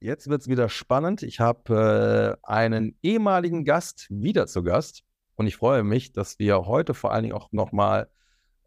[0.00, 1.24] Jetzt wird es wieder spannend.
[1.24, 5.02] Ich habe äh, einen ehemaligen Gast wieder zu Gast
[5.34, 8.08] und ich freue mich, dass wir heute vor allen Dingen auch nochmal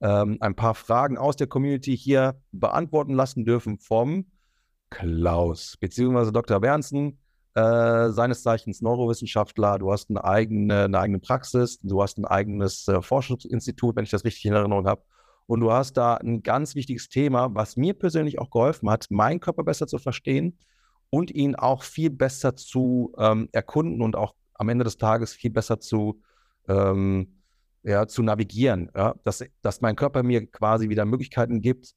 [0.02, 4.26] ähm, ein paar Fragen aus der Community hier beantworten lassen dürfen vom
[4.90, 6.60] Klaus, beziehungsweise Dr.
[6.60, 7.18] Bernsen,
[7.54, 9.80] äh, seines Zeichens Neurowissenschaftler.
[9.80, 14.12] Du hast eine eigene, eine eigene Praxis, du hast ein eigenes äh, Forschungsinstitut, wenn ich
[14.12, 15.04] das richtig in Erinnerung habe.
[15.48, 19.40] Und du hast da ein ganz wichtiges Thema, was mir persönlich auch geholfen hat, meinen
[19.40, 20.58] Körper besser zu verstehen
[21.12, 25.52] und ihn auch viel besser zu ähm, erkunden und auch am Ende des Tages viel
[25.52, 26.22] besser zu,
[26.68, 27.42] ähm,
[27.84, 28.90] ja, zu navigieren.
[28.96, 29.16] Ja?
[29.24, 31.94] Dass, dass mein Körper mir quasi wieder Möglichkeiten gibt.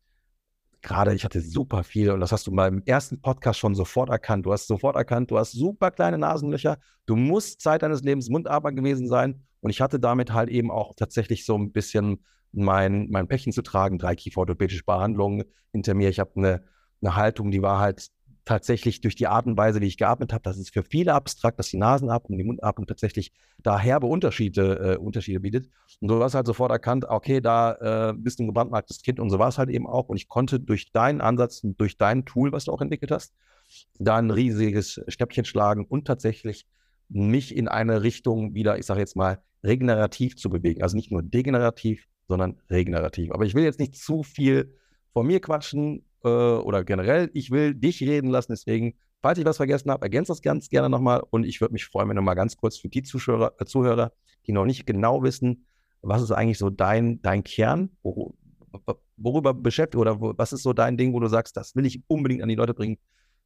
[0.82, 4.45] Gerade ich hatte super viel und das hast du beim ersten Podcast schon sofort erkannt.
[4.45, 6.78] Du hast sofort erkannt, du hast super kleine Nasenlöcher.
[7.06, 9.45] Du musst Zeit deines Lebens Mundarbeiter gewesen sein.
[9.60, 13.62] Und ich hatte damit halt eben auch tatsächlich so ein bisschen mein, mein Päckchen zu
[13.62, 16.09] tragen, drei kieferorthopädische Behandlungen hinter mir.
[16.09, 16.65] Ich habe eine,
[17.01, 18.10] eine Haltung, die war halt
[18.44, 21.58] tatsächlich durch die Art und Weise, wie ich geatmet habe, das ist für viele abstrakt,
[21.58, 25.70] dass die Nasenatmung, die Mundatmung tatsächlich da herbe Unterschiede, äh, Unterschiede bietet.
[26.01, 29.30] Und du hast halt sofort erkannt, okay, da äh, bist du ein gebrandmarktes Kind und
[29.30, 30.09] so war es halt eben auch.
[30.09, 33.34] Und ich konnte durch deinen Ansatz durch dein Tool, was du auch entwickelt hast,
[33.98, 36.66] da ein riesiges Schnäppchen schlagen und tatsächlich
[37.08, 40.82] mich in eine Richtung wieder, ich sage jetzt mal, regenerativ zu bewegen.
[40.82, 43.32] Also nicht nur degenerativ, sondern regenerativ.
[43.32, 44.74] Aber ich will jetzt nicht zu viel
[45.12, 48.52] von mir quatschen äh, oder generell, ich will dich reden lassen.
[48.52, 51.22] Deswegen, falls ich was vergessen habe, ergänze das ganz gerne nochmal.
[51.30, 54.12] Und ich würde mich freuen, wenn du mal ganz kurz für die Zuschauer, äh, Zuhörer,
[54.46, 55.66] die noch nicht genau wissen,
[56.02, 58.34] was ist eigentlich so dein, dein Kern, wor
[59.16, 62.02] worüber beschäftigt oder wo, was ist so dein Ding, wo du sagst, das will ich
[62.08, 62.98] unbedingt an die Leute bringen.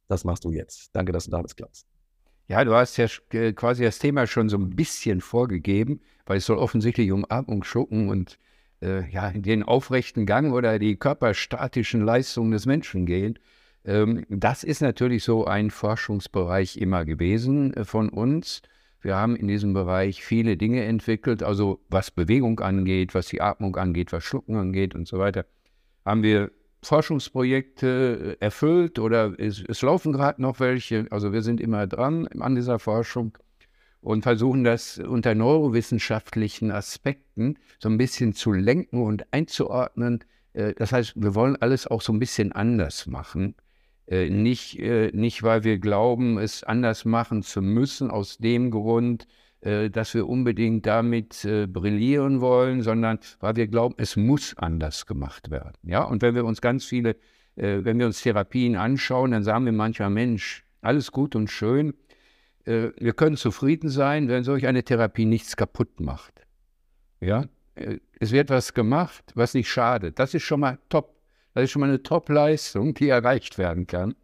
[0.07, 0.89] Das machst du jetzt.
[0.93, 1.85] Danke, dass du da bist, Klaus.
[2.47, 3.07] Ja, du hast ja
[3.53, 8.09] quasi das Thema schon so ein bisschen vorgegeben, weil es soll offensichtlich um Atmung, Schlucken
[8.09, 8.39] und
[8.81, 13.39] äh, ja, den aufrechten Gang oder die körperstatischen Leistungen des Menschen gehen.
[13.85, 18.61] Ähm, das ist natürlich so ein Forschungsbereich immer gewesen äh, von uns.
[19.01, 23.77] Wir haben in diesem Bereich viele Dinge entwickelt, also was Bewegung angeht, was die Atmung
[23.77, 25.45] angeht, was Schlucken angeht und so weiter.
[26.05, 26.51] Haben wir
[26.83, 31.07] Forschungsprojekte äh, erfüllt oder es, es laufen gerade noch welche.
[31.11, 33.37] Also wir sind immer dran an dieser Forschung
[34.01, 40.23] und versuchen das unter neurowissenschaftlichen Aspekten so ein bisschen zu lenken und einzuordnen.
[40.53, 43.55] Äh, das heißt, wir wollen alles auch so ein bisschen anders machen.
[44.07, 49.27] Äh, nicht, äh, nicht, weil wir glauben, es anders machen zu müssen, aus dem Grund,
[49.61, 55.75] dass wir unbedingt damit brillieren wollen, sondern weil wir glauben, es muss anders gemacht werden.
[55.83, 56.03] Ja?
[56.03, 57.17] Und wenn wir uns ganz viele,
[57.55, 61.93] wenn wir uns Therapien anschauen, dann sagen wir manchmal, Mensch, alles gut und schön,
[62.65, 66.45] wir können zufrieden sein, wenn solch eine Therapie nichts kaputt macht.
[67.21, 67.45] Ja,
[67.79, 70.19] äh, es wird was gemacht, was nicht schadet.
[70.19, 71.15] Das ist schon mal top.
[71.55, 74.15] Das ist schon mal eine Top-Leistung, die erreicht werden kann.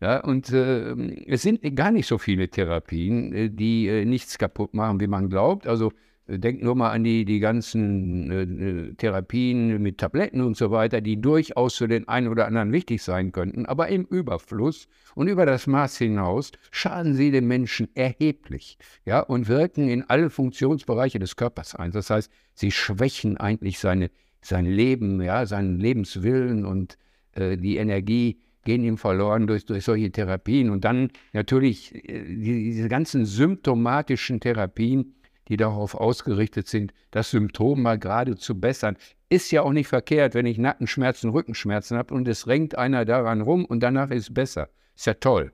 [0.00, 0.94] Ja, und äh,
[1.26, 5.28] es sind gar nicht so viele Therapien, äh, die äh, nichts kaputt machen, wie man
[5.28, 5.66] glaubt.
[5.66, 5.92] Also
[6.28, 11.00] Denk nur mal an die, die ganzen äh, äh, Therapien mit Tabletten und so weiter,
[11.00, 15.46] die durchaus für den einen oder anderen wichtig sein könnten, aber im Überfluss und über
[15.46, 21.34] das Maß hinaus schaden sie dem Menschen erheblich ja, und wirken in alle Funktionsbereiche des
[21.34, 21.90] Körpers ein.
[21.90, 24.10] Das heißt, sie schwächen eigentlich seine,
[24.40, 26.98] sein Leben, ja, seinen Lebenswillen und
[27.32, 30.70] äh, die Energie gehen ihm verloren durch, durch solche Therapien.
[30.70, 35.14] Und dann natürlich äh, diese ganzen symptomatischen Therapien,
[35.48, 38.96] die darauf ausgerichtet sind, das Symptom mal gerade zu bessern.
[39.28, 43.40] Ist ja auch nicht verkehrt, wenn ich Nackenschmerzen, Rückenschmerzen habe und es renkt einer daran
[43.40, 44.68] rum und danach ist es besser.
[44.94, 45.52] Ist ja toll.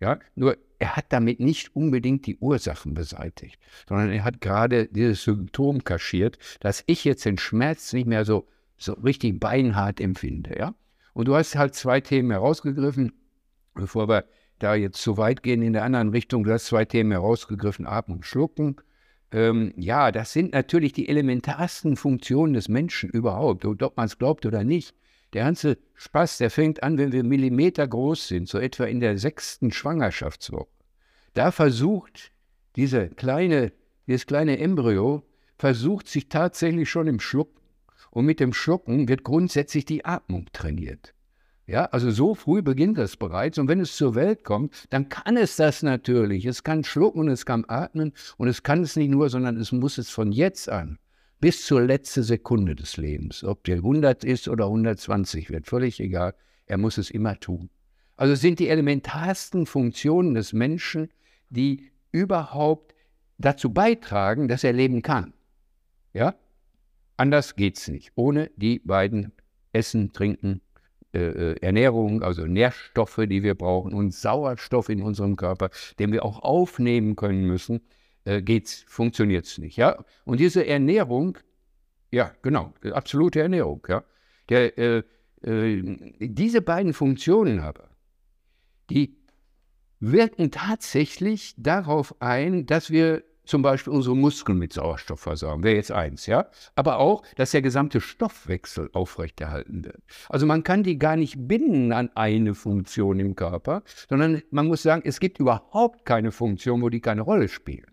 [0.00, 5.22] Ja, nur er hat damit nicht unbedingt die Ursachen beseitigt, sondern er hat gerade dieses
[5.22, 10.58] Symptom kaschiert, dass ich jetzt den Schmerz nicht mehr so, so richtig beinhart empfinde.
[10.58, 10.74] Ja?
[11.14, 13.12] Und du hast halt zwei Themen herausgegriffen,
[13.74, 14.26] bevor wir
[14.58, 16.44] da jetzt zu weit gehen in der anderen Richtung.
[16.44, 18.76] Du hast zwei Themen herausgegriffen, Atmen und Schlucken.
[19.32, 24.46] Ähm, ja, das sind natürlich die elementarsten Funktionen des Menschen überhaupt, ob man es glaubt
[24.46, 24.94] oder nicht.
[25.32, 29.18] Der ganze Spaß, der fängt an, wenn wir Millimeter groß sind, so etwa in der
[29.18, 30.68] sechsten Schwangerschaftswoche.
[31.34, 32.30] Da versucht
[32.76, 33.72] diese kleine,
[34.06, 35.22] dieses kleine Embryo,
[35.58, 37.60] versucht sich tatsächlich schon im Schlucken.
[38.10, 41.12] Und mit dem Schlucken wird grundsätzlich die Atmung trainiert.
[41.66, 43.58] Ja, also so früh beginnt das bereits.
[43.58, 46.46] Und wenn es zur Welt kommt, dann kann es das natürlich.
[46.46, 48.12] Es kann schlucken und es kann atmen.
[48.36, 50.98] Und es kann es nicht nur, sondern es muss es von jetzt an
[51.40, 53.44] bis zur letzten Sekunde des Lebens.
[53.44, 56.34] Ob der 100 ist oder 120 wird, völlig egal.
[56.66, 57.70] Er muss es immer tun.
[58.16, 61.10] Also es sind die elementarsten Funktionen des Menschen,
[61.50, 62.94] die überhaupt
[63.38, 65.34] dazu beitragen, dass er leben kann.
[66.14, 66.34] Ja?
[67.16, 68.12] Anders geht's nicht.
[68.14, 69.32] Ohne die beiden
[69.72, 70.62] Essen, Trinken,
[71.16, 76.40] äh, Ernährung, also Nährstoffe, die wir brauchen und Sauerstoff in unserem Körper, den wir auch
[76.40, 77.80] aufnehmen können müssen,
[78.24, 79.76] äh, funktioniert es nicht.
[79.76, 80.04] Ja?
[80.24, 81.38] Und diese Ernährung,
[82.10, 84.04] ja, genau, absolute Ernährung, ja.
[84.48, 85.02] Der, äh,
[85.42, 85.82] äh,
[86.20, 87.88] diese beiden Funktionen aber,
[88.90, 89.16] die
[89.98, 95.92] wirken tatsächlich darauf ein, dass wir zum Beispiel unsere Muskeln mit Sauerstoff versorgen, wäre jetzt
[95.92, 96.48] eins, ja.
[96.74, 100.02] Aber auch, dass der gesamte Stoffwechsel aufrechterhalten wird.
[100.28, 104.82] Also man kann die gar nicht binden an eine Funktion im Körper, sondern man muss
[104.82, 107.86] sagen, es gibt überhaupt keine Funktion, wo die keine Rolle spielen.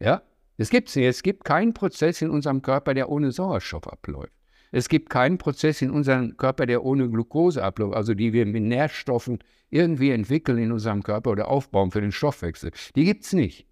[0.00, 0.22] Ja,
[0.56, 1.06] es gibt nicht.
[1.06, 4.32] Es gibt keinen Prozess in unserem Körper, der ohne Sauerstoff abläuft.
[4.70, 8.64] Es gibt keinen Prozess in unserem Körper, der ohne Glucose abläuft, also die wir mit
[8.64, 9.38] Nährstoffen
[9.70, 12.72] irgendwie entwickeln in unserem Körper oder aufbauen für den Stoffwechsel.
[12.96, 13.68] Die gibt es nicht.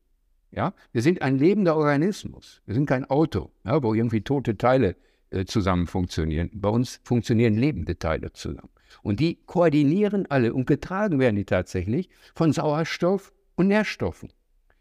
[0.52, 0.75] Ja?
[0.93, 2.62] Wir sind ein lebender Organismus.
[2.66, 4.96] Wir sind kein Auto, ja, wo irgendwie tote Teile
[5.31, 6.50] äh, zusammen funktionieren.
[6.52, 8.70] Bei uns funktionieren lebende Teile zusammen.
[9.02, 14.31] Und die koordinieren alle und getragen werden die tatsächlich von Sauerstoff und Nährstoffen.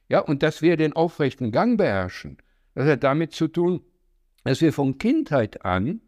[0.09, 2.37] Ja, und dass wir den aufrechten Gang beherrschen,
[2.75, 3.81] das hat damit zu tun,
[4.43, 6.01] dass wir von Kindheit an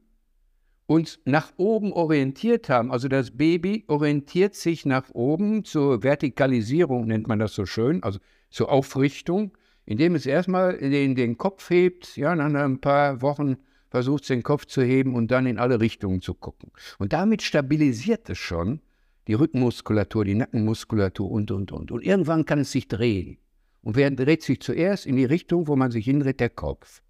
[0.85, 2.91] uns nach oben orientiert haben.
[2.91, 8.19] Also das Baby orientiert sich nach oben zur Vertikalisierung, nennt man das so schön, also
[8.53, 13.57] zur Aufrichtung, indem es erstmal den, den Kopf hebt, ja, nach ein paar Wochen
[13.89, 16.71] versucht, den Kopf zu heben und dann in alle Richtungen zu gucken.
[16.99, 18.79] Und damit stabilisiert es schon
[19.27, 21.91] die Rückenmuskulatur, die Nackenmuskulatur und, und, und.
[21.91, 23.37] Und irgendwann kann es sich drehen.
[23.81, 26.39] Und wer dreht sich zuerst in die Richtung, wo man sich hindreht?
[26.39, 27.01] Der Kopf.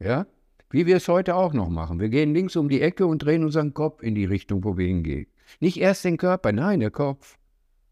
[0.00, 0.26] Ja?
[0.70, 2.00] Wie wir es heute auch noch machen.
[2.00, 4.86] Wir gehen links um die Ecke und drehen unseren Kopf in die Richtung, wo wir
[4.86, 5.26] hingehen.
[5.60, 7.38] Nicht erst den Körper, nein, der Kopf.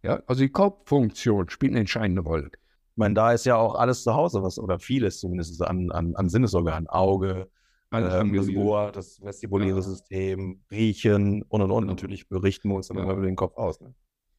[0.02, 2.50] Ja, also die Kopffunktion spielt eine entscheidende Rolle.
[2.94, 6.14] Ich meine, da ist ja auch alles zu Hause, was, oder vieles zumindest an, an,
[6.14, 6.88] an Sinnesorganen.
[6.88, 7.48] Auge,
[7.92, 9.82] ähm, das Ohr, das vestibuläre ja.
[9.82, 11.86] System, Riechen und und und.
[11.86, 13.02] Natürlich berichten wir uns dann ja.
[13.02, 13.80] immer über den Kopf aus.
[13.80, 13.94] Ne?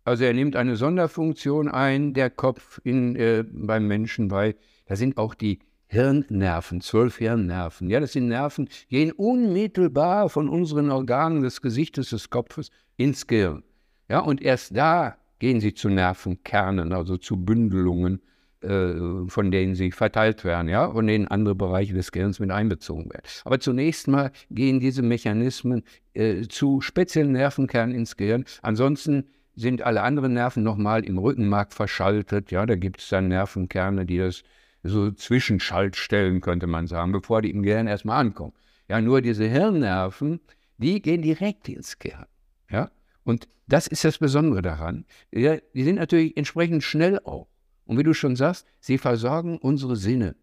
[0.06, 4.56] Also er nimmt eine Sonderfunktion ein, der Kopf in, äh, beim Menschen, weil
[4.86, 7.90] da sind auch die Hirnnerven, zwölf Hirnnerven.
[7.90, 13.64] Ja, das sind Nerven, gehen unmittelbar von unseren Organen des Gesichtes, des Kopfes ins Gehirn.
[14.10, 18.35] Ja, und erst da gehen sie zu Nervenkernen, also zu Bündelungen, äh,
[18.66, 23.24] von denen sie verteilt werden, ja, und in andere Bereiche des Gehirns mit einbezogen werden.
[23.44, 25.84] Aber zunächst mal gehen diese Mechanismen
[26.14, 28.46] äh, zu speziellen Nervenkernen ins Gehirn.
[28.62, 29.26] Ansonsten
[29.56, 32.52] sind alle anderen Nerven nochmal im Rückenmark verschaltet.
[32.52, 34.44] Ja, da gibt es dann Nervenkerne, die das
[34.84, 38.54] so Zwischenschaltstellen, könnte man sagen, bevor die im Gehirn erstmal ankommen.
[38.88, 40.42] Ja, nur diese Hirnnerven,
[40.78, 42.28] die gehen direkt ins Gehirn.
[42.70, 42.92] Ja,
[43.24, 45.06] und das ist das Besondere daran.
[45.32, 47.48] Ja, die sind natürlich entsprechend schnell auch.
[47.86, 50.36] Und wie du schon sagst, sie versorgen unsere Sinne.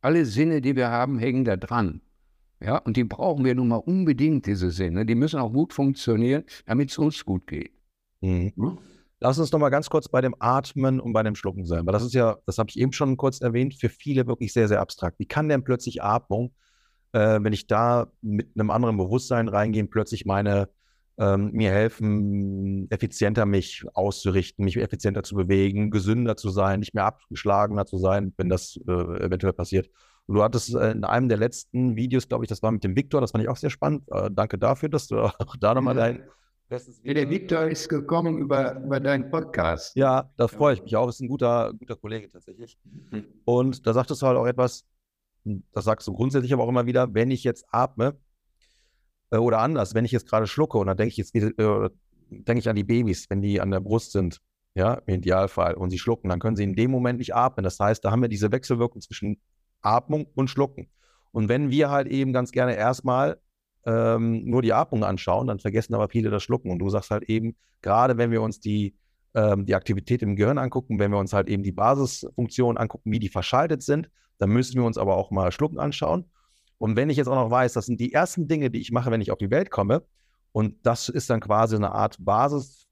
[0.00, 2.00] Alle Sinne, die wir haben, hängen da dran.
[2.60, 5.04] Ja, und die brauchen wir nun mal unbedingt, diese Sinne.
[5.04, 7.72] Die müssen auch gut funktionieren, damit es uns gut geht.
[8.20, 8.52] Mhm.
[8.56, 8.78] Hm?
[9.20, 11.92] Lass uns noch mal ganz kurz bei dem Atmen und bei dem Schlucken sein, weil
[11.92, 14.80] das ist ja, das habe ich eben schon kurz erwähnt, für viele wirklich sehr, sehr
[14.80, 15.20] abstrakt.
[15.20, 16.52] Wie kann denn plötzlich Atmung,
[17.12, 20.68] äh, wenn ich da mit einem anderen Bewusstsein reingehe, plötzlich meine,
[21.18, 27.04] ähm, mir helfen, effizienter mich auszurichten, mich effizienter zu bewegen, gesünder zu sein, nicht mehr
[27.04, 29.90] abgeschlagener zu sein, wenn das äh, eventuell passiert.
[30.26, 32.96] Und du hattest äh, in einem der letzten Videos, glaube ich, das war mit dem
[32.96, 34.04] Viktor, das fand ich auch sehr spannend.
[34.10, 36.22] Äh, danke dafür, dass du auch da nochmal dein
[37.02, 39.94] ja, der Victor ist gekommen über, über deinen Podcast.
[39.94, 41.06] Ja, da freue ich mich auch.
[41.06, 42.78] Ist ein guter, guter Kollege tatsächlich.
[43.10, 43.26] Mhm.
[43.44, 44.86] Und da sagtest du halt auch etwas,
[45.44, 48.16] das sagst du grundsätzlich aber auch immer wieder, wenn ich jetzt atme,
[49.38, 51.88] oder anders, wenn ich jetzt gerade schlucke und dann denke ich jetzt äh,
[52.32, 54.40] denke ich an die Babys, wenn die an der Brust sind,
[54.74, 57.62] ja, im Idealfall, und sie schlucken, dann können sie in dem Moment nicht atmen.
[57.62, 59.38] Das heißt, da haben wir diese Wechselwirkung zwischen
[59.82, 60.88] Atmung und Schlucken.
[61.30, 63.38] Und wenn wir halt eben ganz gerne erstmal
[63.84, 66.70] ähm, nur die Atmung anschauen, dann vergessen aber viele das Schlucken.
[66.70, 68.94] Und du sagst halt eben, gerade wenn wir uns die,
[69.34, 73.18] ähm, die Aktivität im Gehirn angucken, wenn wir uns halt eben die Basisfunktionen angucken, wie
[73.18, 76.30] die verschaltet sind, dann müssen wir uns aber auch mal Schlucken anschauen.
[76.82, 79.12] Und wenn ich jetzt auch noch weiß, das sind die ersten Dinge, die ich mache,
[79.12, 80.02] wenn ich auf die Welt komme,
[80.50, 82.88] und das ist dann quasi eine Art Basis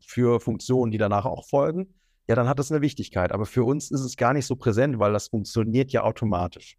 [0.00, 1.92] für Funktionen, die danach auch folgen,
[2.28, 3.30] ja, dann hat das eine Wichtigkeit.
[3.30, 6.78] Aber für uns ist es gar nicht so präsent, weil das funktioniert ja automatisch.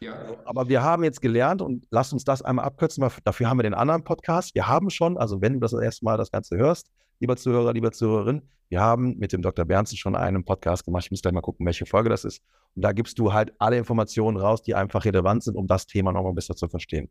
[0.00, 0.36] Ja.
[0.44, 3.62] Aber wir haben jetzt gelernt und lass uns das einmal abkürzen, weil dafür haben wir
[3.62, 4.54] den anderen Podcast.
[4.54, 6.90] Wir haben schon, also wenn du das erste Mal das Ganze hörst,
[7.20, 9.64] lieber Zuhörer, lieber Zuhörerin, wir haben mit dem Dr.
[9.64, 11.06] Bernsen schon einen Podcast gemacht.
[11.06, 12.42] Ich muss gleich mal gucken, welche Folge das ist.
[12.74, 16.12] Und da gibst du halt alle Informationen raus, die einfach relevant sind, um das Thema
[16.12, 17.10] nochmal besser zu verstehen.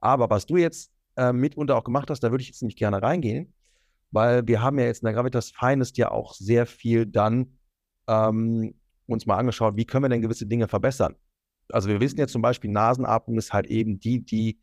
[0.00, 3.02] Aber was du jetzt äh, mitunter auch gemacht hast, da würde ich jetzt nicht gerne
[3.02, 3.54] reingehen,
[4.10, 7.58] weil wir haben ja jetzt in der Gravitas Finest ja auch sehr viel dann
[8.08, 8.74] ähm,
[9.06, 11.16] uns mal angeschaut, wie können wir denn gewisse Dinge verbessern
[11.72, 14.60] also wir wissen ja zum Beispiel, Nasenatmung ist halt eben die, die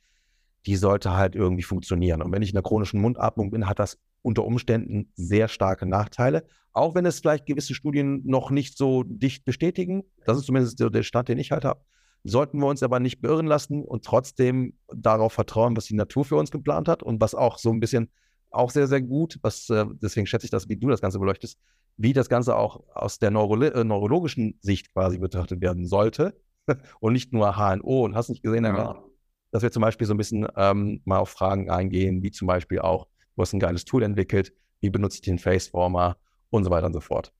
[0.65, 2.21] die sollte halt irgendwie funktionieren.
[2.21, 6.45] Und wenn ich in der chronischen Mundatmung bin, hat das unter Umständen sehr starke Nachteile.
[6.71, 10.03] Auch wenn es vielleicht gewisse Studien noch nicht so dicht bestätigen.
[10.25, 11.81] Das ist zumindest der Stand, den ich halt habe.
[12.23, 16.37] Sollten wir uns aber nicht beirren lassen und trotzdem darauf vertrauen, was die Natur für
[16.37, 18.09] uns geplant hat und was auch so ein bisschen
[18.49, 21.59] auch sehr, sehr gut, was, äh, deswegen schätze ich das, wie du das Ganze beleuchtest,
[21.97, 26.39] wie das Ganze auch aus der Neuro äh, neurologischen Sicht quasi betrachtet werden sollte
[26.99, 29.03] und nicht nur HNO und hast nicht gesehen, ja.
[29.51, 32.79] dass wir zum Beispiel so ein bisschen ähm, mal auf Fragen eingehen, wie zum Beispiel
[32.79, 36.17] auch, du hast ein geiles Tool entwickelt, wie benutze ich den Faceformer
[36.49, 37.33] und so weiter und so fort.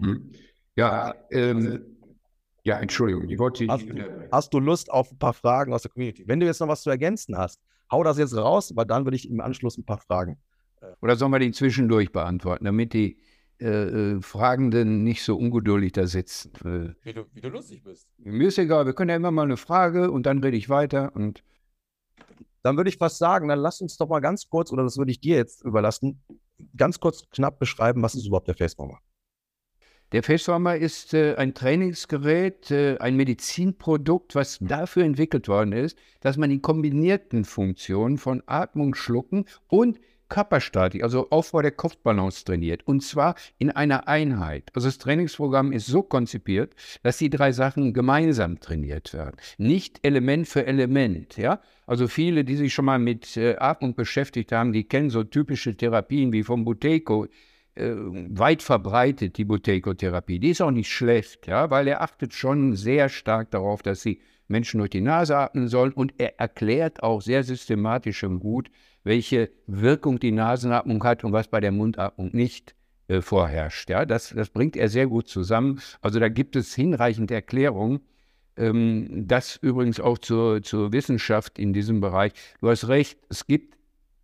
[0.00, 0.32] Hm.
[0.76, 1.96] Ja, ähm,
[2.66, 3.66] ja, Entschuldigung, ich wollte.
[3.68, 3.86] Hast,
[4.32, 6.24] hast, du Lust auf ein paar Fragen aus der Community?
[6.26, 9.16] Wenn du jetzt noch was zu ergänzen hast, hau das jetzt raus, weil dann würde
[9.16, 10.38] ich im Anschluss ein paar Fragen.
[10.80, 13.18] Äh, Oder sollen wir die zwischendurch beantworten, damit die
[13.60, 16.96] äh, äh, Fragenden nicht so ungeduldig da sitzen?
[17.02, 18.08] Wie du, wie du lustig bist.
[18.18, 21.14] Mir ist egal, wir können ja immer mal eine Frage und dann rede ich weiter
[21.14, 21.42] und.
[22.66, 25.12] Dann würde ich fast sagen, dann lass uns doch mal ganz kurz, oder das würde
[25.12, 26.20] ich dir jetzt überlassen,
[26.76, 28.98] ganz kurz knapp beschreiben, was ist überhaupt der Faceformer?
[30.10, 36.36] Der Faceformer ist äh, ein Trainingsgerät, äh, ein Medizinprodukt, was dafür entwickelt worden ist, dass
[36.36, 42.86] man die kombinierten Funktionen von Atmung, Schlucken und Körperstatik, also Aufbau der Kopfbalance trainiert.
[42.86, 44.70] Und zwar in einer Einheit.
[44.74, 49.36] Also das Trainingsprogramm ist so konzipiert, dass die drei Sachen gemeinsam trainiert werden.
[49.58, 51.36] Nicht Element für Element.
[51.36, 51.60] Ja?
[51.86, 55.76] Also viele, die sich schon mal mit äh, Atmung beschäftigt haben, die kennen so typische
[55.76, 57.26] Therapien wie vom Buteco
[57.76, 60.38] äh, weit verbreitet, die Buteco-Therapie.
[60.38, 64.20] Die ist auch nicht schlecht, ja, weil er achtet schon sehr stark darauf, dass sie
[64.48, 68.70] Menschen durch die Nase atmen sollen und er erklärt auch sehr systematisch und gut,
[69.06, 72.74] welche Wirkung die Nasenatmung hat und was bei der Mundatmung nicht
[73.06, 73.88] äh, vorherrscht.
[73.88, 75.80] Ja, das, das bringt er sehr gut zusammen.
[76.00, 78.00] Also da gibt es hinreichend Erklärungen.
[78.56, 82.32] Ähm, das übrigens auch zur, zur Wissenschaft in diesem Bereich.
[82.60, 83.76] Du hast recht, es gibt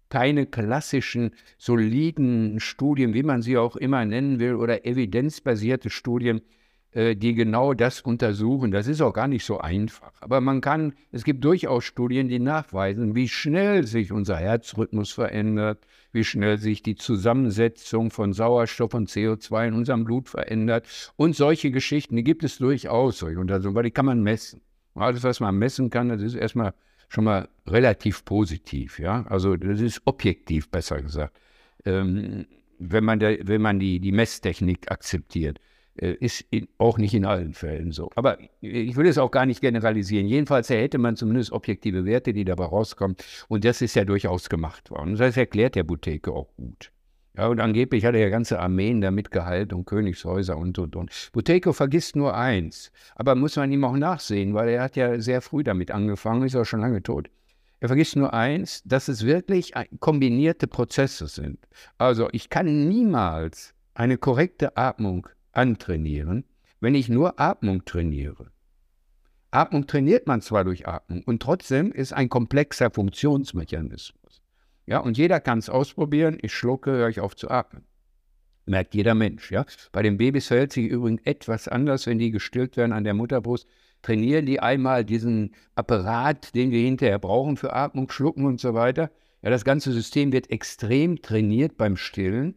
[0.08, 6.42] keine klassischen, soliden Studien, wie man sie auch immer nennen will, oder evidenzbasierte Studien,
[6.94, 8.70] die genau das untersuchen.
[8.70, 10.12] Das ist auch gar nicht so einfach.
[10.20, 15.86] Aber man kann, es gibt durchaus Studien, die nachweisen, wie schnell sich unser Herzrhythmus verändert,
[16.12, 20.86] wie schnell sich die Zusammensetzung von Sauerstoff und CO2 in unserem Blut verändert.
[21.16, 24.60] Und solche Geschichten, die gibt es durchaus, solche Untersuchungen, weil die kann man messen.
[24.94, 26.74] Alles, was man messen kann, das ist erstmal
[27.08, 29.24] schon mal relativ positiv, ja.
[29.28, 31.38] Also das ist objektiv, besser gesagt.
[31.84, 32.46] Ähm,
[32.78, 35.58] wenn man, der, wenn man die, die Messtechnik akzeptiert.
[35.96, 36.46] Äh, ist
[36.78, 38.10] auch nicht in allen Fällen so.
[38.14, 40.26] Aber ich will es auch gar nicht generalisieren.
[40.26, 43.16] Jedenfalls hätte man zumindest objektive Werte, die dabei rauskommen.
[43.48, 45.16] Und das ist ja durchaus gemacht worden.
[45.16, 46.90] Das erklärt der Buteke auch gut.
[47.34, 51.30] Ja, und angeblich hat er ja ganze Armeen damit gehalten und Königshäuser und, und, und.
[51.32, 55.40] Buteyko vergisst nur eins, aber muss man ihm auch nachsehen, weil er hat ja sehr
[55.40, 57.30] früh damit angefangen, ist auch schon lange tot.
[57.80, 61.58] Er vergisst nur eins, dass es wirklich kombinierte Prozesse sind.
[61.96, 66.44] Also ich kann niemals eine korrekte Atmung antrainieren,
[66.80, 68.50] wenn ich nur Atmung trainiere.
[69.50, 74.42] Atmung trainiert man zwar durch Atmung und trotzdem ist ein komplexer Funktionsmechanismus.
[74.86, 76.38] Ja, und jeder kann es ausprobieren.
[76.40, 77.84] Ich schlucke, höre ich auf zu atmen.
[78.64, 79.50] Merkt jeder Mensch.
[79.50, 79.66] Ja?
[79.92, 83.66] Bei den Babys verhält sich übrigens etwas anders, wenn die gestillt werden an der Mutterbrust.
[84.02, 89.10] Trainieren die einmal diesen Apparat, den wir hinterher brauchen für Atmung, Schlucken und so weiter.
[89.42, 92.54] Ja, das ganze System wird extrem trainiert beim Stillen.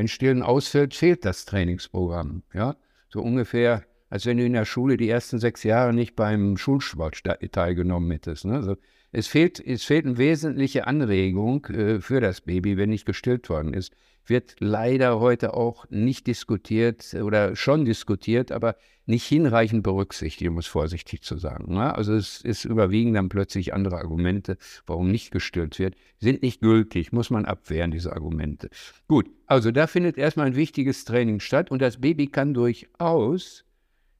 [0.00, 2.42] Wenn Stillen ausfällt, fehlt das Trainingsprogramm.
[2.54, 2.76] Ja,
[3.10, 7.22] so ungefähr, als wenn du in der Schule die ersten sechs Jahre nicht beim Schulsport
[7.52, 8.46] teilgenommen hättest.
[8.46, 8.54] Ne?
[8.54, 8.78] Also
[9.12, 13.74] es fehlt, es fehlt eine wesentliche Anregung äh, für das Baby, wenn nicht gestillt worden
[13.74, 13.92] ist.
[14.30, 20.66] Wird leider heute auch nicht diskutiert oder schon diskutiert, aber nicht hinreichend berücksichtigt, um es
[20.66, 21.74] vorsichtig zu sagen.
[21.74, 21.94] Ne?
[21.94, 24.56] Also es, es überwiegen dann plötzlich andere Argumente,
[24.86, 28.70] warum nicht gestillt wird, sind nicht gültig, muss man abwehren, diese Argumente.
[29.08, 33.64] Gut, also da findet erstmal ein wichtiges Training statt und das Baby kann durchaus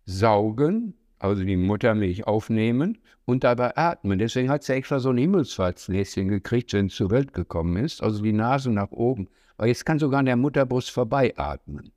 [0.06, 4.18] saugen, also die Muttermilch aufnehmen und dabei atmen.
[4.18, 8.22] Deswegen hat sie extra so ein Himmelsfahrtsnäschen gekriegt, wenn es zur Welt gekommen ist, also
[8.22, 9.28] die Nase nach oben.
[9.60, 11.92] Aber jetzt kann sogar an der Mutterbrust vorbei atmen.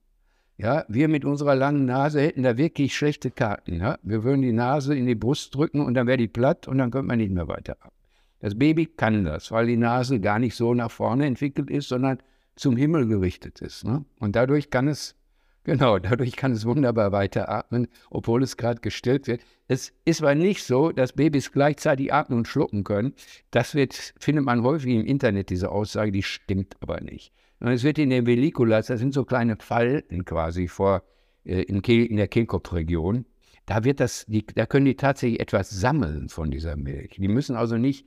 [0.58, 3.79] Ja, wir mit unserer langen Nase hätten da wirklich schlechte Karten.
[3.79, 3.98] Ja?
[4.03, 6.91] Wir würden die Nase in die Brust drücken und dann wäre die platt und dann
[6.91, 7.93] könnte man nicht mehr weiter atmen.
[8.41, 12.17] Das Baby kann das, weil die Nase gar nicht so nach vorne entwickelt ist, sondern
[12.58, 13.86] zum Himmel gerichtet ist.
[13.86, 14.03] Ne?
[14.20, 15.15] Und dadurch kann es
[15.63, 19.39] Genau, dadurch kann es wunderbar weiteratmen, obwohl es gerade gestillt wird.
[19.70, 23.13] Es ist aber nicht so, dass Babys gleichzeitig atmen und schlucken können.
[23.51, 27.32] Das wird, findet man häufig im Internet, diese Aussage, die stimmt aber nicht.
[27.63, 31.01] Und es wird in den Velikulas, das sind so kleine Falten quasi vor,
[31.46, 33.25] äh, in, Kehl, in der Kehlkopfregion,
[33.65, 37.15] da wird das, die, da können die tatsächlich etwas sammeln von dieser Milch.
[37.17, 38.05] Die müssen also nicht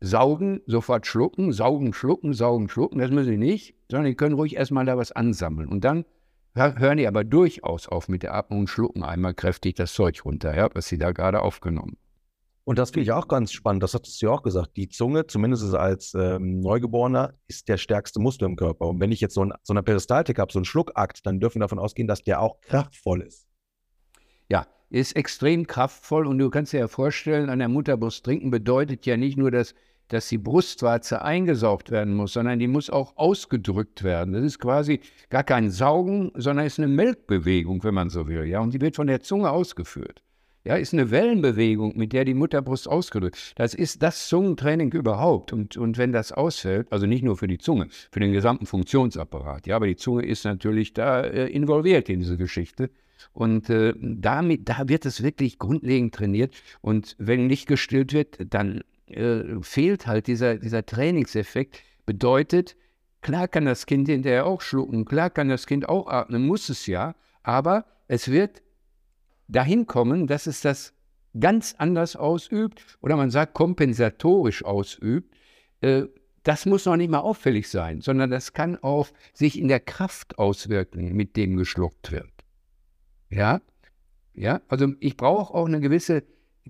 [0.00, 2.98] saugen, sofort schlucken, saugen, schlucken, saugen, schlucken.
[2.98, 5.70] Das müssen sie nicht, sondern die können ruhig erstmal da was ansammeln.
[5.70, 6.04] Und dann
[6.54, 10.54] hören die aber durchaus auf mit der Atmung und schlucken einmal kräftig das Zeug runter,
[10.54, 11.96] ja, was sie da gerade aufgenommen
[12.70, 14.76] und das finde ich auch ganz spannend, das hattest du ja auch gesagt.
[14.76, 18.86] Die Zunge, zumindest als ähm, Neugeborener, ist der stärkste Muskel im Körper.
[18.86, 21.56] Und wenn ich jetzt so, ein, so eine Peristaltik habe, so einen Schluckakt, dann dürfen
[21.56, 23.48] wir davon ausgehen, dass der auch kraftvoll ist.
[24.48, 29.04] Ja, ist extrem kraftvoll und du kannst dir ja vorstellen, an der Mutterbrust trinken bedeutet
[29.04, 29.74] ja nicht nur, dass,
[30.06, 34.32] dass die Brustwarze eingesaugt werden muss, sondern die muss auch ausgedrückt werden.
[34.32, 38.44] Das ist quasi gar kein Saugen, sondern ist eine Melkbewegung, wenn man so will.
[38.44, 40.22] Ja, und die wird von der Zunge ausgeführt.
[40.62, 43.54] Ja, ist eine Wellenbewegung, mit der die Mutterbrust ausgedrückt.
[43.56, 45.54] Das ist das Zungentraining überhaupt.
[45.54, 49.66] Und, und wenn das ausfällt, also nicht nur für die Zunge, für den gesamten Funktionsapparat,
[49.66, 52.90] ja, aber die Zunge ist natürlich da äh, involviert in diese Geschichte.
[53.32, 56.54] Und äh, damit, da wird es wirklich grundlegend trainiert.
[56.82, 61.80] Und wenn nicht gestillt wird, dann äh, fehlt halt dieser, dieser Trainingseffekt.
[62.04, 62.76] Bedeutet,
[63.22, 66.86] klar kann das Kind hinterher auch schlucken, klar kann das Kind auch atmen, muss es
[66.86, 68.62] ja, aber es wird
[69.50, 70.94] dahin kommen, dass es das
[71.38, 75.34] ganz anders ausübt oder man sagt kompensatorisch ausübt,
[75.80, 76.04] äh,
[76.42, 80.38] das muss noch nicht mal auffällig sein, sondern das kann auch sich in der Kraft
[80.38, 82.32] auswirken, mit dem geschluckt wird.
[83.28, 83.60] Ja,
[84.34, 86.24] ja, also ich brauche auch eine gewisse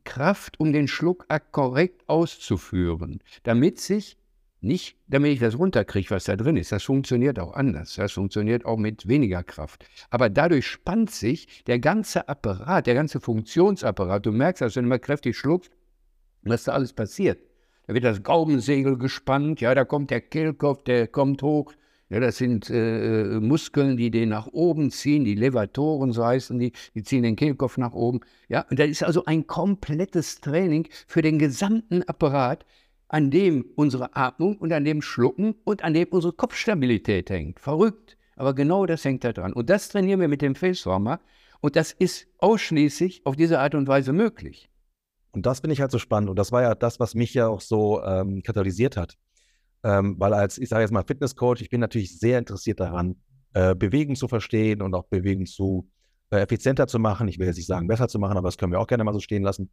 [0.04, 4.16] Kraft, um den Schluckakt korrekt auszuführen, damit sich
[4.62, 6.72] nicht, damit ich das runterkriege, was da drin ist.
[6.72, 7.94] Das funktioniert auch anders.
[7.94, 9.86] Das funktioniert auch mit weniger Kraft.
[10.10, 14.26] Aber dadurch spannt sich der ganze Apparat, der ganze Funktionsapparat.
[14.26, 15.70] Du merkst, dass wenn du mal kräftig schluckst,
[16.42, 17.38] was da alles passiert.
[17.86, 21.72] Da wird das Gaumensegel gespannt, ja, da kommt der Kehlkopf, der kommt hoch.
[22.08, 26.72] Ja, das sind äh, Muskeln, die den nach oben ziehen, die Levatoren, so heißen die,
[26.94, 28.20] die ziehen den Kehlkopf nach oben.
[28.48, 32.66] Ja, und das ist also ein komplettes Training für den gesamten Apparat,
[33.12, 37.58] an dem unsere Atmung und an dem Schlucken und an dem unsere Kopfstabilität hängt.
[37.58, 38.16] Verrückt.
[38.36, 39.52] Aber genau das hängt da dran.
[39.52, 41.20] Und das trainieren wir mit dem Facewarmer.
[41.60, 44.70] Und das ist ausschließlich auf diese Art und Weise möglich.
[45.32, 46.30] Und das finde ich halt so spannend.
[46.30, 49.18] Und das war ja das, was mich ja auch so ähm, katalysiert hat.
[49.82, 53.16] Ähm, weil als, ich sage jetzt mal, Fitnesscoach, ich bin natürlich sehr interessiert daran,
[53.54, 55.90] äh, Bewegen zu verstehen und auch Bewegen zu
[56.30, 57.26] äh, effizienter zu machen.
[57.26, 59.12] Ich will jetzt nicht sagen, besser zu machen, aber das können wir auch gerne mal
[59.12, 59.70] so stehen lassen.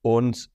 [0.00, 0.50] Und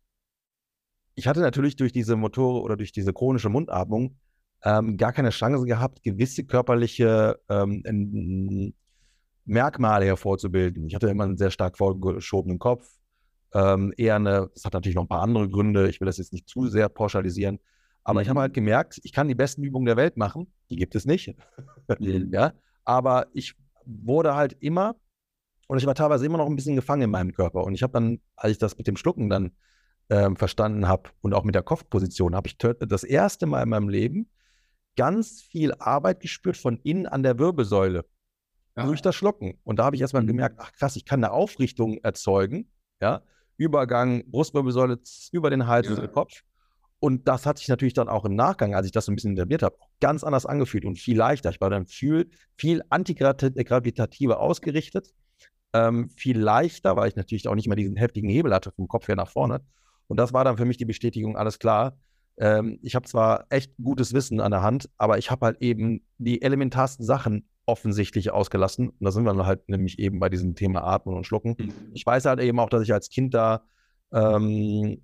[1.16, 4.18] ich hatte natürlich durch diese Motore oder durch diese chronische Mundatmung
[4.64, 8.74] ähm, gar keine Chance gehabt, gewisse körperliche ähm,
[9.46, 10.88] Merkmale hervorzubilden.
[10.88, 12.90] Ich hatte immer einen sehr stark vorgeschobenen Kopf.
[13.54, 16.34] Ähm, eher eine, das hat natürlich noch ein paar andere Gründe, ich will das jetzt
[16.34, 17.60] nicht zu sehr pauschalisieren,
[18.04, 18.24] aber mhm.
[18.24, 21.06] ich habe halt gemerkt, ich kann die besten Übungen der Welt machen, die gibt es
[21.06, 21.34] nicht.
[22.00, 22.30] Mhm.
[22.34, 24.96] ja, aber ich wurde halt immer,
[25.68, 27.64] und ich war teilweise immer noch ein bisschen gefangen in meinem Körper.
[27.64, 29.52] Und ich habe dann, als ich das mit dem Schlucken dann
[30.10, 33.90] ähm, verstanden habe und auch mit der Kopfposition, habe ich das erste Mal in meinem
[33.90, 34.30] Leben
[34.96, 38.06] ganz viel Arbeit gespürt von innen an der Wirbelsäule
[38.78, 38.86] ja.
[38.86, 39.60] durch das Schlucken.
[39.64, 40.28] Und da habe ich erstmal mhm.
[40.28, 43.22] gemerkt, ach krass, ich kann eine Aufrichtung erzeugen, ja,
[43.58, 45.00] Übergang Brustwirbelsäule
[45.32, 45.96] über den Hals, ja.
[45.96, 46.42] den Kopf.
[47.00, 49.34] Und das hat sich natürlich dann auch im Nachgang, als ich das so ein bisschen
[49.34, 51.50] etabliert habe, ganz anders angefühlt und viel leichter.
[51.50, 55.14] Ich war dann viel, viel antigravitativer ausgerichtet,
[55.74, 59.08] ähm, viel leichter, weil ich natürlich auch nicht mehr diesen heftigen Hebel hatte vom Kopf
[59.08, 59.62] her nach vorne.
[60.08, 61.98] Und das war dann für mich die Bestätigung, alles klar.
[62.38, 66.06] Ähm, ich habe zwar echt gutes Wissen an der Hand, aber ich habe halt eben
[66.18, 68.90] die elementarsten Sachen offensichtlich ausgelassen.
[68.90, 71.56] Und da sind wir dann halt nämlich eben bei diesem Thema Atmen und Schlucken.
[71.58, 71.74] Mhm.
[71.94, 73.64] Ich weiß halt eben auch, dass ich als Kind da
[74.14, 75.02] ähm,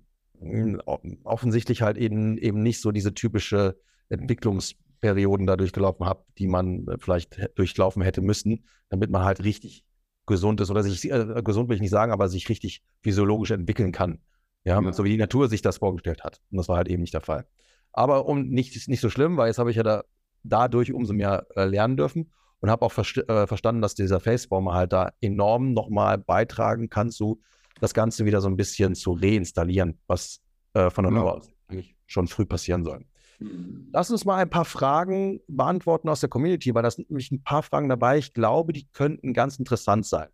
[1.24, 3.76] offensichtlich halt eben, eben nicht so diese typische
[4.08, 9.84] Entwicklungsperioden da durchgelaufen habe, die man vielleicht durchlaufen hätte müssen, damit man halt richtig
[10.26, 13.92] gesund ist oder sich, äh, gesund will ich nicht sagen, aber sich richtig physiologisch entwickeln
[13.92, 14.20] kann.
[14.64, 16.40] Ja, ja, so wie die Natur sich das vorgestellt hat.
[16.50, 17.46] Und das war halt eben nicht der Fall.
[17.92, 20.04] Aber um nicht, nicht so schlimm, weil jetzt habe ich ja da
[20.44, 24.92] dadurch umso mehr äh, lernen dürfen und habe auch äh, verstanden, dass dieser Faceformer halt
[24.92, 27.40] da enorm nochmal beitragen kann, zu
[27.80, 30.40] das Ganze wieder so ein bisschen zu reinstallieren, was
[30.74, 33.04] äh, von der Natur aus eigentlich schon früh passieren soll.
[33.40, 33.88] Mhm.
[33.92, 37.42] Lass uns mal ein paar Fragen beantworten aus der Community, weil da sind nämlich ein
[37.42, 38.18] paar Fragen dabei.
[38.18, 40.28] Ich glaube, die könnten ganz interessant sein.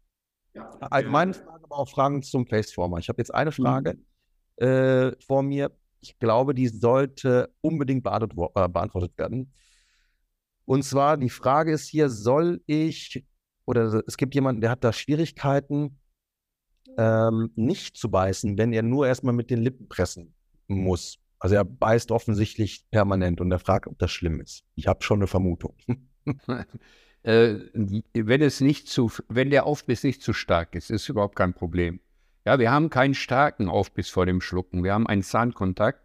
[0.54, 2.98] Ja, Allgemeine Fragen, aber auch Fragen zum Faceformer.
[2.98, 3.94] Ich habe jetzt eine Frage.
[3.94, 4.04] Mhm
[4.58, 5.72] äh, vor mir.
[6.00, 9.52] Ich glaube, die sollte unbedingt äh, beantwortet werden.
[10.64, 13.24] Und zwar die Frage ist hier, soll ich,
[13.64, 15.98] oder es gibt jemanden, der hat da Schwierigkeiten,
[16.98, 20.34] ähm, nicht zu beißen, wenn er nur erstmal mit den Lippen pressen
[20.66, 21.18] muss.
[21.38, 24.64] Also er beißt offensichtlich permanent und er fragt, ob das schlimm ist.
[24.74, 25.76] Ich habe schon eine Vermutung.
[27.22, 27.54] äh,
[28.12, 32.00] wenn es nicht zu, wenn der Aufbiss nicht zu stark ist, ist überhaupt kein Problem.
[32.44, 34.84] Ja, wir haben keinen starken Aufbiss vor dem Schlucken.
[34.84, 36.00] Wir haben einen Zahnkontakt.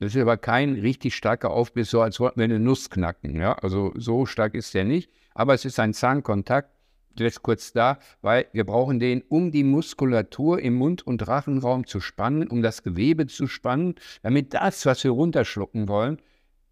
[0.00, 3.36] Das ist aber kein richtig starker Aufbiss, so als wollten wir eine Nuss knacken.
[3.36, 3.52] Ja?
[3.52, 6.70] Also so stark ist der nicht, aber es ist ein Zahnkontakt.
[7.18, 12.00] Jetzt kurz da, weil wir brauchen den, um die Muskulatur im Mund- und Rachenraum zu
[12.00, 16.18] spannen, um das Gewebe zu spannen, damit das, was wir runterschlucken wollen,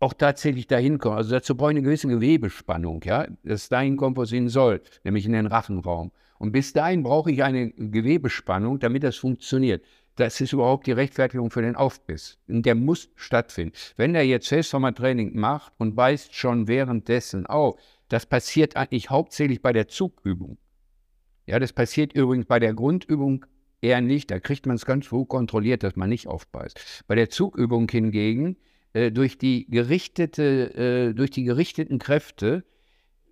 [0.01, 1.17] auch tatsächlich dahin kommt.
[1.17, 4.81] Also dazu brauche ich eine gewisse Gewebespannung, ja, dass dahin kommt, wo es hin soll,
[5.05, 6.13] nämlich in den Rachenraum.
[6.39, 9.85] Und bis dahin brauche ich eine Gewebespannung, damit das funktioniert.
[10.17, 12.39] Das ist überhaupt die Rechtfertigung für den Aufbiss.
[12.49, 13.73] Und der muss stattfinden.
[13.97, 19.73] Wenn er jetzt Festformer-Training macht und beißt schon währenddessen auf, das passiert eigentlich hauptsächlich bei
[19.73, 20.59] der Zugübung.
[21.47, 23.47] Ja, das passiert übrigens bei der Grundübung
[23.81, 24.31] eher nicht.
[24.31, 27.05] Da kriegt man es ganz gut kontrolliert, dass man nicht aufbeißt.
[27.07, 28.57] Bei der Zugübung hingegen
[28.93, 32.65] äh, durch, die gerichtete, äh, durch die gerichteten Kräfte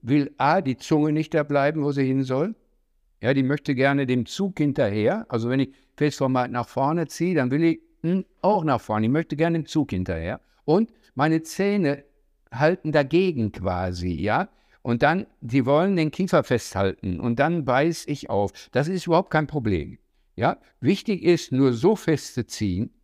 [0.02, 2.54] will A, die Zunge nicht da bleiben, wo sie hin soll.
[3.26, 5.26] Ja, die möchte gerne dem Zug hinterher.
[5.28, 9.06] Also wenn ich Festformat nach vorne ziehe, dann will ich hm, auch nach vorne.
[9.06, 10.40] Ich möchte gerne dem Zug hinterher.
[10.64, 12.04] Und meine Zähne
[12.52, 14.48] halten dagegen quasi, ja.
[14.80, 18.52] Und dann, sie wollen den Kiefer festhalten und dann beiß ich auf.
[18.70, 19.98] Das ist überhaupt kein Problem.
[20.36, 22.94] Ja, wichtig ist nur so fest zu ziehen,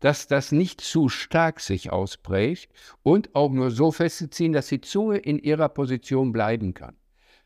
[0.00, 2.68] dass das nicht zu stark sich ausprägt
[3.04, 6.96] und auch nur so festzuziehen, dass die Zunge in ihrer Position bleiben kann.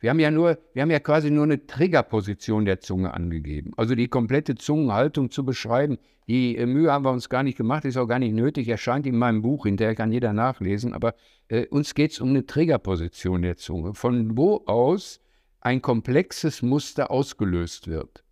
[0.06, 3.72] Wir haben ja nur, wir haben ja quasi nur eine Triggerposition der Zunge angegeben.
[3.76, 7.84] Also die komplette Zungenhaltung zu beschreiben, die äh, Mühe haben wir uns gar nicht gemacht,
[7.84, 11.16] ist auch gar nicht nötig, erscheint in meinem Buch, hinterher kann jeder nachlesen, aber
[11.48, 15.18] äh, uns geht es um eine Triggerposition der Zunge, von wo aus
[15.60, 18.22] ein komplexes Muster ausgelöst wird.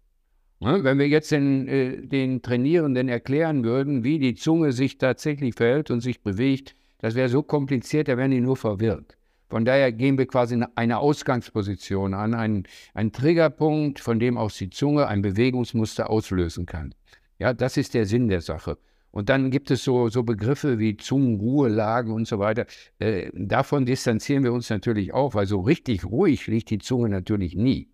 [0.60, 5.56] Ne, wenn wir jetzt den, äh, den Trainierenden erklären würden, wie die Zunge sich tatsächlich
[5.56, 9.16] verhält und sich bewegt, das wäre so kompliziert, da wären die nur verwirrt.
[9.54, 14.68] Von daher gehen wir quasi eine Ausgangsposition an, einen, einen Triggerpunkt, von dem aus die
[14.68, 16.92] Zunge ein Bewegungsmuster auslösen kann.
[17.38, 18.78] Ja, das ist der Sinn der Sache.
[19.12, 22.66] Und dann gibt es so, so Begriffe wie Zungenruhelage und so weiter.
[22.98, 27.54] Äh, davon distanzieren wir uns natürlich auch, weil so richtig ruhig liegt die Zunge natürlich
[27.54, 27.86] nie.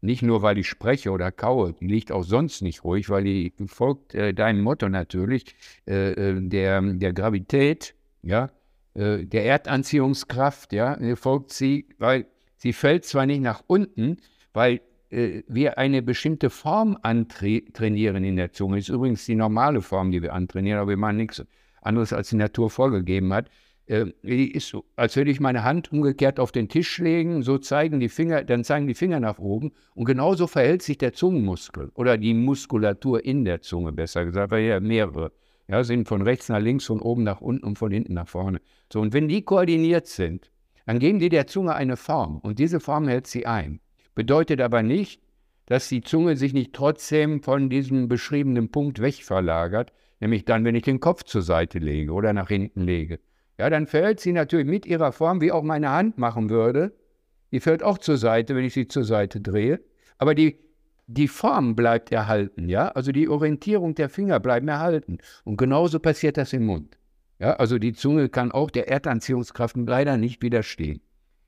[0.00, 3.52] Nicht nur, weil ich spreche oder kaue, die liegt auch sonst nicht ruhig, weil die
[3.66, 5.54] folgt äh, deinem Motto natürlich,
[5.86, 8.48] äh, äh, der, der Gravität, ja,
[8.94, 12.26] äh, der Erdanziehungskraft, ja, folgt sie, weil
[12.56, 14.18] sie fällt zwar nicht nach unten,
[14.52, 14.80] weil
[15.10, 18.78] äh, wir eine bestimmte Form antrainieren in der Zunge.
[18.78, 21.44] Ist übrigens die normale Form, die wir antrainieren, aber wir machen nichts
[21.82, 23.50] anderes, als die Natur vorgegeben hat
[23.86, 28.00] äh, ist so, als würde ich meine Hand umgekehrt auf den Tisch legen, so zeigen
[28.00, 32.16] die Finger, dann zeigen die Finger nach oben und genauso verhält sich der Zungenmuskel oder
[32.16, 35.32] die Muskulatur in der Zunge, besser gesagt, weil ja mehrere
[35.68, 38.60] ja, sind von rechts nach links, von oben nach unten und von hinten nach vorne.
[38.92, 40.50] So, und wenn die koordiniert sind,
[40.86, 43.80] dann geben die der Zunge eine Form und diese Form hält sie ein.
[44.14, 45.22] Bedeutet aber nicht,
[45.66, 50.82] dass die Zunge sich nicht trotzdem von diesem beschriebenen Punkt wegverlagert, nämlich dann, wenn ich
[50.82, 53.18] den Kopf zur Seite lege oder nach hinten lege
[53.58, 56.92] ja, dann fällt sie natürlich mit ihrer Form, wie auch meine Hand machen würde.
[57.52, 59.80] Die fällt auch zur Seite, wenn ich sie zur Seite drehe.
[60.18, 60.58] Aber die,
[61.06, 62.88] die Form bleibt erhalten, ja.
[62.88, 65.18] Also die Orientierung der Finger bleiben erhalten.
[65.44, 66.98] Und genauso passiert das im Mund.
[67.38, 71.00] Ja, also die Zunge kann auch der Erdanziehungskraft leider nicht widerstehen.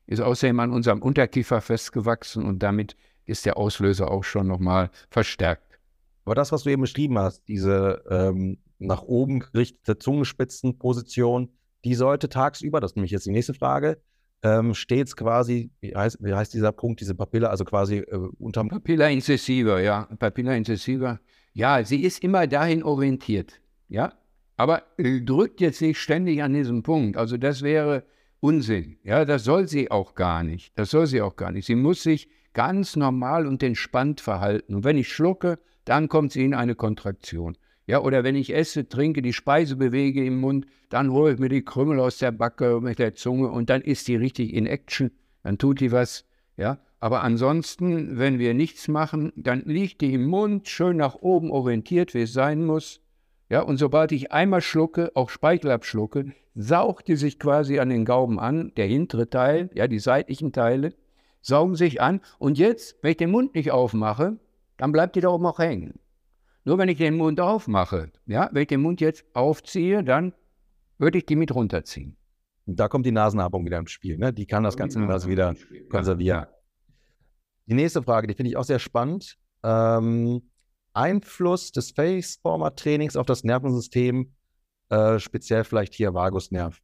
[0.07, 5.79] Ist außerdem an unserem Unterkiefer festgewachsen und damit ist der Auslöser auch schon nochmal verstärkt.
[6.25, 11.51] Aber das, was du eben beschrieben hast, diese ähm, nach oben gerichtete Zungenspitzenposition,
[11.85, 14.01] die sollte tagsüber, das ist nämlich jetzt die nächste Frage,
[14.47, 18.69] ähm, stets quasi, wie heißt, wie heißt dieser Punkt, diese Papille, also quasi äh, unterm.
[18.69, 20.09] Papilla incisiva, ja.
[20.19, 21.19] Papilla incisiva.
[21.53, 24.13] Ja, sie ist immer dahin orientiert, ja.
[24.57, 27.17] Aber drückt jetzt nicht ständig an diesem Punkt.
[27.17, 28.05] Also das wäre
[28.41, 28.99] Unsinn.
[29.03, 30.73] Ja, das soll sie auch gar nicht.
[30.79, 31.67] Das soll sie auch gar nicht.
[31.67, 34.75] Sie muss sich ganz normal und entspannt verhalten.
[34.75, 37.59] Und wenn ich schlucke, dann kommt sie in eine Kontraktion.
[37.87, 41.49] Ja, oder wenn ich esse, trinke, die Speise bewege im Mund, dann hole ich mir
[41.49, 45.13] die Krümel aus der Backe mit der Zunge und dann ist die richtig in Action,
[45.45, 46.25] dann tut die was.
[46.57, 51.51] Ja, aber ansonsten, wenn wir nichts machen, dann liegt die im Mund schön nach oben
[51.51, 53.01] orientiert, wie es sein muss.
[53.49, 58.05] Ja, und sobald ich einmal schlucke, auch Speichel abschlucke, saugt die sich quasi an den
[58.05, 60.95] Gaumen an, der hintere Teil, ja, die seitlichen Teile,
[61.43, 62.21] saugen sich an.
[62.39, 64.39] Und jetzt, wenn ich den Mund nicht aufmache,
[64.77, 66.01] dann bleibt die da oben auch hängen.
[66.67, 70.35] Nur wenn ich den Mund aufmache, ja, wenn ich den Mund jetzt aufziehe, dann
[70.99, 72.17] würde ich die mit runterziehen.
[72.67, 74.19] Da kommt die Nasenatmung wieder ins Spiel.
[74.19, 74.33] Ne?
[74.33, 75.55] Die kann das Ganze also wieder
[75.89, 76.41] konservieren.
[76.41, 76.49] Ja.
[77.67, 79.39] Die nächste Frage, die finde ich auch sehr spannend.
[79.63, 80.51] Ähm,
[80.93, 84.35] Einfluss des Faceformer-Trainings auf das Nervensystem,
[84.89, 86.81] äh, speziell vielleicht hier Vagusnerv.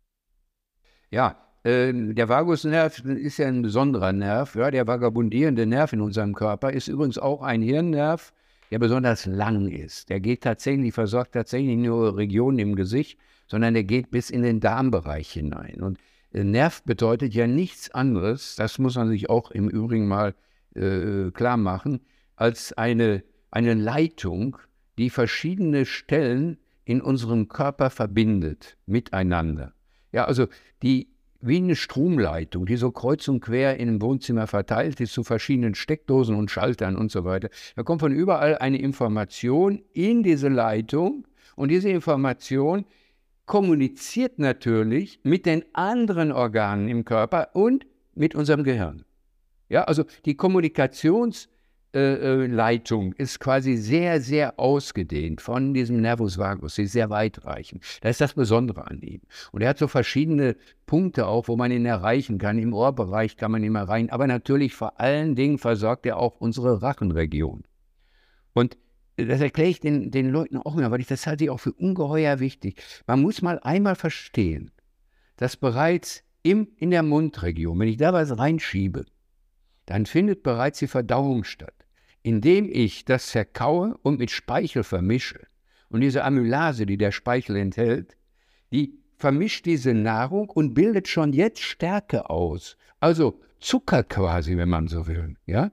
[1.10, 4.54] Ja, äh, der Vagusnerv ist ja ein besonderer Nerv.
[4.54, 8.32] Ja, der vagabundierende Nerv in unserem Körper ist übrigens auch ein Hirnnerv,
[8.72, 10.08] der besonders lang ist.
[10.08, 14.60] Der geht tatsächlich, versorgt tatsächlich nur Regionen im Gesicht, sondern der geht bis in den
[14.60, 15.82] Darmbereich hinein.
[15.82, 15.98] Und
[16.32, 20.34] äh, Nerv bedeutet ja nichts anderes, das muss man sich auch im Übrigen mal
[20.74, 22.00] äh, klar machen,
[22.34, 24.56] als eine, eine Leitung,
[24.96, 26.56] die verschiedene Stellen
[26.86, 29.74] in unserem Körper verbindet miteinander.
[30.12, 30.46] Ja, also
[30.82, 31.11] die
[31.42, 36.36] wie eine Stromleitung, die so kreuz und quer im Wohnzimmer verteilt ist zu verschiedenen Steckdosen
[36.36, 37.50] und Schaltern und so weiter.
[37.76, 41.26] Da kommt von überall eine Information in diese Leitung
[41.56, 42.86] und diese Information
[43.44, 49.04] kommuniziert natürlich mit den anderen Organen im Körper und mit unserem Gehirn.
[49.68, 51.48] Ja, also die Kommunikations-
[51.94, 57.84] Leitung ist quasi sehr, sehr ausgedehnt von diesem Nervus vagus, sie ist sehr weitreichend.
[58.00, 59.20] Das ist das Besondere an ihm.
[59.52, 62.58] Und er hat so verschiedene Punkte auch, wo man ihn erreichen kann.
[62.58, 66.80] Im Ohrbereich kann man ihn erreichen, aber natürlich vor allen Dingen versorgt er auch unsere
[66.80, 67.64] Rachenregion.
[68.54, 68.78] Und
[69.16, 71.72] das erkläre ich den, den Leuten auch immer, weil ich das halte ich auch für
[71.72, 72.82] ungeheuer wichtig.
[73.06, 74.70] Man muss mal einmal verstehen,
[75.36, 79.04] dass bereits im, in der Mundregion, wenn ich da was reinschiebe,
[79.84, 81.81] dann findet bereits die Verdauung statt
[82.22, 85.46] indem ich das verkaue und mit Speichel vermische.
[85.88, 88.16] Und diese Amylase, die der Speichel enthält,
[88.72, 92.76] die vermischt diese Nahrung und bildet schon jetzt Stärke aus.
[93.00, 95.36] Also Zucker quasi, wenn man so will.
[95.46, 95.70] Ja?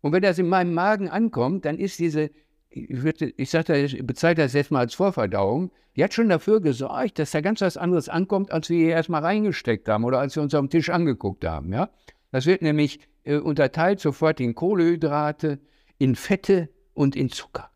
[0.00, 2.30] Und wenn das in meinem Magen ankommt, dann ist diese,
[2.70, 6.60] ich, würde, ich, sage, ich bezeichne das jetzt mal als Vorverdauung, die hat schon dafür
[6.60, 10.36] gesorgt, dass da ganz was anderes ankommt, als wir hier erstmal reingesteckt haben oder als
[10.36, 11.72] wir uns dem Tisch angeguckt haben.
[11.72, 11.90] Ja?
[12.30, 15.60] Das wird nämlich äh, unterteilt sofort in Kohlehydrate,
[16.00, 17.70] in Fette und in Zucker.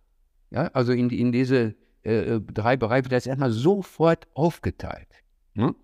[0.50, 5.08] Ja, also in, in diese äh, drei Bereiche das erstmal sofort aufgeteilt.
[5.54, 5.74] Ne?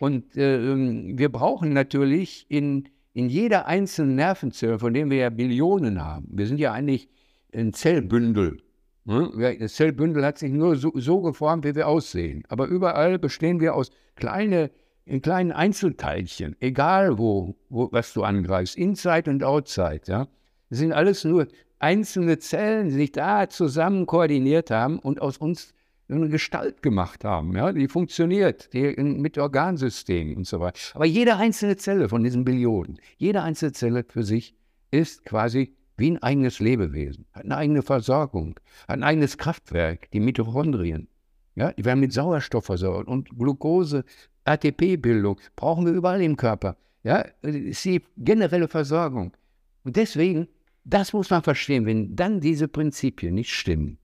[0.00, 5.30] Und äh, ähm, wir brauchen natürlich in, in jeder einzelnen Nervenzelle, von denen wir ja
[5.30, 7.08] Billionen haben, wir sind ja eigentlich
[7.54, 8.58] ein Zellbündel.
[9.04, 9.56] Ne?
[9.60, 12.42] Das Zellbündel hat sich nur so, so, geformt, wie wir aussehen.
[12.48, 14.70] Aber überall bestehen wir aus kleine,
[15.04, 20.00] in kleinen Einzelteilchen, egal wo, wo was du angreifst, Inside und Outside.
[20.06, 20.26] Ja?
[20.70, 21.46] Das sind alles nur
[21.84, 25.74] einzelne Zellen, sich da zusammen koordiniert haben und aus uns
[26.08, 30.78] eine Gestalt gemacht haben, ja, die funktioniert die, mit Organsystemen und so weiter.
[30.94, 34.54] Aber jede einzelne Zelle von diesen Billionen, jede einzelne Zelle für sich
[34.90, 40.20] ist quasi wie ein eigenes Lebewesen, hat eine eigene Versorgung, hat ein eigenes Kraftwerk, die
[40.20, 41.08] Mitochondrien.
[41.54, 44.04] Ja, die werden mit Sauerstoff versorgt und Glucose,
[44.44, 46.76] ATP-Bildung brauchen wir überall im Körper.
[47.02, 49.36] Ja, ist die generelle Versorgung.
[49.84, 50.48] Und deswegen
[50.84, 53.98] das muss man verstehen, wenn dann diese Prinzipien nicht stimmen.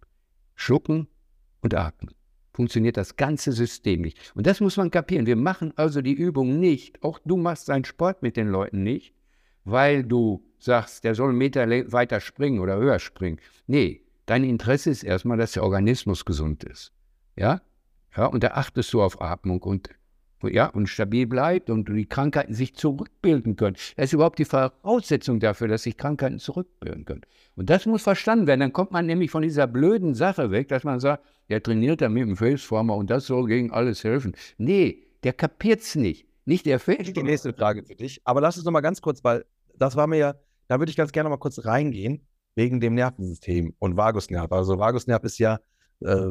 [0.55, 1.09] Schlucken
[1.61, 2.15] und atmen.
[2.53, 4.33] Funktioniert das ganze System nicht.
[4.35, 5.27] Und das muss man kapieren.
[5.27, 9.15] Wir machen also die Übung nicht, auch du machst deinen Sport mit den Leuten nicht,
[9.65, 13.39] weil du sagst, der soll einen Meter weiter springen oder höher springen.
[13.67, 16.93] Nee, dein Interesse ist erstmal, dass der Organismus gesund ist.
[17.37, 17.63] Ja?
[18.17, 19.91] Ja, und da achtest du auf Atmung und
[20.43, 23.77] ja, und stabil bleibt und die Krankheiten sich zurückbilden können.
[23.97, 27.23] Das ist überhaupt die Voraussetzung dafür, dass sich Krankheiten zurückbilden können.
[27.57, 28.61] Und das muss verstanden werden.
[28.61, 32.09] Dann kommt man nämlich von dieser blöden Sache weg, dass man sagt, der trainiert da
[32.09, 34.35] mit dem Faceformer und das soll gegen alles helfen.
[34.57, 36.27] Nee, der kapiert es nicht.
[36.45, 37.13] Nicht der Face.
[37.13, 38.21] Die nächste Frage für dich.
[38.25, 39.45] Aber lass uns noch mal ganz kurz, weil
[39.77, 40.35] das war mir ja,
[40.69, 44.51] da würde ich ganz gerne mal kurz reingehen, wegen dem Nervensystem und Vagusnerv.
[44.53, 45.61] Also Vagusnerv ist ja
[46.01, 46.31] äh,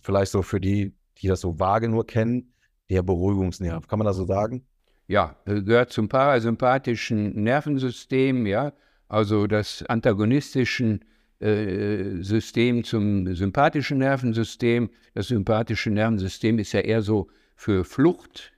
[0.00, 2.51] vielleicht so für die, die das so vage nur kennen,
[2.92, 3.88] der Beruhigungsnerv.
[3.88, 4.64] Kann man das so sagen?
[5.08, 8.72] Ja, gehört zum parasympathischen Nervensystem, ja,
[9.08, 11.00] also das antagonistische
[11.40, 14.90] äh, System zum sympathischen Nervensystem.
[15.14, 18.52] Das sympathische Nervensystem ist ja eher so für Flucht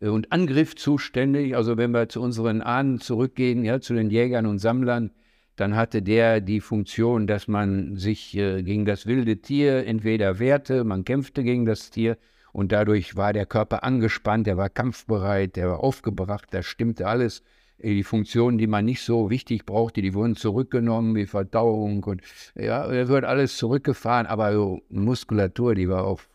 [0.00, 1.54] äh, und Angriff zuständig.
[1.54, 5.12] Also wenn wir zu unseren Ahnen zurückgehen, ja, zu den Jägern und Sammlern,
[5.56, 10.84] dann hatte der die Funktion, dass man sich äh, gegen das wilde Tier entweder wehrte,
[10.84, 12.16] man kämpfte gegen das Tier
[12.52, 17.42] und dadurch war der Körper angespannt, der war kampfbereit, der war aufgebracht, da stimmte alles.
[17.82, 22.22] Die Funktionen, die man nicht so wichtig brauchte, die wurden zurückgenommen, wie Verdauung und
[22.54, 26.28] ja, da wird alles zurückgefahren, aber so Muskulatur, die war auf,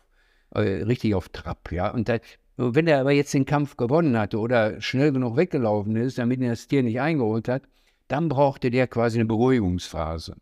[0.54, 1.90] äh, richtig auf Trab, ja.
[1.90, 2.18] Und da,
[2.58, 6.50] wenn er aber jetzt den Kampf gewonnen hatte oder schnell genug weggelaufen ist, damit er
[6.50, 7.62] das Tier nicht eingeholt hat,
[8.08, 10.36] dann brauchte der quasi eine Beruhigungsphase.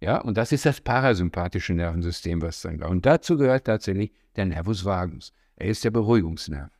[0.00, 2.88] Ja, und das ist das parasympathische Nervensystem, was dann da.
[2.88, 5.32] Und dazu gehört tatsächlich der Nervus vagus.
[5.56, 6.70] Er ist der Beruhigungsnerv.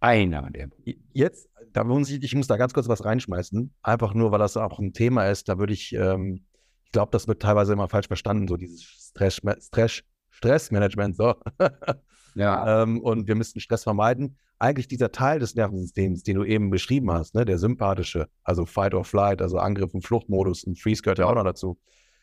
[0.00, 0.68] Einer der.
[1.12, 3.72] Jetzt, da muss ich, ich muss da ganz kurz was reinschmeißen.
[3.82, 5.48] Einfach nur, weil das auch ein Thema ist.
[5.48, 6.44] Da würde ich, ähm,
[6.84, 11.16] ich glaube, das wird teilweise immer falsch verstanden, so dieses Stress, Stress, Stressmanagement.
[11.16, 11.34] So.
[12.34, 12.82] ja.
[12.82, 14.36] Ähm, und wir müssten Stress vermeiden.
[14.58, 18.94] Eigentlich dieser Teil des Nervensystems, den du eben beschrieben hast, ne, der sympathische, also Fight
[18.94, 21.78] or Flight, also Angriff und Fluchtmodus und Freeze gehört ja auch noch dazu.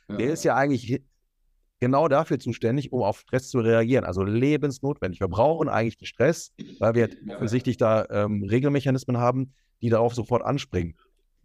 [0.08, 0.18] Ja.
[0.18, 1.02] Der ist ja eigentlich
[1.80, 4.06] genau dafür zuständig, um auf Stress zu reagieren.
[4.06, 5.20] Also lebensnotwendig.
[5.20, 10.44] Wir brauchen eigentlich den Stress, weil wir offensichtlich da ähm, Regelmechanismen haben, die darauf sofort
[10.44, 10.96] anspringen.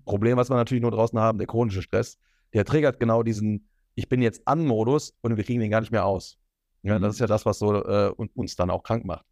[0.04, 2.18] Problem, was wir natürlich nur draußen haben, der chronische Stress,
[2.52, 5.92] der triggert genau diesen Ich bin jetzt an Modus und wir kriegen den gar nicht
[5.92, 6.38] mehr aus.
[6.82, 9.24] Ja, das ist ja das, was so äh, uns dann auch krank macht.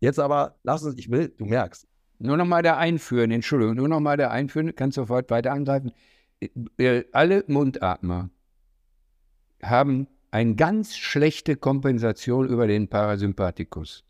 [0.00, 1.86] Jetzt aber, lass uns, ich will, du merkst.
[2.18, 5.92] Nur nochmal da einführen, Entschuldigung, nur nochmal da einführen, kannst sofort weiter angreifen.
[6.78, 8.30] Äh, alle Mundatmer
[9.62, 14.02] haben eine ganz schlechte Kompensation über den Parasympathikus.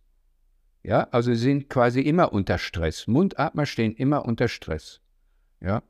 [0.82, 3.06] Ja, also sie sind quasi immer unter Stress.
[3.06, 5.02] Mundatmer stehen immer unter Stress.
[5.60, 5.82] Ja.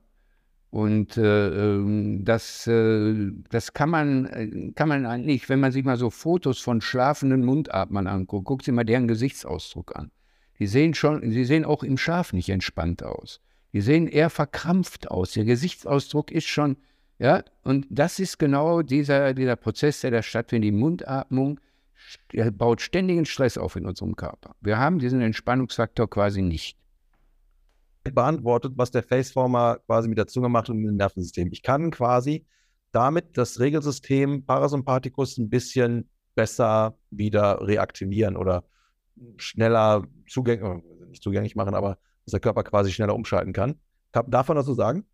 [0.70, 5.85] Und äh, ähm, das, äh, das kann man, äh, kann man eigentlich, wenn man sich
[5.85, 10.11] mal so Fotos von schlafenden Mundatmern anguckt, guckt sich mal deren Gesichtsausdruck an.
[10.59, 13.40] Die sehen schon, sie sehen auch im Schlaf nicht entspannt aus.
[13.73, 15.37] Die sehen eher verkrampft aus.
[15.37, 16.77] Ihr Gesichtsausdruck ist schon,
[17.18, 20.68] ja, und das ist genau dieser, dieser Prozess, der da stattfindet.
[20.68, 21.61] Die Mundatmung
[22.53, 24.55] baut ständigen Stress auf in unserem Körper.
[24.61, 26.77] Wir haben diesen Entspannungsfaktor quasi nicht
[28.03, 31.48] beantwortet, was der Faceformer quasi mit der Zunge macht und mit dem Nervensystem.
[31.53, 32.44] Ich kann quasi
[32.94, 38.64] damit das Regelsystem Parasympathikus ein bisschen besser wieder reaktivieren oder
[39.37, 43.81] schneller zugänglich, äh, nicht zugänglich machen, aber dass der Körper quasi schneller umschalten kann.
[44.12, 45.05] Darf man das so sagen?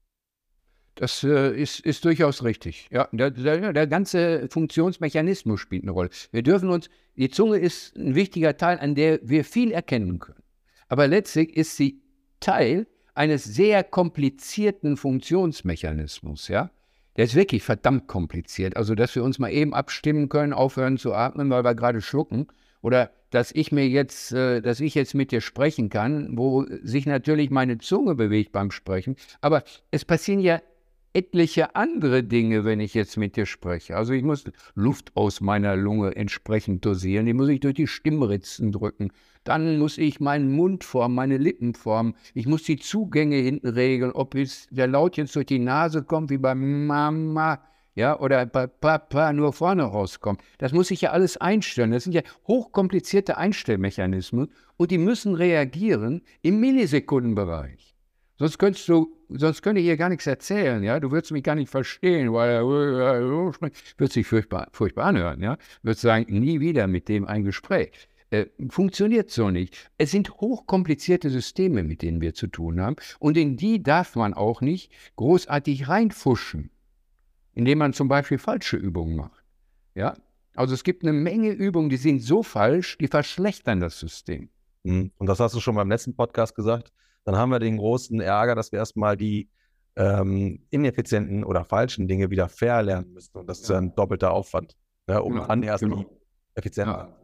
[0.95, 2.89] Das äh, ist, ist, durchaus richtig.
[2.91, 6.11] Ja, der, der, der, ganze Funktionsmechanismus spielt eine Rolle.
[6.33, 10.43] Wir dürfen uns, die Zunge ist ein wichtiger Teil, an der wir viel erkennen können.
[10.89, 12.03] Aber letztlich ist sie
[12.41, 16.71] Teil eines sehr komplizierten Funktionsmechanismus, ja.
[17.17, 18.77] Der ist wirklich verdammt kompliziert.
[18.77, 22.47] Also, dass wir uns mal eben abstimmen können, aufhören zu atmen, weil wir gerade schlucken.
[22.83, 27.07] Oder dass ich mir jetzt, äh, dass ich jetzt mit dir sprechen kann, wo sich
[27.07, 29.17] natürlich meine Zunge bewegt beim Sprechen.
[29.41, 30.61] Aber es passieren ja
[31.13, 33.97] etliche andere Dinge, wenn ich jetzt mit dir spreche.
[33.97, 34.45] Also ich muss
[34.75, 39.11] Luft aus meiner Lunge entsprechend dosieren, die muss ich durch die Stimmritzen drücken.
[39.45, 42.15] Dann muss ich meinen Mund formen, meine Lippen formen.
[42.35, 46.31] Ich muss die Zugänge hinten regeln, ob jetzt der Laut jetzt durch die Nase kommt,
[46.31, 47.61] wie bei Mama,
[47.95, 50.41] ja, oder bei Papa nur vorne rauskommt.
[50.59, 51.91] Das muss ich ja alles einstellen.
[51.91, 57.97] Das sind ja hochkomplizierte Einstellmechanismen und die müssen reagieren im Millisekundenbereich.
[58.39, 61.01] Sonst könntest du, sonst könnte ich hier gar nichts erzählen, ja.
[61.01, 65.57] Du würdest mich gar nicht verstehen, weil er würde sich furchtbar, furchtbar anhören, ja.
[65.83, 68.09] Würdest sagen, nie wieder mit dem ein Gespräch.
[68.31, 69.91] Äh, funktioniert so nicht.
[69.99, 74.35] Es sind hochkomplizierte Systeme, mit denen wir zu tun haben, und in die darf man
[74.35, 76.71] auch nicht großartig reinfuschen,
[77.55, 79.45] indem man zum Beispiel falsche Übungen macht.
[79.95, 80.17] Ja,
[80.55, 84.49] also es gibt eine Menge Übungen, die sind so falsch, die verschlechtern das System.
[84.85, 86.93] Hm, und das hast du schon beim letzten Podcast gesagt
[87.25, 89.49] dann haben wir den großen Ärger, dass wir erstmal die
[89.97, 93.37] ähm, ineffizienten oder falschen Dinge wieder verlernen müssen.
[93.37, 95.47] Und das ist ja ein doppelter Aufwand, ne, um genau.
[95.47, 96.05] dann erst genau.
[96.55, 97.21] effizienter ja.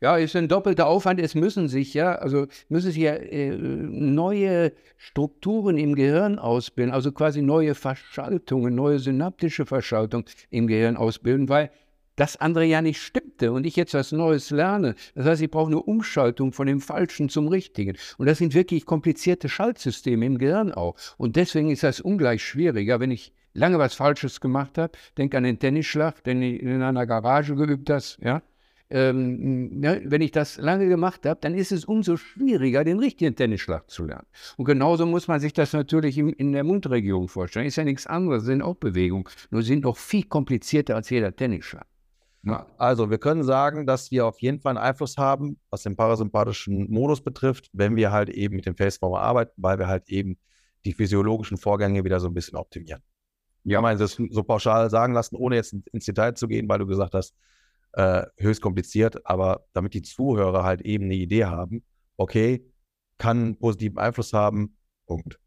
[0.00, 1.18] Ja, ist ein doppelter Aufwand.
[1.20, 7.10] Es müssen sich ja, also müssen sich ja äh, neue Strukturen im Gehirn ausbilden, also
[7.10, 11.70] quasi neue Verschaltungen, neue synaptische Verschaltungen im Gehirn ausbilden, weil
[12.18, 14.96] das andere ja nicht stimmte und ich jetzt was Neues lerne.
[15.14, 17.96] Das heißt, ich brauche eine Umschaltung von dem Falschen zum Richtigen.
[18.18, 20.96] Und das sind wirklich komplizierte Schaltsysteme im Gehirn auch.
[21.16, 24.92] Und deswegen ist das ungleich schwieriger, wenn ich lange was Falsches gemacht habe.
[25.16, 28.42] Denk an den Tennisschlag, den ich in einer Garage geübt hast, ja.
[28.90, 33.36] Ähm, ne, wenn ich das lange gemacht habe, dann ist es umso schwieriger, den richtigen
[33.36, 34.26] Tennisschlag zu lernen.
[34.56, 37.66] Und genauso muss man sich das natürlich in, in der Mundregion vorstellen.
[37.66, 41.86] Ist ja nichts anderes, sind auch Bewegungen, nur sind noch viel komplizierter als jeder Tennisschlag.
[42.42, 45.96] Ja, also wir können sagen, dass wir auf jeden Fall einen Einfluss haben, was den
[45.96, 50.38] parasympathischen Modus betrifft, wenn wir halt eben mit dem Faceformer arbeiten, weil wir halt eben
[50.84, 53.02] die physiologischen Vorgänge wieder so ein bisschen optimieren.
[53.64, 56.86] Ja, man das so pauschal sagen lassen, ohne jetzt ins Detail zu gehen, weil du
[56.86, 57.34] gesagt hast,
[57.92, 61.84] äh, höchst kompliziert, aber damit die Zuhörer halt eben eine Idee haben,
[62.16, 62.64] okay,
[63.18, 65.40] kann einen positiven Einfluss haben, Punkt.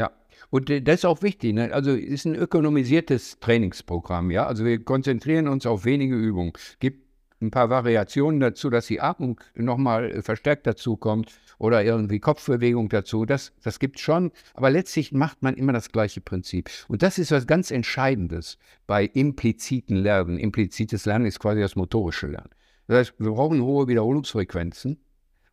[0.00, 0.10] Ja,
[0.48, 1.52] und äh, das ist auch wichtig.
[1.52, 1.72] Ne?
[1.74, 4.30] Also ist ein ökonomisiertes Trainingsprogramm.
[4.30, 6.54] Ja, also wir konzentrieren uns auf wenige Übungen.
[6.78, 7.06] Gibt
[7.42, 12.88] ein paar Variationen dazu, dass die Atmung nochmal äh, verstärkt dazu kommt oder irgendwie Kopfbewegung
[12.88, 13.26] dazu.
[13.26, 14.32] Das, das gibt es schon.
[14.54, 16.70] Aber letztlich macht man immer das gleiche Prinzip.
[16.88, 20.38] Und das ist was ganz Entscheidendes bei impliziten Lernen.
[20.38, 22.50] Implizites Lernen ist quasi das motorische Lernen.
[22.86, 24.98] Das heißt, wir brauchen hohe Wiederholungsfrequenzen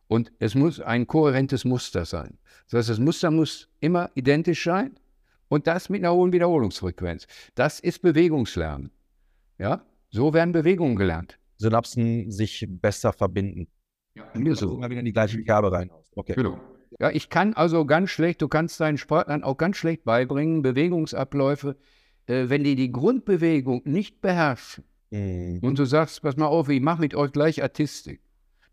[0.08, 2.38] und es muss ein kohärentes Muster sein.
[2.70, 4.98] Das heißt, das Muster muss immer identisch sein
[5.48, 7.26] und das mit einer hohen Wiederholungsfrequenz.
[7.54, 8.90] Das ist Bewegungslernen.
[9.58, 11.38] Ja, so werden Bewegungen gelernt.
[11.56, 13.68] Synapsen sich besser verbinden.
[14.14, 14.76] Ja, mir so.
[14.76, 15.90] Immer wieder in die gleiche Kerbe rein.
[16.14, 16.34] Okay.
[16.34, 16.60] Genau.
[16.98, 21.76] Ja, ich kann also ganz schlecht, du kannst deinen Sportlern auch ganz schlecht beibringen, Bewegungsabläufe,
[22.26, 25.60] äh, wenn die die Grundbewegung nicht beherrschen, Mhm.
[25.62, 28.20] Und du sagst, pass mal auf, ich mache mit euch gleich Artistik.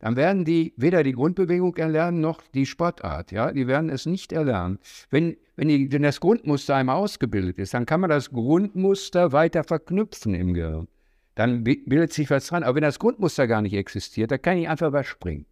[0.06, 3.32] Dann werden die weder die Grundbewegung erlernen noch die Sportart.
[3.32, 3.52] Ja?
[3.52, 4.78] Die werden es nicht erlernen.
[5.10, 9.64] Wenn, wenn, die, wenn das Grundmuster einmal ausgebildet ist, dann kann man das Grundmuster weiter
[9.64, 10.88] verknüpfen im Gehirn.
[11.34, 12.62] Dann bildet sich was dran.
[12.62, 15.48] Aber wenn das Grundmuster gar nicht existiert, dann kann ich einfach überspringen.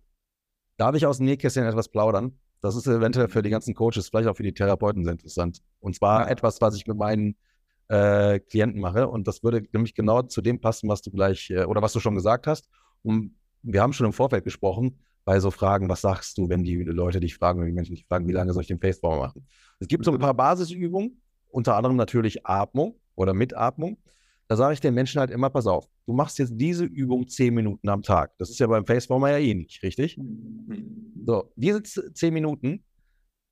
[0.77, 2.37] Darf ich aus dem Nähkästchen etwas plaudern?
[2.61, 5.63] Das ist eventuell für die ganzen Coaches, vielleicht auch für die Therapeuten sehr interessant.
[5.79, 6.27] Und zwar ja.
[6.29, 7.35] etwas, was ich mit meinen
[7.87, 9.07] äh, Klienten mache.
[9.07, 11.99] Und das würde nämlich genau zu dem passen, was du gleich äh, oder was du
[11.99, 12.69] schon gesagt hast.
[13.01, 13.33] Und
[13.63, 17.19] wir haben schon im Vorfeld gesprochen, bei so Fragen, was sagst du, wenn die Leute
[17.19, 19.47] dich fragen, wenn die Menschen dich fragen, wie lange soll ich den Faceformer machen?
[19.79, 23.97] Es gibt so ein paar Basisübungen, unter anderem natürlich Atmung oder Mitatmung.
[24.47, 27.53] Da sage ich den Menschen halt immer, pass auf, du machst jetzt diese Übung zehn
[27.53, 28.33] Minuten am Tag.
[28.37, 30.19] Das ist ja beim Faceformer ja ähnlich, eh richtig?
[31.25, 32.83] So, diese zehn Minuten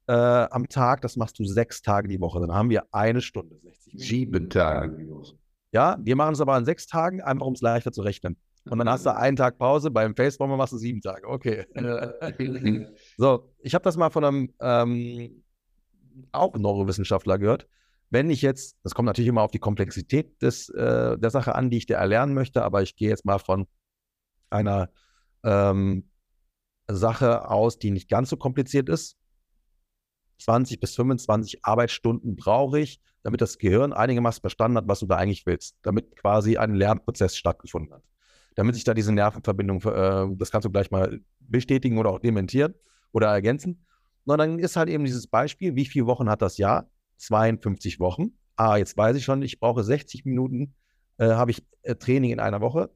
[0.08, 2.42] äh, am Tag, das machst du sechs Tage die Woche.
[2.42, 4.06] Dann haben wir eine Stunde, 60 Minuten.
[4.06, 5.08] Sieben Tage.
[5.72, 8.36] Ja, wir machen es aber an sechs Tagen, einfach um es leichter zu rechnen.
[8.70, 11.28] Und dann hast du einen Tag Pause, beim Faceformer machst du sieben Tage.
[11.28, 11.66] Okay.
[13.18, 15.44] so, ich habe das mal von einem ähm,
[16.32, 17.68] auch Neurowissenschaftler gehört
[18.12, 21.70] wenn ich jetzt, das kommt natürlich immer auf die Komplexität des, äh, der Sache an,
[21.70, 23.68] die ich dir erlernen möchte, aber ich gehe jetzt mal von
[24.50, 24.90] einer
[25.44, 26.10] ähm,
[26.90, 29.18] Sache aus, die nicht ganz so kompliziert ist.
[30.40, 35.16] 20 bis 25 Arbeitsstunden brauche ich, damit das Gehirn einigermaßen verstanden hat, was du da
[35.16, 38.04] eigentlich willst, damit quasi ein Lernprozess stattgefunden hat.
[38.56, 42.74] Damit sich da diese Nervenverbindung, äh, das kannst du gleich mal bestätigen oder auch dementieren
[43.12, 43.86] oder ergänzen.
[44.26, 46.90] Und dann ist halt eben dieses Beispiel, wie viele Wochen hat das Jahr?
[47.18, 48.38] 52 Wochen.
[48.56, 50.76] Ah, jetzt weiß ich schon, ich brauche 60 Minuten,
[51.18, 52.92] äh, habe ich äh, Training in einer Woche.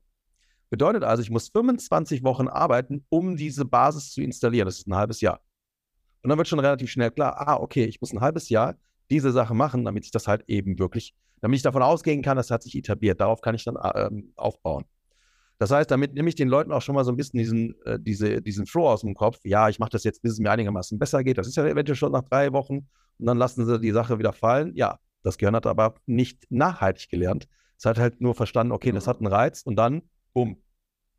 [0.70, 4.66] Bedeutet also, ich muss 25 Wochen arbeiten, um diese Basis zu installieren.
[4.66, 5.42] Das ist ein halbes Jahr.
[6.22, 8.76] Und dann wird schon relativ schnell klar, ah, okay, ich muss ein halbes Jahr
[9.12, 12.50] diese Sache machen, damit ich das halt eben wirklich, damit ich davon ausgehen kann, das
[12.50, 13.22] hat sich etabliert.
[13.22, 14.86] Darauf kann ich dann äh, aufbauen.
[15.58, 17.98] Das heißt, damit nehme ich den Leuten auch schon mal so ein bisschen diesen, äh,
[18.00, 19.40] diese, diesen Flow aus dem Kopf.
[19.44, 21.38] Ja, ich mache das jetzt, bis es mir einigermaßen besser geht.
[21.38, 22.88] Das ist ja eventuell schon nach drei Wochen.
[23.18, 24.76] Und dann lassen sie die Sache wieder fallen.
[24.76, 27.48] Ja, das Gehirn hat aber nicht nachhaltig gelernt.
[27.78, 30.04] Es hat halt nur verstanden, okay, das hat einen Reiz und dann,
[30.34, 30.62] bumm,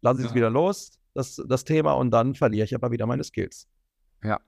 [0.01, 3.25] lasse ich es wieder los, das, das Thema, und dann verliere ich aber wieder meine
[3.25, 3.69] Skills.
[4.23, 4.41] Ja.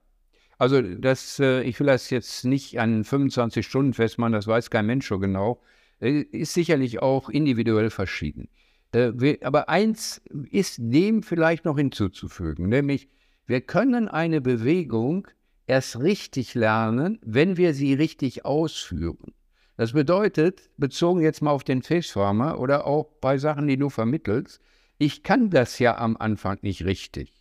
[0.58, 4.86] Also das, äh, ich will das jetzt nicht an 25 Stunden festmachen, das weiß kein
[4.86, 5.60] Mensch so genau.
[6.00, 8.48] Äh, ist sicherlich auch individuell verschieden.
[8.92, 13.08] Äh, aber eins ist dem vielleicht noch hinzuzufügen, nämlich
[13.46, 15.28] wir können eine Bewegung
[15.66, 19.32] erst richtig lernen, wenn wir sie richtig ausführen.
[19.76, 24.60] Das bedeutet, bezogen jetzt mal auf den Facefarmer oder auch bei Sachen, die du vermittelst,
[24.98, 27.32] ich kann das ja am Anfang nicht richtig.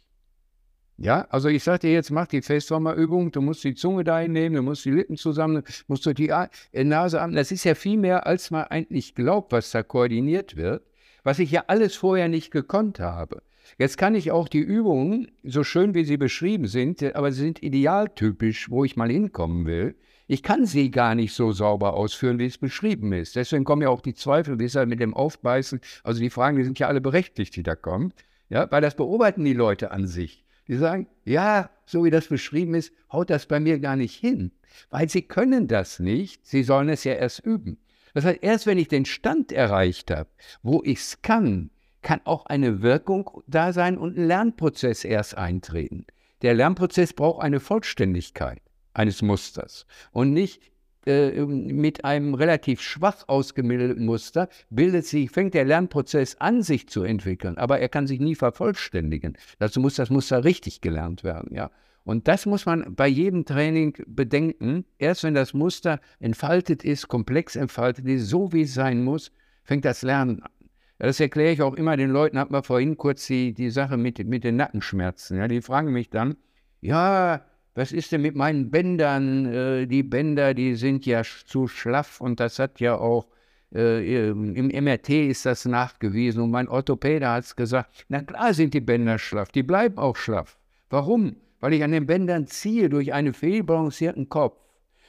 [0.98, 4.56] Ja, also ich sage dir jetzt, mach die Facefarmer-Übung, du musst die Zunge da hinnehmen,
[4.56, 6.34] du musst die Lippen zusammen, musst du die
[6.74, 7.34] Nase an.
[7.34, 10.84] Das ist ja viel mehr, als man eigentlich glaubt, was da koordiniert wird
[11.24, 13.42] was ich ja alles vorher nicht gekonnt habe.
[13.78, 17.62] Jetzt kann ich auch die Übungen, so schön wie sie beschrieben sind, aber sie sind
[17.62, 19.96] idealtypisch, wo ich mal hinkommen will.
[20.28, 23.36] Ich kann sie gar nicht so sauber ausführen, wie es beschrieben ist.
[23.36, 26.58] Deswegen kommen ja auch die Zweifel, wie es halt mit dem Aufbeißen, also die Fragen,
[26.58, 28.14] die sind ja alle berechtigt, die da kommen.
[28.50, 30.44] Ja, weil das beobachten die Leute an sich.
[30.68, 34.52] Die sagen, ja, so wie das beschrieben ist, haut das bei mir gar nicht hin.
[34.90, 37.78] Weil sie können das nicht, sie sollen es ja erst üben.
[38.18, 40.28] Das heißt, erst wenn ich den Stand erreicht habe,
[40.64, 41.70] wo ich es kann,
[42.02, 46.08] kann auch eine Wirkung da sein und ein Lernprozess erst eintreten.
[46.42, 48.60] Der Lernprozess braucht eine Vollständigkeit
[48.96, 50.64] eines Musters und nicht
[51.06, 57.04] äh, mit einem relativ schwach ausgemilderten Muster bildet sich, fängt der Lernprozess an, sich zu
[57.04, 59.38] entwickeln, aber er kann sich nie vervollständigen.
[59.60, 61.70] Dazu muss das Muster richtig gelernt werden, ja.
[62.08, 64.86] Und das muss man bei jedem Training bedenken.
[64.98, 69.34] Erst wenn das Muster entfaltet ist, komplex entfaltet ist, so wie es sein muss,
[69.66, 70.52] fängt das Lernen an.
[71.00, 74.26] Das erkläre ich auch immer den Leuten, hat man vorhin kurz die, die Sache mit,
[74.26, 75.38] mit den Nackenschmerzen.
[75.38, 76.38] Ja, die fragen mich dann,
[76.80, 77.42] ja,
[77.76, 79.46] was ist denn mit meinen Bändern?
[79.46, 83.28] Äh, die Bänder, die sind ja zu schlaff und das hat ja auch,
[83.76, 88.74] äh, im MRT ist das nachgewiesen und mein Orthopäde hat es gesagt, na klar sind
[88.74, 90.58] die Bänder schlaff, die bleiben auch schlaff.
[90.90, 91.36] Warum?
[91.60, 94.60] Weil ich an den Bändern ziehe durch einen fehlbalancierten Kopf.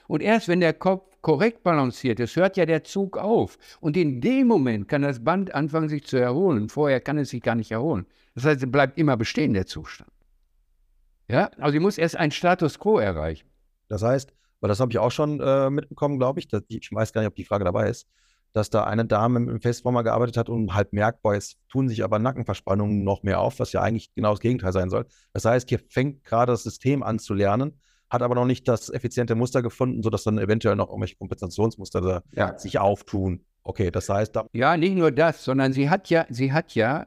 [0.07, 3.59] Und erst wenn der Kopf korrekt balanciert ist, hört ja der Zug auf.
[3.81, 6.69] Und in dem Moment kann das Band anfangen, sich zu erholen.
[6.69, 8.07] Vorher kann es sich gar nicht erholen.
[8.35, 10.11] Das heißt, es bleibt immer bestehen, der Zustand.
[11.29, 13.49] Ja, also ich muss erst einen Status quo erreichen.
[13.89, 17.13] Das heißt, weil das habe ich auch schon äh, mitbekommen, glaube ich, dass, ich weiß
[17.13, 18.09] gar nicht, ob die Frage dabei ist,
[18.53, 22.03] dass da eine Dame im Festformer gearbeitet hat und halt merkt, boah, jetzt tun sich
[22.03, 25.07] aber Nackenverspannungen noch mehr auf, was ja eigentlich genau das Gegenteil sein soll.
[25.33, 27.81] Das heißt, hier fängt gerade das System an zu lernen,
[28.11, 32.59] hat aber noch nicht das effiziente Muster gefunden, sodass dann eventuell noch irgendwelche Kompensationsmuster ja.
[32.59, 33.45] sich auftun.
[33.63, 34.35] Okay, das heißt.
[34.35, 37.07] Da ja, nicht nur das, sondern sie hat ja, sie hat ja,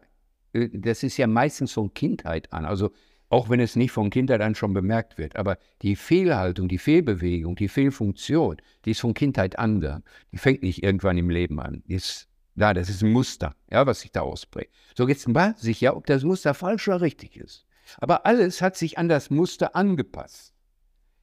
[0.54, 2.66] äh, das ist ja meistens von Kindheit an.
[2.66, 2.92] Also
[3.32, 5.36] auch wenn es nicht von Kindheit an schon bemerkt wird.
[5.36, 10.02] Aber die Fehlhaltung, die Fehlbewegung, die Fehlfunktion, die ist von Kindheit an da.
[10.32, 11.82] Die fängt nicht irgendwann im Leben an.
[11.88, 14.74] Die ist da, das ist ein Muster, ja, was sich da ausprägt.
[14.98, 17.66] So jetzt weiß sich ja, ob das Muster falsch oder richtig ist.
[18.00, 20.54] Aber alles hat sich an das Muster angepasst.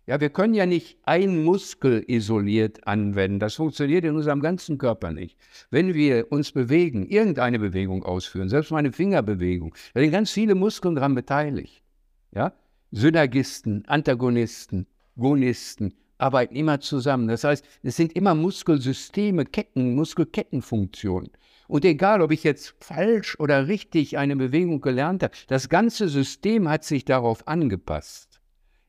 [0.06, 3.40] Ja, wir können ja nicht einen Muskel isoliert anwenden.
[3.40, 5.36] Das funktioniert in unserem ganzen Körper nicht.
[5.70, 10.94] Wenn wir uns bewegen, irgendeine Bewegung ausführen, selbst meine Fingerbewegung, da sind ganz viele Muskeln
[10.94, 11.82] daran beteiligt.
[12.32, 12.52] Ja?
[12.90, 17.28] Synergisten, Antagonisten, Gonisten arbeiten immer zusammen.
[17.28, 21.30] Das heißt, es sind immer Muskelsysteme, Ketten, Muskelkettenfunktionen.
[21.68, 26.68] Und egal, ob ich jetzt falsch oder richtig eine Bewegung gelernt habe, das ganze System
[26.68, 28.40] hat sich darauf angepasst.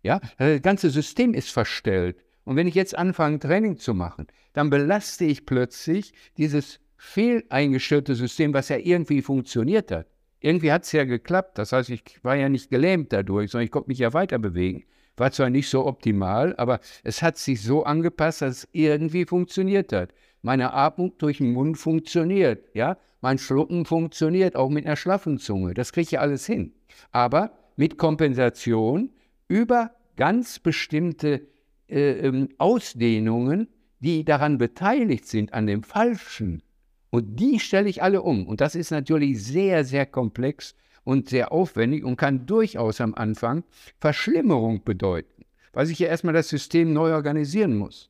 [0.02, 2.24] Ja, das ganze System ist verstellt.
[2.46, 8.54] Und wenn ich jetzt anfange, Training zu machen, dann belaste ich plötzlich dieses fehleingestellte System,
[8.54, 10.08] was ja irgendwie funktioniert hat
[10.40, 11.58] irgendwie hat es ja geklappt.
[11.58, 14.84] Das heißt, ich war ja nicht gelähmt dadurch, sondern ich konnte mich ja weiter bewegen.
[15.18, 19.92] War zwar nicht so optimal, aber es hat sich so angepasst, dass es irgendwie funktioniert
[19.92, 20.14] hat.
[20.42, 22.98] Meine Atmung durch den Mund funktioniert, ja.
[23.22, 25.74] Mein Schlucken funktioniert, auch mit einer schlaffen Zunge.
[25.74, 26.72] Das kriege ich alles hin.
[27.12, 29.12] Aber mit Kompensation
[29.50, 31.48] über ganz bestimmte
[31.90, 33.68] äh, ähm, Ausdehnungen,
[34.00, 36.64] die daran beteiligt sind, an dem Falschen,
[37.10, 38.47] und die stelle ich alle um.
[38.47, 43.64] Und das ist natürlich sehr, sehr komplex und sehr aufwendig und kann durchaus am Anfang
[43.99, 48.10] Verschlimmerung bedeuten, weil sich ja erstmal das System neu organisieren muss.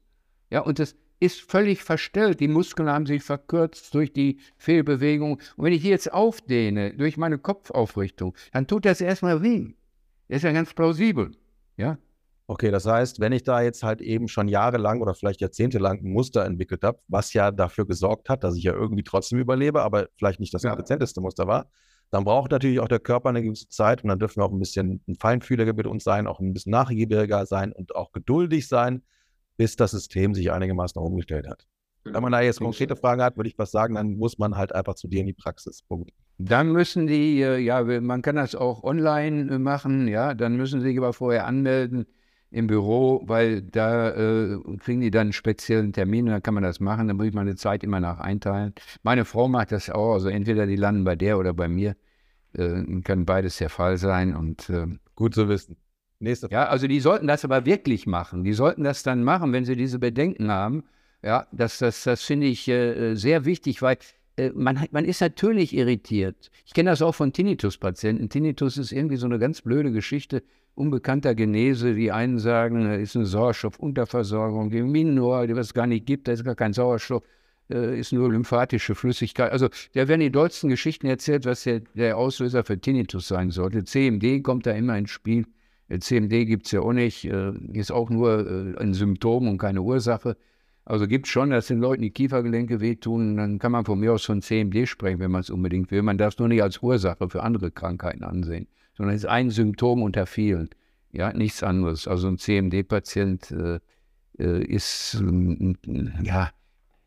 [0.50, 2.40] Ja, und das ist völlig verstellt.
[2.40, 5.34] Die Muskeln haben sich verkürzt durch die Fehlbewegung.
[5.34, 9.74] Und wenn ich die jetzt aufdehne durch meine Kopfaufrichtung, dann tut das erstmal weh.
[10.28, 11.32] Das ist ja ganz plausibel.
[11.78, 11.98] Ja,
[12.50, 16.12] Okay, das heißt, wenn ich da jetzt halt eben schon jahrelang oder vielleicht jahrzehntelang ein
[16.12, 20.08] Muster entwickelt habe, was ja dafür gesorgt hat, dass ich ja irgendwie trotzdem überlebe, aber
[20.18, 20.74] vielleicht nicht das ja.
[20.74, 21.70] effizienteste Muster war,
[22.10, 24.58] dann braucht natürlich auch der Körper eine gewisse Zeit und dann dürfen wir auch ein
[24.58, 29.04] bisschen ein feinfühliger mit uns sein, auch ein bisschen nachgiebiger sein und auch geduldig sein,
[29.58, 31.68] bis das System sich einigermaßen umgestellt hat.
[32.04, 34.74] Wenn man da jetzt konkrete Fragen hat, würde ich was sagen, dann muss man halt
[34.74, 35.84] einfach zu dir in die Praxis.
[35.84, 36.10] Punkt.
[36.40, 40.82] Dann müssen die, äh, ja, man kann das auch online äh, machen, ja, dann müssen
[40.82, 42.08] sie sich aber vorher anmelden
[42.52, 46.64] im Büro, weil da äh, kriegen die dann einen speziellen Termin und dann kann man
[46.64, 47.08] das machen.
[47.08, 48.74] Dann muss ich meine Zeit immer nach einteilen.
[49.04, 51.96] Meine Frau macht das auch, also entweder die landen bei der oder bei mir.
[52.54, 55.78] Äh, kann beides der Fall sein und äh, gut zu wissen.
[56.20, 56.56] Nächste Frage.
[56.56, 58.44] Ja, also die sollten das aber wirklich machen.
[58.44, 60.84] Die sollten das dann machen, wenn sie diese Bedenken haben.
[61.24, 63.98] Ja, das, das, das finde ich äh, sehr wichtig, weil
[64.38, 66.50] äh, man, man ist natürlich irritiert.
[66.66, 68.30] Ich kenne das auch von Tinnitus-Patienten.
[68.30, 70.44] Tinnitus ist irgendwie so eine ganz blöde Geschichte
[70.80, 71.94] unbekannter Genese.
[71.94, 76.32] Die einen sagen, es ist eine Sauerstoffunterversorgung, die Minor, die es gar nicht gibt, da
[76.32, 77.24] ist gar kein Sauerstoff,
[77.70, 79.52] äh, ist nur lymphatische Flüssigkeit.
[79.52, 83.84] Also da werden die dollsten Geschichten erzählt, was der, der Auslöser für Tinnitus sein sollte.
[83.84, 85.46] CMD kommt da immer ins Spiel.
[85.90, 89.82] Äh, CMD gibt es ja auch nicht, äh, ist auch nur ein Symptom und keine
[89.82, 90.38] Ursache.
[90.86, 94.14] Also gibt es schon, dass den Leuten die Kiefergelenke wehtun, dann kann man von mir
[94.14, 96.02] aus von CMD sprechen, wenn man es unbedingt will.
[96.02, 98.68] Man darf es nur nicht als Ursache für andere Krankheiten ansehen
[99.00, 100.70] sondern es ist ein Symptom unter vielen.
[101.14, 102.06] Ja, nichts anderes.
[102.06, 103.80] Also ein CMD-Patient äh,
[104.38, 105.74] äh, ist, äh,
[106.22, 106.52] ja,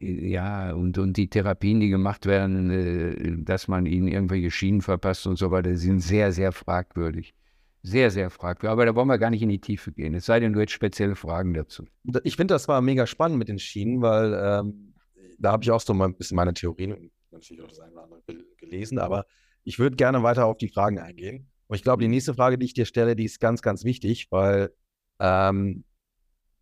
[0.00, 5.26] ja, und, und die Therapien, die gemacht werden, äh, dass man ihnen irgendwelche Schienen verpasst
[5.26, 7.34] und so weiter, sind sehr, sehr fragwürdig.
[7.82, 8.72] Sehr, sehr fragwürdig.
[8.72, 10.14] Aber da wollen wir gar nicht in die Tiefe gehen.
[10.14, 11.84] Es sei denn, du hättest spezielle Fragen dazu.
[12.24, 14.94] Ich finde, das war mega spannend mit den Schienen, weil ähm,
[15.38, 18.22] da habe ich auch so ein bisschen meine Theorien natürlich auch das eine oder andere
[18.56, 19.26] gelesen, aber
[19.64, 21.51] ich würde gerne weiter auf die Fragen eingehen.
[21.72, 24.26] Und ich glaube, die nächste Frage, die ich dir stelle, die ist ganz, ganz wichtig,
[24.30, 24.74] weil
[25.18, 25.84] ähm,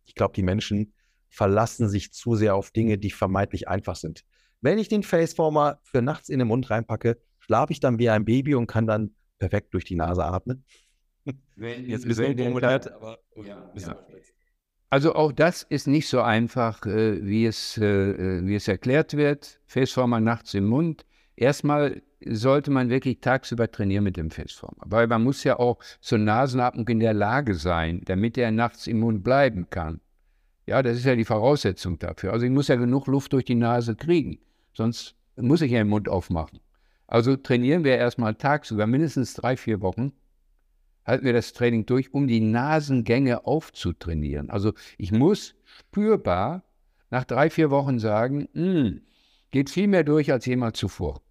[0.05, 0.93] ich glaube, die Menschen
[1.27, 4.23] verlassen sich zu sehr auf Dinge, die vermeintlich einfach sind.
[4.61, 8.23] Wenn ich den Faceformer für nachts in den Mund reinpacke, schlafe ich dann wie ein
[8.23, 10.63] Baby und kann dann perfekt durch die Nase atmen.
[11.57, 14.05] Wenn, Jetzt ein bisschen formuliert, aber ja, ja.
[14.89, 19.17] Also auch das ist nicht so einfach, äh, wie, es, äh, äh wie es erklärt
[19.17, 19.59] wird.
[19.65, 21.05] Faceformer nachts im Mund.
[21.35, 24.83] Erstmal sollte man wirklich tagsüber trainieren mit dem Festformer.
[24.85, 28.99] Weil man muss ja auch zur Nasenatmung in der Lage sein, damit er nachts im
[28.99, 30.01] Mund bleiben kann.
[30.67, 32.33] Ja, das ist ja die Voraussetzung dafür.
[32.33, 34.39] Also ich muss ja genug Luft durch die Nase kriegen,
[34.73, 36.59] sonst muss ich ja den Mund aufmachen.
[37.07, 40.13] Also trainieren wir erstmal tagsüber, mindestens drei, vier Wochen,
[41.05, 44.49] halten wir das Training durch, um die Nasengänge aufzutrainieren.
[44.49, 46.63] Also ich muss spürbar
[47.09, 49.01] nach drei, vier Wochen sagen, hm,
[49.49, 51.21] geht viel mehr durch als jemals zuvor.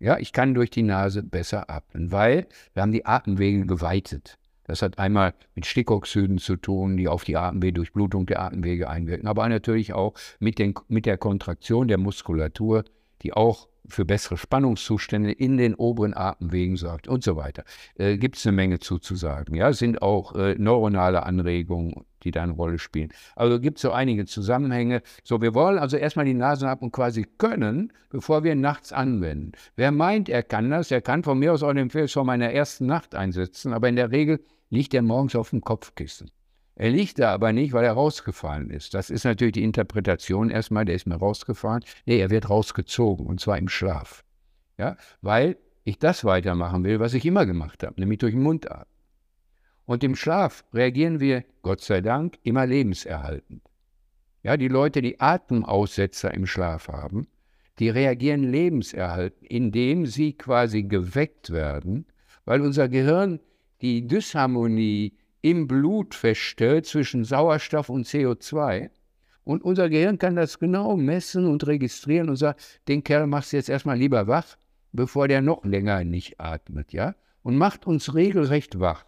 [0.00, 4.38] Ja, ich kann durch die Nase besser atmen, weil wir haben die Atemwege geweitet.
[4.64, 9.26] Das hat einmal mit Stickoxiden zu tun, die auf die Atemwege, Durchblutung der Atemwege einwirken,
[9.26, 12.84] aber natürlich auch mit, den, mit der Kontraktion der Muskulatur,
[13.22, 17.64] die auch für bessere Spannungszustände in den oberen Atemwegen sorgt und so weiter.
[17.96, 19.54] Äh, Gibt es eine Menge zuzusagen.
[19.54, 23.12] Ja, sind auch äh, neuronale Anregungen, die da eine Rolle spielen.
[23.36, 25.02] Also gibt es so einige Zusammenhänge.
[25.24, 29.52] So, wir wollen also erstmal die Nasenatmung quasi können, bevor wir nachts anwenden.
[29.76, 32.50] Wer meint, er kann das, der kann von mir aus auch den Film schon meiner
[32.52, 34.40] ersten Nacht einsetzen, aber in der Regel
[34.70, 36.30] liegt er morgens auf dem Kopfkissen.
[36.74, 38.94] Er liegt da aber nicht, weil er rausgefallen ist.
[38.94, 41.82] Das ist natürlich die Interpretation erstmal, der ist mir rausgefallen.
[42.06, 44.24] Nee, er wird rausgezogen und zwar im Schlaf.
[44.78, 48.70] Ja, weil ich das weitermachen will, was ich immer gemacht habe, nämlich durch den Mund
[48.70, 48.97] atmen.
[49.88, 53.62] Und im Schlaf reagieren wir, Gott sei Dank, immer lebenserhaltend.
[54.42, 57.26] Ja, die Leute, die Atemaussetzer im Schlaf haben,
[57.78, 62.04] die reagieren lebenserhaltend, indem sie quasi geweckt werden,
[62.44, 63.40] weil unser Gehirn
[63.80, 68.90] die Dysharmonie im Blut feststellt zwischen Sauerstoff und CO2.
[69.44, 73.56] Und unser Gehirn kann das genau messen und registrieren und sagt, den Kerl machst du
[73.56, 74.58] jetzt erstmal lieber wach,
[74.92, 77.14] bevor der noch länger nicht atmet, ja?
[77.42, 79.06] Und macht uns regelrecht wach.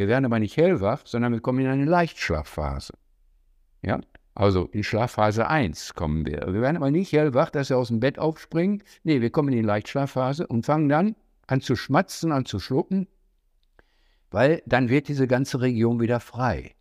[0.00, 2.94] Wir werden aber nicht hellwach, sondern wir kommen in eine Leichtschlafphase.
[3.82, 4.00] Ja?
[4.34, 6.40] Also in Schlafphase 1 kommen wir.
[6.52, 8.82] Wir werden aber nicht hellwach, dass wir aus dem Bett aufspringen.
[9.04, 13.06] Nee, wir kommen in die Leichtschlafphase und fangen dann an zu schmatzen, an zu schlucken
[14.30, 16.74] weil dann wird diese ganze Region wieder frei.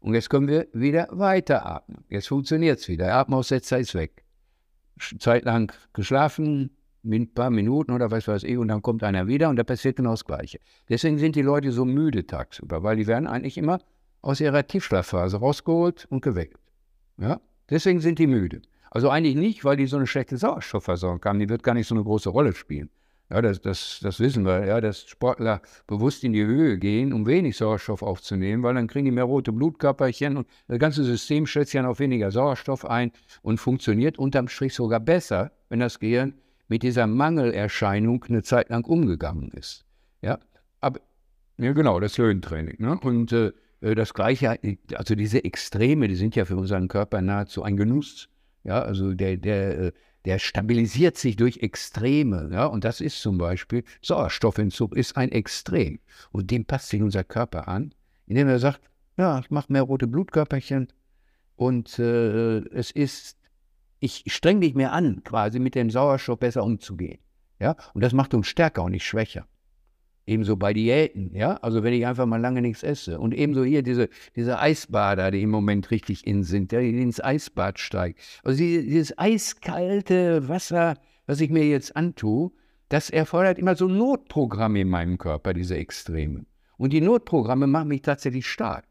[0.00, 2.04] Und jetzt können wir wieder weiteratmen.
[2.08, 3.06] Jetzt funktioniert es wieder.
[3.06, 4.24] Der Atemaussetzer ist weg.
[5.18, 9.56] Zeitlang geschlafen, ein paar Minuten oder was weiß ich, und dann kommt einer wieder und
[9.56, 10.58] da passiert genau das Gleiche.
[10.88, 13.78] Deswegen sind die Leute so müde tagsüber, weil die werden eigentlich immer
[14.22, 16.58] aus ihrer Tiefschlafphase rausgeholt und geweckt.
[17.18, 17.40] Ja?
[17.68, 18.62] Deswegen sind die müde.
[18.90, 21.94] Also eigentlich nicht, weil die so eine schlechte Sauerstoffversorgung haben, die wird gar nicht so
[21.94, 22.90] eine große Rolle spielen.
[23.30, 27.26] Ja, das, das, das wissen wir, ja, dass Sportler bewusst in die Höhe gehen, um
[27.26, 31.72] wenig Sauerstoff aufzunehmen, weil dann kriegen die mehr rote Blutkörperchen und das ganze System schätzt
[31.72, 36.34] ja noch weniger Sauerstoff ein und funktioniert unterm Strich sogar besser, wenn das Gehirn
[36.74, 39.84] mit dieser Mangelerscheinung eine Zeit lang umgegangen ist.
[40.22, 40.40] Ja,
[40.80, 40.98] aber
[41.56, 42.78] ja, genau, das Höhentraining.
[42.80, 42.98] Ne?
[42.98, 44.58] Und äh, das Gleiche,
[44.94, 48.28] also diese Extreme, die sind ja für unseren Körper nahezu ein Genuss.
[48.64, 49.92] Ja, also der, der äh,
[50.24, 52.48] der stabilisiert sich durch Extreme.
[52.50, 52.66] Ja?
[52.66, 56.00] Und das ist zum Beispiel Sauerstoffentzug ist ein Extrem.
[56.32, 57.94] Und dem passt sich unser Körper an,
[58.26, 58.80] indem er sagt,
[59.16, 60.88] ja, ich mache mehr rote Blutkörperchen
[61.54, 63.38] und äh, es ist,
[64.00, 67.20] ich streng dich mehr an, quasi mit dem Sauerstoff besser umzugehen.
[67.58, 67.76] Ja?
[67.94, 69.46] Und das macht uns stärker und nicht schwächer.
[70.26, 71.56] Ebenso bei Diäten, ja.
[71.56, 73.20] Also wenn ich einfach mal lange nichts esse.
[73.20, 77.78] Und ebenso hier diese, diese Eisbader, die im Moment richtig in sind, der ins Eisbad
[77.78, 78.20] steigt.
[78.42, 82.52] Also dieses eiskalte Wasser, was ich mir jetzt antue,
[82.88, 86.46] das erfordert immer so Notprogramme in meinem Körper, diese Extreme.
[86.78, 88.86] Und die Notprogramme machen mich tatsächlich stark.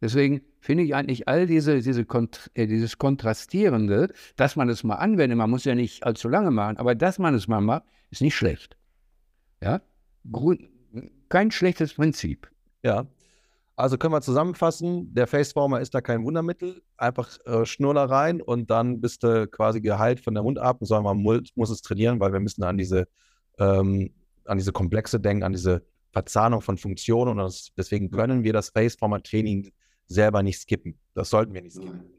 [0.00, 4.96] Deswegen finde ich eigentlich all diese, diese Kont äh, dieses Kontrastierende, dass man es mal
[4.96, 8.22] anwendet, man muss ja nicht allzu lange machen, aber dass man es mal macht, ist
[8.22, 8.76] nicht schlecht.
[9.60, 9.80] Ja?
[10.30, 10.68] Grund,
[11.28, 12.48] kein schlechtes Prinzip.
[12.82, 13.06] Ja.
[13.76, 18.70] Also können wir zusammenfassen, der Faceformer ist da kein Wundermittel, einfach äh, Schnurler rein und
[18.70, 22.40] dann bist du quasi geheilt von der Mundatmung, sondern man muss es trainieren, weil wir
[22.40, 23.06] müssen an diese,
[23.58, 24.10] ähm,
[24.46, 28.70] an diese Komplexe denken, an diese Verzahnung von Funktionen und das, deswegen können wir das
[28.70, 29.70] Faceformer-Training
[30.08, 30.98] selber nicht skippen.
[31.14, 32.18] Das sollten wir nicht skippen.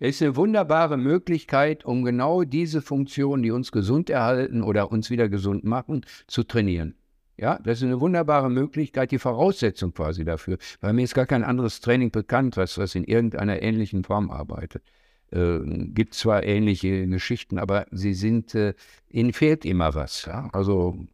[0.00, 5.10] Es ist eine wunderbare Möglichkeit, um genau diese Funktionen, die uns gesund erhalten oder uns
[5.10, 6.96] wieder gesund machen, zu trainieren.
[7.36, 10.58] Ja, das ist eine wunderbare Möglichkeit, die Voraussetzung quasi dafür.
[10.80, 14.82] Weil mir ist gar kein anderes Training bekannt, was, was in irgendeiner ähnlichen Form arbeitet.
[15.30, 18.74] Äh, gibt zwar ähnliche Geschichten, aber sie sind, äh,
[19.08, 20.26] ihnen fehlt immer was.
[20.26, 20.50] Ja?
[20.52, 21.06] Also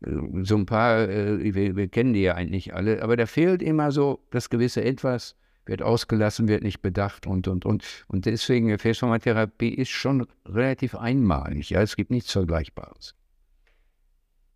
[0.00, 3.92] so ein paar, äh, wir, wir, kennen die ja eigentlich alle, aber da fehlt immer
[3.92, 5.36] so das gewisse Etwas,
[5.66, 8.04] wird ausgelassen, wird nicht bedacht und, und, und.
[8.08, 11.70] Und deswegen, Festformatherapie ist schon relativ einmalig.
[11.70, 11.82] Ja?
[11.82, 13.14] Es gibt nichts Vergleichbares.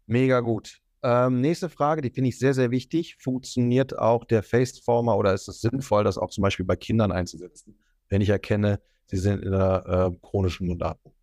[0.07, 0.81] Mega gut.
[1.03, 3.17] Ähm, nächste Frage, die finde ich sehr, sehr wichtig.
[3.21, 7.79] Funktioniert auch der Faceformer oder ist es sinnvoll, das auch zum Beispiel bei Kindern einzusetzen,
[8.09, 11.15] wenn ich erkenne, sie sind in einer äh, chronischen Mundatmung?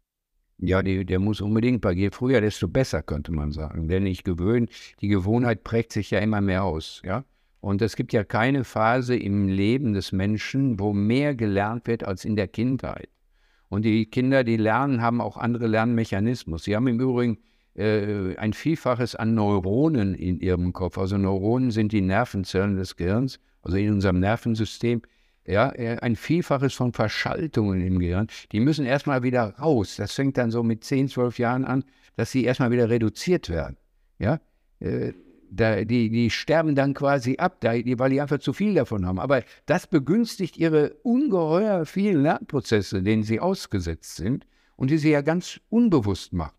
[0.62, 3.88] Ja, die, der muss unbedingt, bei je früher, desto besser, könnte man sagen.
[3.88, 4.68] Denn ich gewöhne,
[5.02, 7.26] die Gewohnheit prägt sich ja immer mehr aus, ja.
[7.62, 12.26] Und es gibt ja keine Phase im Leben des Menschen, wo mehr gelernt wird als
[12.26, 13.10] in der Kindheit.
[13.70, 16.58] Und die Kinder, die lernen, haben auch andere Lernmechanismen.
[16.58, 17.38] Sie haben im Übrigen
[17.76, 20.98] äh, ein Vielfaches an Neuronen in ihrem Kopf.
[20.98, 25.04] Also Neuronen sind die Nervenzellen des Gehirns, also in unserem Nervensystem.
[25.46, 28.28] Ja, äh, ein Vielfaches von Verschaltungen im Gehirn.
[28.52, 29.96] Die müssen erstmal wieder raus.
[29.96, 31.84] Das fängt dann so mit 10, 12 Jahren an,
[32.16, 33.78] dass sie erstmal wieder reduziert werden.
[34.20, 34.40] Ja,
[34.80, 35.14] äh,
[35.52, 39.06] da, die, die sterben dann quasi ab, da, die, weil die einfach zu viel davon
[39.06, 39.20] haben.
[39.20, 45.22] Aber das begünstigt ihre ungeheuer vielen Lernprozesse, denen sie ausgesetzt sind und die sie ja
[45.22, 46.56] ganz unbewusst machen.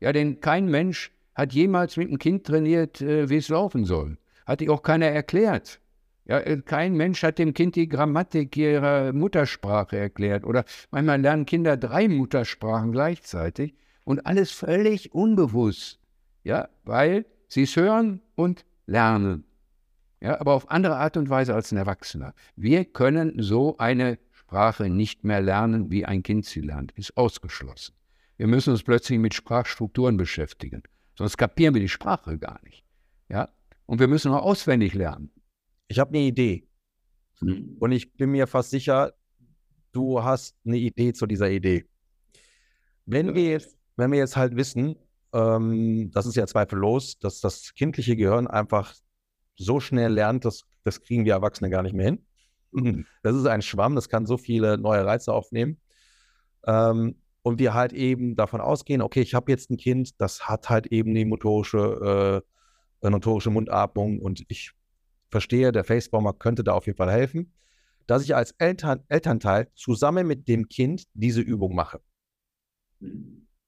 [0.00, 4.18] Ja, denn kein Mensch hat jemals mit einem Kind trainiert, äh, wie es laufen soll.
[4.46, 5.80] Hat die auch keiner erklärt.
[6.26, 10.44] Ja, äh, kein Mensch hat dem Kind die Grammatik ihrer Muttersprache erklärt.
[10.44, 16.00] Oder manchmal lernen Kinder drei Muttersprachen gleichzeitig und alles völlig unbewusst.
[16.42, 19.44] Ja, weil sie es hören und lernen.
[20.20, 22.34] Ja, aber auf andere Art und Weise als ein Erwachsener.
[22.56, 26.92] Wir können so eine Sprache nicht mehr lernen, wie ein Kind sie lernt.
[26.92, 27.94] Ist ausgeschlossen.
[28.36, 30.82] Wir müssen uns plötzlich mit Sprachstrukturen beschäftigen.
[31.16, 32.84] Sonst kapieren wir die Sprache gar nicht.
[33.28, 33.50] Ja?
[33.86, 35.30] Und wir müssen auch auswendig lernen.
[35.88, 36.66] Ich habe eine Idee.
[37.40, 37.76] Hm.
[37.78, 39.12] Und ich bin mir fast sicher,
[39.92, 41.86] du hast eine Idee zu dieser Idee.
[43.06, 44.96] Wenn wir jetzt, wenn wir jetzt halt wissen,
[45.32, 48.94] ähm, das ist ja zweifellos, dass das kindliche Gehirn einfach
[49.56, 52.26] so schnell lernt, dass das kriegen wir Erwachsene gar nicht mehr hin.
[52.72, 53.06] Mhm.
[53.22, 55.80] Das ist ein Schwamm, das kann so viele neue Reize aufnehmen.
[56.66, 60.70] Ähm, und wir halt eben davon ausgehen, okay, ich habe jetzt ein Kind, das hat
[60.70, 62.42] halt eben die motorische,
[63.02, 64.72] äh, motorische Mundatmung und ich
[65.34, 67.52] verstehe, der Facebomber könnte da auf jeden Fall helfen,
[68.06, 72.00] dass ich als Eltern, Elternteil zusammen mit dem Kind diese Übung mache.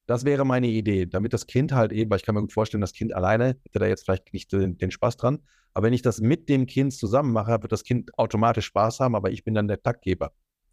[0.06, 2.80] Das wäre meine Idee, damit das Kind halt eben, weil ich kann mir gut vorstellen,
[2.80, 5.40] das Kind alleine hätte da jetzt vielleicht nicht den, den Spaß dran,
[5.74, 9.16] aber wenn ich das mit dem Kind zusammen mache, wird das Kind automatisch Spaß haben,
[9.16, 10.32] aber ich bin dann der Taktgeber.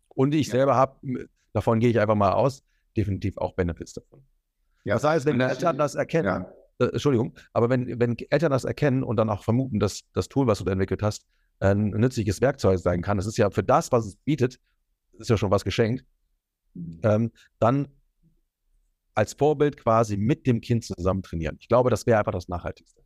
[0.09, 0.51] Und ich ja.
[0.51, 2.63] selber habe, davon gehe ich einfach mal aus,
[2.95, 4.23] definitiv auch Benefits davon.
[4.83, 6.53] Ja, das heißt, wenn Eltern das erkennen, ja.
[6.88, 10.47] Äh, Entschuldigung, aber wenn, wenn Eltern das erkennen und dann auch vermuten, dass das Tool,
[10.47, 11.25] was du da entwickelt hast,
[11.59, 14.59] ein nützliches Werkzeug sein kann, das ist ja für das, was es bietet,
[15.13, 16.03] ist ja schon was geschenkt,
[17.03, 17.88] ähm, dann
[19.15, 21.57] als Vorbild quasi mit dem Kind zusammen trainieren.
[21.59, 23.03] Ich glaube, das wäre einfach das Nachhaltigste.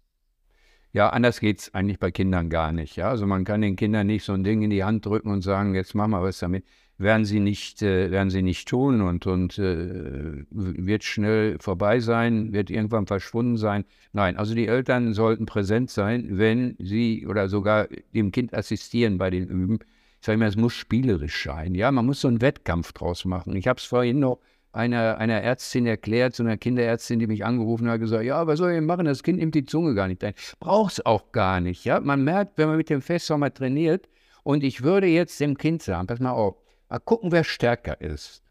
[0.94, 2.96] Ja, anders geht es eigentlich bei Kindern gar nicht.
[2.96, 3.10] Ja?
[3.10, 5.76] Also man kann den Kindern nicht so ein Ding in die Hand drücken und sagen,
[5.76, 6.66] jetzt mach mal was damit
[6.98, 12.54] werden sie nicht, äh, werden sie nicht tun und, und äh, wird schnell vorbei sein,
[12.54, 13.86] wird irgendwann verschwunden sein.
[14.14, 19.30] Nein, also die Eltern sollten präsent sein, wenn sie oder sogar dem Kind assistieren bei
[19.30, 19.80] den Üben.
[20.20, 21.76] Ich sage immer, es muss spielerisch sein.
[21.76, 23.56] Ja, man muss so einen Wettkampf draus machen.
[23.56, 24.40] Ich habe es vorhin noch
[24.72, 28.72] einer, einer Ärztin erklärt, so einer Kinderärztin, die mich angerufen hat, gesagt, ja, was soll
[28.72, 29.06] ich machen?
[29.06, 30.34] Das Kind nimmt die Zunge gar nicht ein.
[30.60, 31.86] Braucht es auch gar nicht.
[31.86, 34.08] Ja, man merkt, wenn man mit dem Festsommer trainiert,
[34.44, 36.56] und ich würde jetzt dem Kind sagen, pass mal auf,
[36.90, 38.44] Mal gucken, wer stärker ist.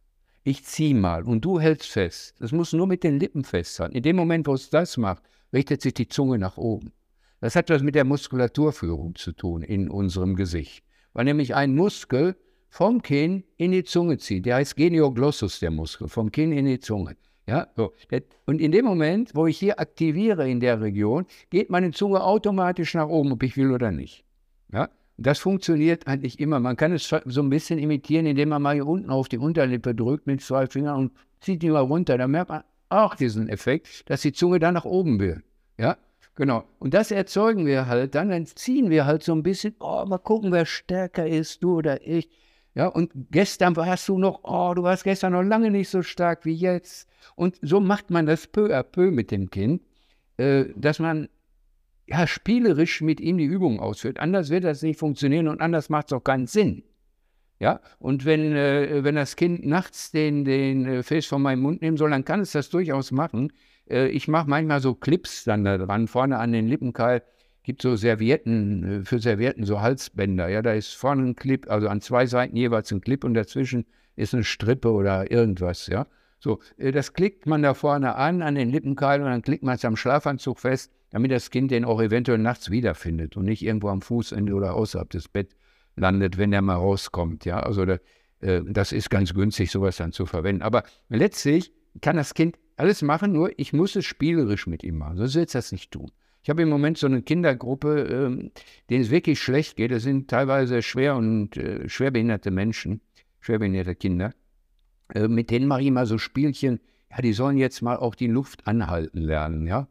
[0.45, 2.35] Ich ziehe mal und du hältst fest.
[2.39, 3.93] Das muss nur mit den Lippen fest sein.
[3.93, 5.23] In dem Moment, wo es das macht,
[5.53, 6.93] richtet sich die Zunge nach oben.
[7.41, 10.85] Das hat was mit der Muskulaturführung zu tun in unserem Gesicht.
[11.15, 12.37] Weil nämlich ein Muskel
[12.69, 14.47] vom Kinn in die Zunge zieht.
[14.47, 17.17] Der heißt Genioglossus, der Muskel, vom Kinn in die Zunge.
[17.47, 17.93] Ja, so.
[18.45, 22.95] Und in dem Moment, wo ich hier aktiviere in der Region, geht meine Zunge automatisch
[22.95, 24.25] nach oben, ob ich will oder nicht.
[24.73, 24.91] Ja?
[25.19, 26.61] Das funktioniert eigentlich immer.
[26.61, 29.95] Man kann es so ein bisschen imitieren, indem man mal hier unten auf die Unterlippe
[29.95, 32.19] drückt mit zwei Fingern und zieht die mal runter.
[32.19, 35.43] Da merkt man auch diesen Effekt, dass die Zunge dann nach oben will.
[35.79, 35.97] Ja,
[36.35, 36.65] genau.
[36.79, 38.29] Und das erzeugen wir halt dann.
[38.29, 42.07] Dann ziehen wir halt so ein bisschen, oh, mal gucken, wer stärker ist, du oder
[42.07, 42.29] ich.
[42.75, 46.45] Ja, und gestern warst du noch, oh, du warst gestern noch lange nicht so stark
[46.45, 47.09] wie jetzt.
[47.35, 49.83] Und so macht man das peu à peu mit dem Kind,
[50.37, 51.31] äh, dass man
[52.07, 54.19] ja, spielerisch mit ihm die Übung ausführt.
[54.19, 56.85] Anders wird das nicht funktionieren und anders macht es auch keinen Sinn.
[57.59, 61.81] Ja, und wenn, äh, wenn das Kind nachts den, den äh, Fisch von meinem Mund
[61.81, 63.51] nehmen soll, dann kann es das durchaus machen.
[63.89, 67.23] Äh, ich mache manchmal so Clips dann da dran, vorne an den Lippenkeil
[67.67, 70.49] gibt so Servietten, äh, für Servietten so Halsbänder.
[70.49, 73.87] Ja, da ist vorne ein Clip, also an zwei Seiten jeweils ein Clip und dazwischen
[74.15, 76.07] ist eine Strippe oder irgendwas, ja.
[76.47, 79.75] So, äh, das klickt man da vorne an, an den Lippenkeil und dann klickt man
[79.75, 83.89] es am Schlafanzug fest damit das Kind den auch eventuell nachts wiederfindet und nicht irgendwo
[83.89, 85.57] am Fußende oder außerhalb des Bett
[85.97, 87.45] landet, wenn er mal rauskommt.
[87.45, 87.99] Ja, also da,
[88.41, 90.63] äh, das ist ganz günstig, sowas dann zu verwenden.
[90.63, 91.73] Aber letztlich
[92.03, 95.49] kann das Kind alles machen, nur ich muss es spielerisch mit ihm machen, sonst wird
[95.49, 96.11] es das nicht tun.
[96.43, 98.51] Ich habe im Moment so eine Kindergruppe, ähm,
[98.91, 99.91] denen es wirklich schlecht geht.
[99.91, 103.01] Das sind teilweise schwer und äh, schwerbehinderte Menschen,
[103.41, 104.33] schwerbehinderte Kinder.
[105.15, 106.81] Äh, mit denen mache ich mal so Spielchen.
[107.11, 109.89] Ja, die sollen jetzt mal auch die Luft anhalten lernen, ja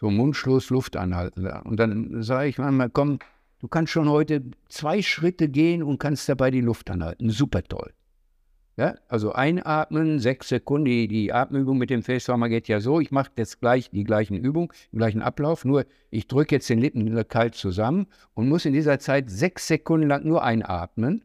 [0.00, 1.46] so Mundschluss, Luft anhalten.
[1.46, 3.18] Und dann sage ich manchmal, komm,
[3.60, 7.28] du kannst schon heute zwei Schritte gehen und kannst dabei die Luft anhalten.
[7.30, 7.92] Super toll.
[8.76, 10.86] Ja, also einatmen, sechs Sekunden.
[10.86, 12.98] Die, die Atemübung mit dem Facewarmer geht ja so.
[12.98, 16.78] Ich mache jetzt gleich die gleichen Übungen, den gleichen Ablauf, nur ich drücke jetzt den
[16.78, 21.24] Lippen kalt zusammen und muss in dieser Zeit sechs Sekunden lang nur einatmen.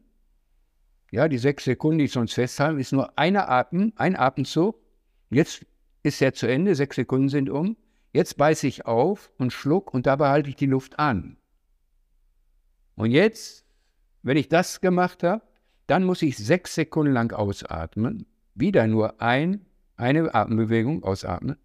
[1.10, 4.76] Ja, die sechs Sekunden, die ich sonst festhalte, ist nur eine Atmen, ein Atemzug.
[5.30, 5.64] Jetzt
[6.02, 7.76] ist er zu Ende, sechs Sekunden sind um.
[8.12, 11.36] Jetzt beiße ich auf und schluck und dabei halte ich die Luft an.
[12.94, 13.66] Und jetzt,
[14.22, 15.42] wenn ich das gemacht habe,
[15.86, 18.26] dann muss ich sechs Sekunden lang ausatmen.
[18.54, 21.56] Wieder nur ein, eine Atembewegung ausatmen.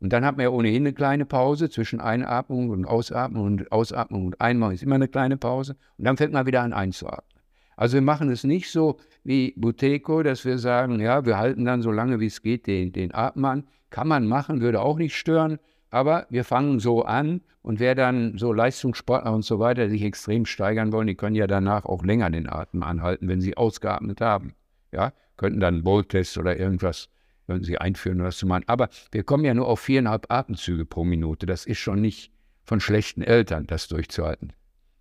[0.00, 4.26] Und dann hat man ja ohnehin eine kleine Pause zwischen Einatmung und Ausatmung und Ausatmung
[4.26, 5.76] und Einmal ist immer eine kleine Pause.
[5.96, 7.35] Und dann fängt man wieder an einzuatmen.
[7.76, 11.82] Also wir machen es nicht so wie Buteco, dass wir sagen, ja, wir halten dann
[11.82, 13.64] so lange wie es geht den, den Atem an.
[13.90, 15.58] Kann man machen, würde auch nicht stören.
[15.90, 20.46] Aber wir fangen so an und wer dann so Leistungssportler und so weiter sich extrem
[20.46, 24.54] steigern wollen, die können ja danach auch länger den Atem anhalten, wenn sie ausgeatmet haben.
[24.92, 27.08] Ja, könnten dann Bolt-Test oder irgendwas
[27.46, 28.64] könnten sie einführen oder was zu machen.
[28.66, 31.46] Aber wir kommen ja nur auf viereinhalb Atemzüge pro Minute.
[31.46, 32.32] Das ist schon nicht
[32.64, 34.52] von schlechten Eltern, das durchzuhalten.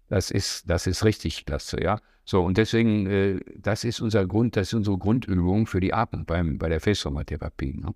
[0.07, 1.99] Das ist, das ist richtig klasse, ja.
[2.25, 6.25] So, und deswegen, äh, das ist unser Grund, das ist unsere Grundübung für die Atmung
[6.25, 7.73] beim, bei der Festformatherapie.
[7.73, 7.93] Ne?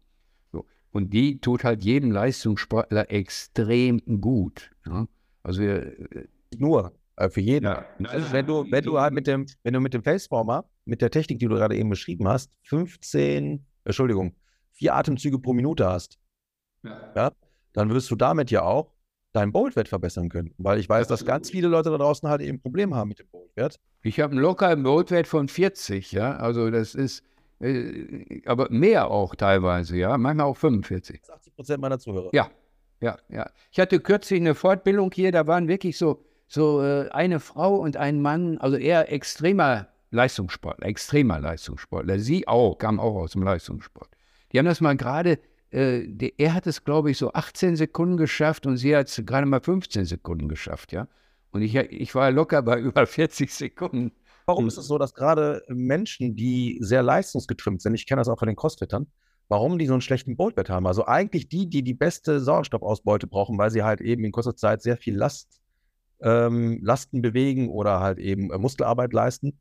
[0.92, 4.72] Und die tut halt jedem Leistungssportler extrem gut.
[4.86, 5.08] Ja?
[5.44, 7.66] Also wir, äh, nur äh, für jeden.
[7.66, 7.86] Ja.
[8.04, 11.12] Also wenn du, wenn du halt mit dem, wenn du mit dem Faceformer, mit der
[11.12, 14.36] Technik, die du gerade eben beschrieben hast, 15, Entschuldigung,
[14.72, 16.18] vier Atemzüge pro Minute hast,
[16.84, 17.12] ja.
[17.16, 17.32] ja
[17.74, 18.92] dann wirst du damit ja auch
[19.32, 20.54] deinen Boldwert verbessern können.
[20.58, 23.28] Weil ich weiß, dass ganz viele Leute da draußen halt eben Probleme haben mit dem
[23.28, 23.80] Boldwert.
[24.02, 26.36] Ich habe einen lockeren Boldwert von 40, ja.
[26.38, 27.24] Also das ist,
[27.60, 31.22] äh, aber mehr auch teilweise, ja, manchmal auch 45.
[31.30, 32.30] 80 Prozent meiner Zuhörer.
[32.34, 32.50] Ja,
[33.02, 33.50] ja, ja.
[33.72, 37.98] Ich hatte kürzlich eine Fortbildung hier, da waren wirklich so, so äh, eine Frau und
[37.98, 42.20] ein Mann, also eher extremer Leistungssportler, extremer Leistungssportler.
[42.20, 44.10] Sie auch, kam auch aus dem Leistungssport.
[44.52, 45.38] Die haben das mal gerade,
[45.72, 49.46] äh, er hat es, glaube ich, so 18 Sekunden geschafft und sie hat es gerade
[49.46, 51.08] mal 15 Sekunden geschafft, ja.
[51.52, 54.12] Und ich, ich war locker bei über 40 Sekunden.
[54.46, 58.40] Warum ist es so, dass gerade Menschen, die sehr leistungsgetrimmt sind, ich kenne das auch
[58.40, 59.06] von den Crossfittern,
[59.48, 60.88] warum die so einen schlechten Boltwert haben?
[60.88, 64.82] Also eigentlich die, die die beste Sauerstoffausbeute brauchen, weil sie halt eben in kurzer Zeit
[64.82, 65.62] sehr viel Last,
[66.22, 69.60] ähm, Lasten bewegen oder halt eben äh, Muskelarbeit leisten,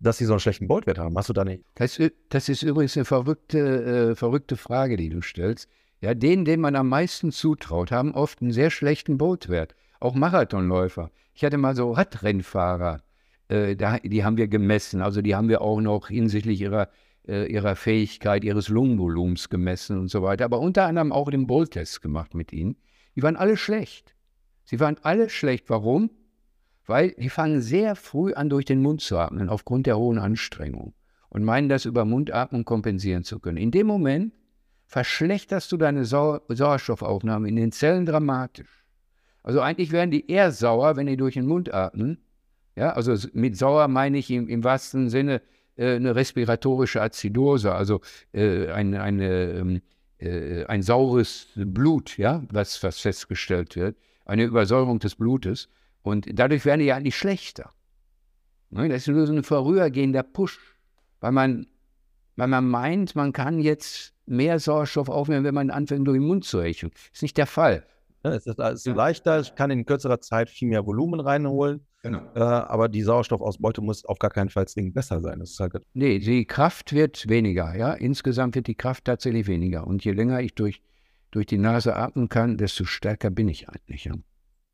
[0.00, 1.16] dass sie so einen schlechten Boltwert haben.
[1.16, 1.64] Hast du da nicht?
[1.74, 5.68] Das, das ist übrigens eine verrückte, äh, verrückte Frage, die du stellst.
[6.00, 9.74] Ja, denen, denen man am meisten zutraut, haben oft einen sehr schlechten Boltwert.
[9.98, 11.10] Auch Marathonläufer.
[11.34, 13.02] Ich hatte mal so Radrennfahrer,
[13.48, 15.02] äh, da, die haben wir gemessen.
[15.02, 16.88] Also die haben wir auch noch hinsichtlich ihrer,
[17.26, 20.44] äh, ihrer Fähigkeit, ihres Lungenvolumens gemessen und so weiter.
[20.44, 22.76] Aber unter anderem auch den Bolt-Test gemacht mit ihnen.
[23.16, 24.14] Die waren alle schlecht.
[24.64, 25.68] Sie waren alle schlecht.
[25.68, 26.10] Warum?
[26.88, 30.94] Weil die fangen sehr früh an, durch den Mund zu atmen, aufgrund der hohen Anstrengung.
[31.28, 33.58] Und meinen, das über Mundatmung kompensieren zu können.
[33.58, 34.32] In dem Moment
[34.86, 38.84] verschlechterst du deine Sau Sauerstoffaufnahme in den Zellen dramatisch.
[39.42, 42.18] Also eigentlich werden die eher sauer, wenn die durch den Mund atmen,
[42.78, 45.42] ja, also mit sauer meine ich im, im wahrsten Sinne
[45.76, 48.00] äh, eine respiratorische Azidose, also
[48.32, 49.82] äh, ein, eine, ähm,
[50.18, 55.68] äh, ein saures Blut, ja, was, was festgestellt wird, eine Übersäuerung des Blutes.
[56.08, 57.72] Und dadurch werden die ja eigentlich schlechter.
[58.70, 58.88] Ne?
[58.88, 60.58] Das ist nur so ein vorübergehender Push,
[61.20, 61.66] weil man,
[62.36, 66.44] weil man meint, man kann jetzt mehr Sauerstoff aufnehmen, wenn man anfängt, durch den Mund
[66.44, 66.90] zu rechnen.
[66.92, 67.84] Das ist nicht der Fall.
[68.24, 71.86] Ja, es ist, es ist leichter, ich kann in kürzerer Zeit viel mehr Volumen reinholen.
[72.02, 72.20] Genau.
[72.34, 75.40] Äh, aber die Sauerstoffausbeute muss auf gar keinen Fall zwingend besser sein.
[75.40, 77.74] Das halt nee, die Kraft wird weniger.
[77.76, 77.92] Ja?
[77.92, 79.86] Insgesamt wird die Kraft tatsächlich weniger.
[79.86, 80.80] Und je länger ich durch,
[81.30, 84.04] durch die Nase atmen kann, desto stärker bin ich eigentlich.
[84.04, 84.14] Ja?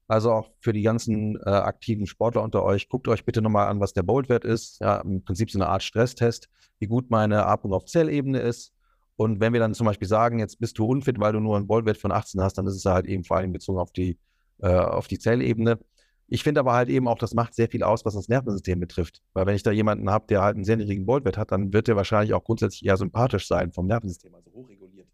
[0.07, 3.80] Also auch für die ganzen äh, aktiven Sportler unter euch, guckt euch bitte nochmal an,
[3.80, 4.80] was der Bolt-Wert ist.
[4.80, 8.74] Ja, Im Prinzip so eine Art Stresstest, wie gut meine Atmung auf Zellebene ist.
[9.16, 11.66] Und wenn wir dann zum Beispiel sagen, jetzt bist du unfit, weil du nur einen
[11.66, 14.18] Bolt-Wert von 18 hast, dann ist es halt eben vor allem bezogen auf die,
[14.59, 15.78] äh, auf die Zellebene.
[16.26, 19.22] Ich finde aber halt eben auch, das macht sehr viel aus, was das Nervensystem betrifft.
[19.32, 21.86] Weil wenn ich da jemanden habe, der halt einen sehr niedrigen Boltwert hat, dann wird
[21.86, 25.09] der wahrscheinlich auch grundsätzlich eher sympathisch sein vom Nervensystem, also hochreguliert.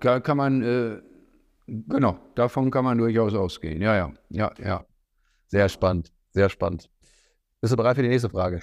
[0.00, 1.00] Kann man, äh,
[1.66, 3.80] genau, davon kann man durchaus ausgehen.
[3.80, 4.86] Ja, ja, ja, ja.
[5.48, 6.90] Sehr spannend, sehr spannend.
[7.60, 8.62] Bist du bereit für die nächste Frage?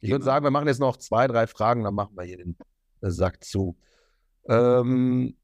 [0.00, 2.56] Ich würde sagen, wir machen jetzt noch zwei, drei Fragen, dann machen wir hier den
[3.00, 3.76] Sack zu.
[4.48, 5.36] Ähm,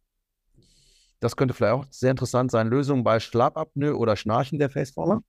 [1.20, 2.68] das könnte vielleicht auch sehr interessant sein.
[2.68, 5.22] Lösung bei Schlafapnoe oder Schnarchen der Faceformer?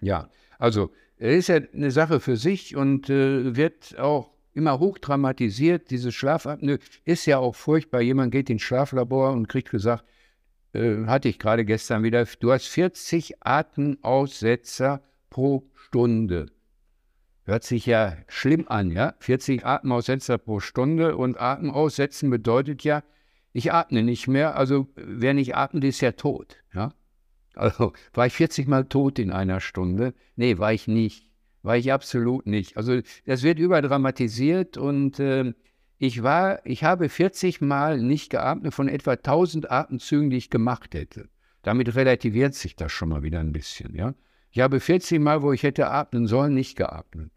[0.00, 5.90] Ja, also ist ja eine Sache für sich und äh, wird auch immer hoch dramatisiert.
[5.90, 8.00] Diese Schlafapnoe ist ja auch furchtbar.
[8.00, 10.04] Jemand geht ins Schlaflabor und kriegt gesagt,
[10.76, 16.46] äh, hatte ich gerade gestern wieder, du hast 40 Atemaussetzer pro Stunde.
[17.44, 19.14] Hört sich ja schlimm an, ja?
[19.20, 23.02] 40 Atemaussetzer pro Stunde und Atemaussetzen bedeutet ja,
[23.52, 24.56] ich atme nicht mehr.
[24.56, 26.92] Also wer nicht atmet, ist ja tot, ja?
[27.54, 30.12] Also war ich 40 Mal tot in einer Stunde?
[30.34, 31.30] Nee, war ich nicht.
[31.62, 32.76] War ich absolut nicht.
[32.76, 35.54] Also das wird überdramatisiert und äh,
[35.98, 40.94] ich war, ich habe 40 Mal nicht geatmet von etwa 1000 Atemzügen, die ich gemacht
[40.94, 41.28] hätte.
[41.62, 44.14] Damit relativiert sich das schon mal wieder ein bisschen, ja.
[44.50, 47.30] Ich habe 40 Mal, wo ich hätte atmen sollen, nicht geatmet.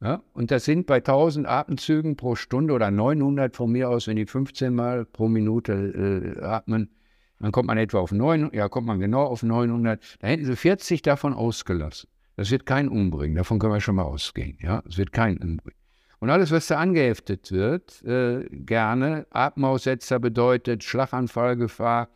[0.00, 0.22] Ja?
[0.32, 4.26] Und das sind bei 1000 Atemzügen pro Stunde oder 900 von mir aus, wenn die
[4.26, 6.90] 15 Mal pro Minute äh, atmen,
[7.38, 10.16] dann kommt man etwa auf 9, ja, kommt man genau auf 900.
[10.20, 12.08] Da hätten sie 40 davon ausgelassen.
[12.36, 14.58] Das wird kein umbringen, davon können wir schon mal ausgehen.
[14.60, 15.78] Ja, es wird kein umbringen.
[16.26, 22.08] Und alles, was da angeheftet wird, äh, gerne, Atemaussetzer bedeutet Schlaganfallgefahr,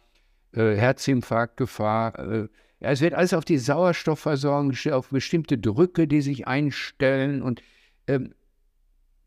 [0.51, 2.49] äh, Herzinfarktgefahr, äh,
[2.81, 7.41] ja, es wird alles auf die Sauerstoffversorgung gestellt, auf bestimmte Drücke, die sich einstellen.
[7.41, 7.63] Und
[8.09, 8.35] ähm,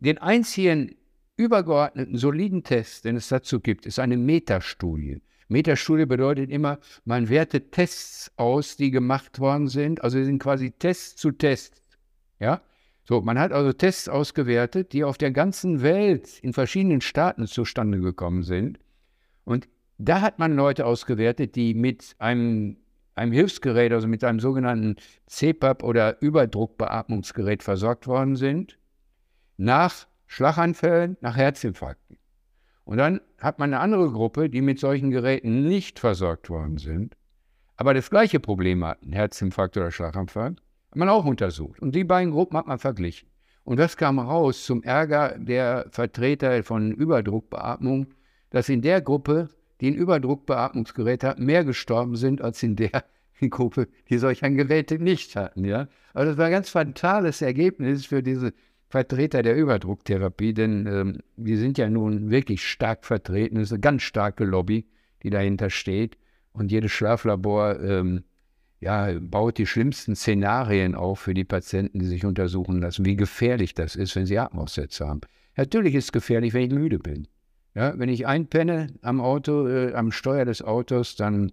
[0.02, 0.98] den einzigen
[1.38, 5.22] übergeordneten, soliden Test, den es dazu gibt, ist eine Metastudie.
[5.48, 10.04] Metastudie bedeutet immer, man wertet Tests aus, die gemacht worden sind.
[10.04, 11.82] Also sind quasi Tests zu Tests.
[12.42, 12.60] Ja?
[13.04, 18.00] So, man hat also Tests ausgewertet, die auf der ganzen Welt in verschiedenen Staaten zustande
[18.00, 18.80] gekommen sind.
[19.44, 22.78] Und da hat man Leute ausgewertet, die mit einem
[23.16, 24.96] einem Hilfsgerät, also mit einem sogenannten
[25.28, 28.78] CPAP oder Überdruckbeatmungsgerät versorgt worden sind,
[29.58, 32.18] nach Schlaganfällen, nach Herzinfarkten.
[32.86, 37.16] Und dann hat man eine andere Gruppe, die mit solchen Geräten nicht versorgt worden sind,
[37.76, 40.56] aber das gleiche Problem hatten, Herzinfarkt oder Schlaganfall,
[40.94, 41.80] hat man auch untersucht.
[41.82, 43.28] Und die beiden Gruppen hat man verglichen.
[43.64, 48.14] Und das kam raus zum Ärger der Vertreter von Überdruckbeatmung,
[48.52, 49.50] dass in der Gruppe
[49.82, 52.92] die ein Überdruckbeatmungsgerät hatten, mehr gestorben sind als in der
[53.50, 55.66] Gruppe, die solch ein Gerät nicht hatten.
[55.66, 55.88] Ja?
[56.14, 58.54] Also das war ein ganz fatales Ergebnis für diese
[58.88, 63.58] Vertreter der Überdrucktherapie, denn ähm, die sind ja nun wirklich stark vertreten.
[63.58, 64.86] Es ist eine ganz starke Lobby,
[65.24, 66.20] die dahinter steht.
[66.52, 68.26] Und jedes Schlaflabor ähm,
[68.84, 73.74] ja, baut die schlimmsten Szenarien auf für die Patienten, die sich untersuchen lassen, wie gefährlich
[73.74, 75.22] das ist, wenn sie Atemaussätze haben.
[75.56, 77.28] Natürlich ist es gefährlich, wenn ich müde bin.
[77.76, 81.52] Ja, wenn ich einpenne am Auto, äh, am Steuer des Autos, dann,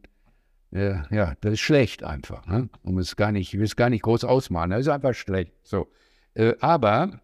[0.71, 2.47] äh, ja, das ist schlecht einfach.
[2.47, 2.69] Ne?
[2.83, 5.53] Um es gar nicht, ich will es gar nicht groß ausmalen, das ist einfach schlecht.
[5.63, 5.89] So.
[6.35, 7.21] Äh, aber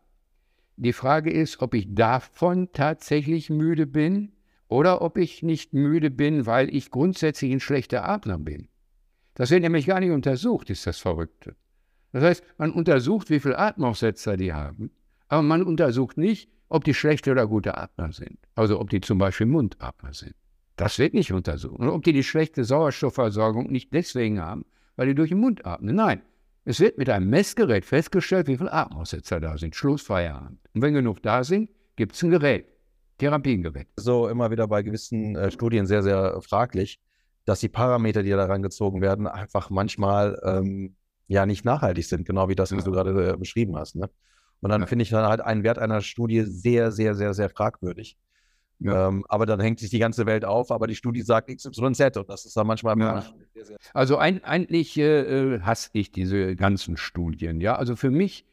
[0.77, 4.33] die Frage ist, ob ich davon tatsächlich müde bin
[4.69, 8.69] oder ob ich nicht müde bin, weil ich grundsätzlich ein schlechter Atmer bin.
[9.37, 11.55] Das wird nämlich gar nicht untersucht, ist das Verrückte.
[12.13, 14.91] Das heißt, man untersucht, wie viele Atemaussetzer die haben,
[15.29, 18.39] aber man untersucht nicht, ob die schlechte oder gute Atmer sind.
[18.55, 20.35] Also ob die zum Beispiel Mundatmer sind.
[20.77, 21.79] Das wird nicht untersucht.
[21.79, 24.65] Und ob die die schlechte Sauerstoffversorgung nicht deswegen haben,
[24.97, 25.95] weil die durch den Mund atmen.
[25.95, 26.23] Nein,
[26.65, 29.77] es wird mit einem Messgerät festgestellt, wie viele Atemaussetzer da sind.
[29.77, 30.59] Schlussfeierabend.
[30.75, 32.67] Und wenn genug da sind, gibt es ein Gerät.
[33.19, 33.89] Therapiegerät.
[33.97, 37.01] So immer wieder bei gewissen äh, Studien sehr, sehr fraglich,
[37.47, 40.97] dass die Parameter, die da rangezogen werden, einfach manchmal ähm,
[41.29, 42.85] ja nicht nachhaltig sind, genau wie das, was ja.
[42.85, 43.97] du gerade äh, beschrieben hast.
[43.97, 44.11] Ne?
[44.61, 44.87] Und dann ja.
[44.87, 48.19] finde ich dann halt einen Wert einer Studie sehr, sehr, sehr, sehr fragwürdig.
[48.79, 49.09] Ja.
[49.09, 52.29] Ähm, aber dann hängt sich die ganze Welt auf, aber die Studie sagt XYZ und
[52.29, 52.99] das ist dann manchmal.
[52.99, 53.25] Ja.
[53.55, 57.61] Sehr, sehr also ein, eigentlich äh, hasse ich diese ganzen Studien.
[57.61, 58.45] Ja, also für mich,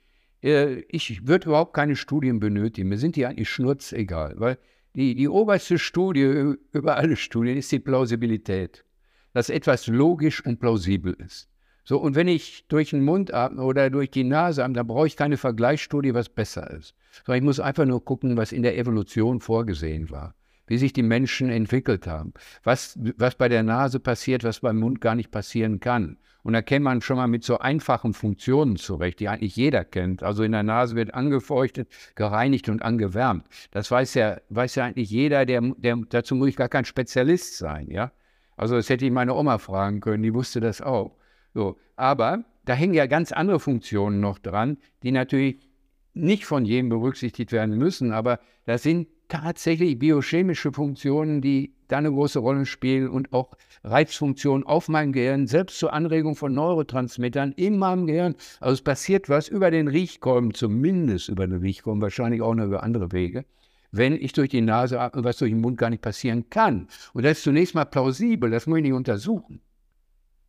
[0.41, 2.87] äh, ich würde überhaupt keine Studien benötigen.
[2.89, 4.57] Mir sind die eigentlich schnurzegal, weil
[4.95, 8.85] die, die oberste Studie über alle Studien ist die Plausibilität.
[9.33, 11.49] Dass etwas logisch und plausibel ist.
[11.85, 15.07] So, und wenn ich durch den Mund atme oder durch die Nase atme, dann brauche
[15.07, 16.95] ich keine Vergleichsstudie, was besser ist.
[17.25, 20.35] Sondern ich muss einfach nur gucken, was in der Evolution vorgesehen war.
[20.67, 22.33] Wie sich die Menschen entwickelt haben.
[22.63, 26.17] Was, was bei der Nase passiert, was beim Mund gar nicht passieren kann.
[26.43, 30.23] Und da kennt man schon mal mit so einfachen Funktionen zurecht, die eigentlich jeder kennt.
[30.23, 33.45] Also in der Nase wird angefeuchtet, gereinigt und angewärmt.
[33.71, 37.57] Das weiß ja, weiß ja eigentlich jeder, der, der, dazu muss ich gar kein Spezialist
[37.57, 38.11] sein, ja.
[38.55, 41.15] Also das hätte ich meine Oma fragen können, die wusste das auch.
[41.53, 45.59] So, aber da hängen ja ganz andere Funktionen noch dran, die natürlich
[46.13, 52.11] nicht von jedem berücksichtigt werden müssen, aber das sind tatsächlich biochemische Funktionen, die da eine
[52.11, 57.79] große Rolle spielen und auch Reizfunktionen auf meinem Gehirn, selbst zur Anregung von Neurotransmittern in
[57.79, 58.35] meinem Gehirn.
[58.59, 62.83] Also es passiert was über den Riechkolben, zumindest über den Riechkolben, wahrscheinlich auch noch über
[62.83, 63.43] andere Wege,
[63.91, 66.87] wenn ich durch die Nase atme, was durch den Mund gar nicht passieren kann.
[67.13, 69.61] Und das ist zunächst mal plausibel, das muss ich nicht untersuchen.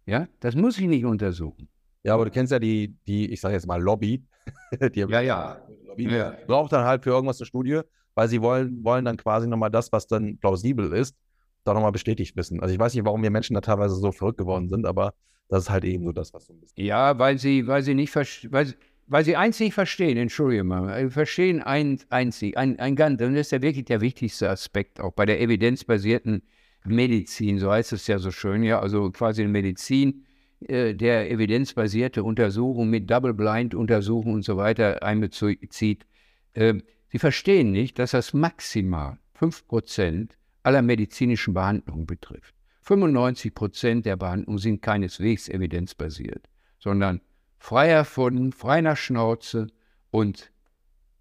[0.04, 1.68] Ja, das muss ich nicht untersuchen.
[2.02, 4.22] Ja, aber du kennst ja die, die ich sage jetzt mal Lobby.
[4.94, 5.62] die ja, ja.
[5.86, 6.36] Lobby ja.
[6.46, 7.80] Braucht dann halt für irgendwas eine Studie,
[8.14, 11.16] weil sie wollen, wollen dann quasi nochmal das, was dann plausibel ist,
[11.64, 12.60] da nochmal bestätigt wissen.
[12.60, 15.14] Also ich weiß nicht, warum wir Menschen da teilweise so verrückt geworden sind, aber
[15.48, 16.84] das ist halt eben so das, was so ein bisschen.
[16.84, 18.74] Ja, weil sie, weil sie nicht weil,
[19.06, 23.52] weil sie eins verstehen, entschuldige mal, verstehen ein, einzig, ein, ein ganz, und das ist
[23.52, 26.42] ja wirklich der wichtigste Aspekt auch bei der evidenzbasierten
[26.86, 30.24] Medizin, so heißt es ja so schön, ja, also quasi in Medizin,
[30.60, 36.06] äh, der evidenzbasierte Untersuchung mit Double-Blind-Untersuchungen und so weiter einbezieht.
[36.54, 36.74] Äh,
[37.14, 40.30] Sie verstehen nicht, dass das maximal 5%
[40.64, 42.56] aller medizinischen Behandlungen betrifft.
[42.84, 46.48] 95% der Behandlungen sind keineswegs evidenzbasiert,
[46.80, 47.20] sondern
[47.60, 49.68] frei erfunden, frei nach Schnauze
[50.10, 50.50] und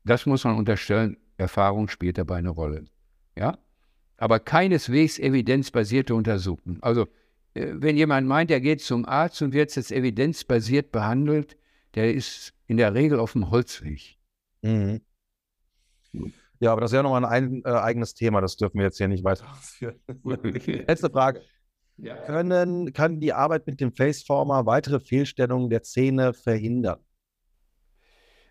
[0.03, 2.85] das muss man unterstellen, Erfahrung spielt dabei eine Rolle.
[3.37, 3.59] Ja?
[4.17, 6.81] Aber keineswegs evidenzbasierte Untersuchungen.
[6.81, 7.03] Also,
[7.53, 11.55] äh, wenn jemand meint, er geht zum Arzt und wird jetzt evidenzbasiert behandelt,
[11.93, 14.17] der ist in der Regel auf dem Holzweg.
[14.63, 14.99] Mhm.
[16.59, 19.07] Ja, aber das ist ja nochmal ein, äh, eigenes Thema, das dürfen wir jetzt hier
[19.07, 19.99] nicht weiter ausführen.
[20.88, 21.41] Letzte Frage.
[21.97, 22.16] Ja.
[22.26, 26.99] Können, kann die Arbeit mit dem Faceformer weitere Fehlstellungen der Zähne verhindern?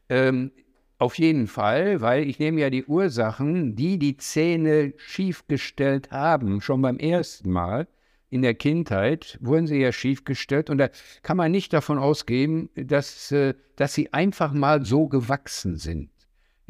[0.09, 0.53] Ähm,
[0.99, 6.83] auf jeden Fall, weil ich nehme ja die Ursachen, die die Zähne schiefgestellt haben, schon
[6.83, 7.89] beim ersten Mal
[8.33, 10.89] in der Kindheit wurden sie ja schiefgestellt und da
[11.23, 16.12] kann man nicht davon ausgehen, dass, äh, dass sie einfach mal so gewachsen sind,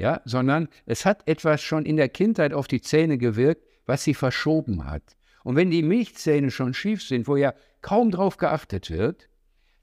[0.02, 4.14] ja, sondern es hat etwas schon in der Kindheit auf die Zähne gewirkt, was sie
[4.14, 5.16] verschoben hat.
[5.44, 9.28] Und wenn die Milchzähne schon schief sind, wo ja kaum drauf geachtet wird,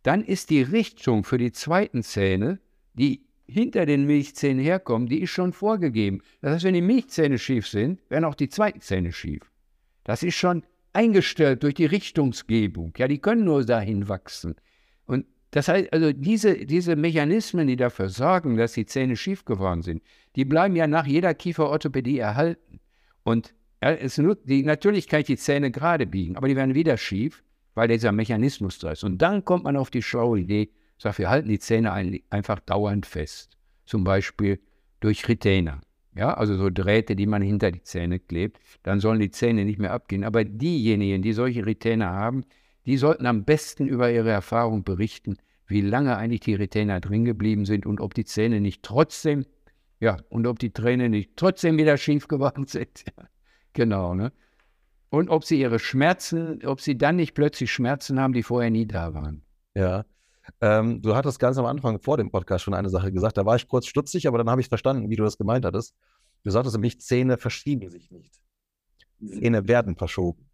[0.04, 2.60] dann ist die Richtung für die zweiten Zähne,
[2.96, 6.22] die hinter den Milchzähnen herkommen, die ist schon vorgegeben.
[6.42, 9.50] Das heißt, wenn die Milchzähne schief sind, werden auch die zweiten Zähne schief.
[10.04, 12.92] Das ist schon eingestellt durch die Richtungsgebung.
[12.98, 14.56] Ja, die können nur dahin wachsen.
[15.52, 20.04] Das heißt, also diese, diese Mechanismen, die dafür sorgen, dass die Zähne schief geworden sind,
[20.36, 22.80] die bleiben ja nach jeder Kieferorthopädie erhalten.
[23.24, 26.98] Und ja, es die, natürlich kann ich die Zähne gerade biegen, aber die werden wieder
[26.98, 27.44] schief,
[27.74, 29.04] weil dieser Mechanismus da ist.
[29.04, 30.70] Und dann kommt man auf die schlaue Idee,
[31.02, 33.58] Sag, wir halten die Zähne ein, einfach dauernd fest.
[33.86, 34.60] Zum Beispiel
[35.00, 35.80] durch Retainer.
[36.14, 38.60] Ja, also so Drähte, die man hinter die Zähne klebt.
[38.84, 40.26] Dann sollen die Zähne nicht mehr abgehen.
[40.26, 42.44] Aber diejenigen, die solche Retainer haben,
[42.90, 45.38] die sollten am besten über ihre Erfahrung berichten,
[45.68, 49.46] wie lange eigentlich die Retainer drin geblieben sind und ob die Zähne nicht trotzdem,
[50.00, 53.06] ja, und ob die Träne nicht trotzdem wieder schief geworden sind.
[53.74, 54.32] genau, ne?
[55.12, 58.88] Und ob sie ihre Schmerzen, ob sie dann nicht plötzlich Schmerzen haben, die vorher nie
[58.88, 59.44] da waren.
[59.76, 60.04] Ja,
[60.60, 63.56] ähm, du hattest ganz am Anfang vor dem Podcast schon eine Sache gesagt, da war
[63.56, 65.94] ich kurz stutzig, aber dann habe ich verstanden, wie du das gemeint hattest.
[66.44, 68.42] Du sagtest nämlich, Zähne verschieben sich nicht.
[69.20, 70.49] Zähne werden verschoben.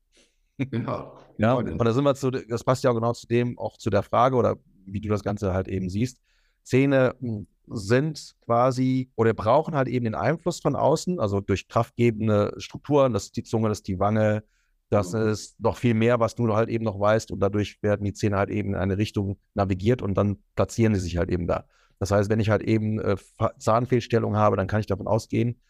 [0.58, 1.18] Genau.
[1.38, 3.90] ja, und da sind wir zu, das passt ja auch genau zu dem, auch zu
[3.90, 6.22] der Frage oder wie du das Ganze halt eben siehst.
[6.64, 12.54] Zähne hm, sind quasi oder brauchen halt eben den Einfluss von außen, also durch kraftgebende
[12.58, 14.44] Strukturen, das ist die Zunge, das ist die Wange,
[14.90, 15.28] das mhm.
[15.28, 18.38] ist noch viel mehr, was du halt eben noch weißt und dadurch werden die Zähne
[18.38, 21.66] halt eben in eine Richtung navigiert und dann platzieren sie sich halt eben da.
[22.00, 23.16] Das heißt, wenn ich halt eben äh,
[23.58, 25.62] Zahnfehlstellungen habe, dann kann ich davon ausgehen,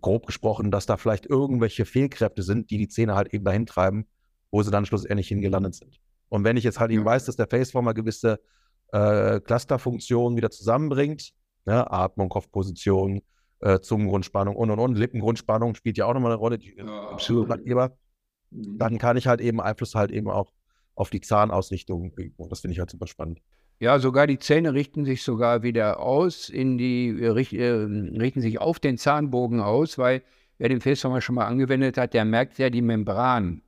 [0.00, 4.06] grob gesprochen, dass da vielleicht irgendwelche Fehlkräfte sind, die die Zähne halt eben dahin treiben,
[4.50, 6.00] wo sie dann schlussendlich hingelandet sind.
[6.28, 8.40] Und wenn ich jetzt halt eben weiß, dass der Faceformer gewisse
[8.92, 11.32] äh, Clusterfunktionen wieder zusammenbringt,
[11.64, 13.22] ne, Atmung, Kopfposition,
[13.60, 17.48] äh, Zungengrundspannung und und und, Lippengrundspannung spielt ja auch nochmal eine Rolle, die ja, absolut
[18.50, 20.52] dann kann ich halt eben Einfluss halt eben auch
[20.94, 22.48] auf die Zahnausrichtung üben.
[22.48, 23.40] das finde ich halt super spannend.
[23.80, 28.40] Ja, sogar die Zähne richten sich sogar wieder aus, in die, äh, richt, äh, richten
[28.40, 30.22] sich auf den Zahnbogen aus, weil
[30.58, 33.62] wer den Faceformer schon mal angewendet hat, der merkt ja die Membran,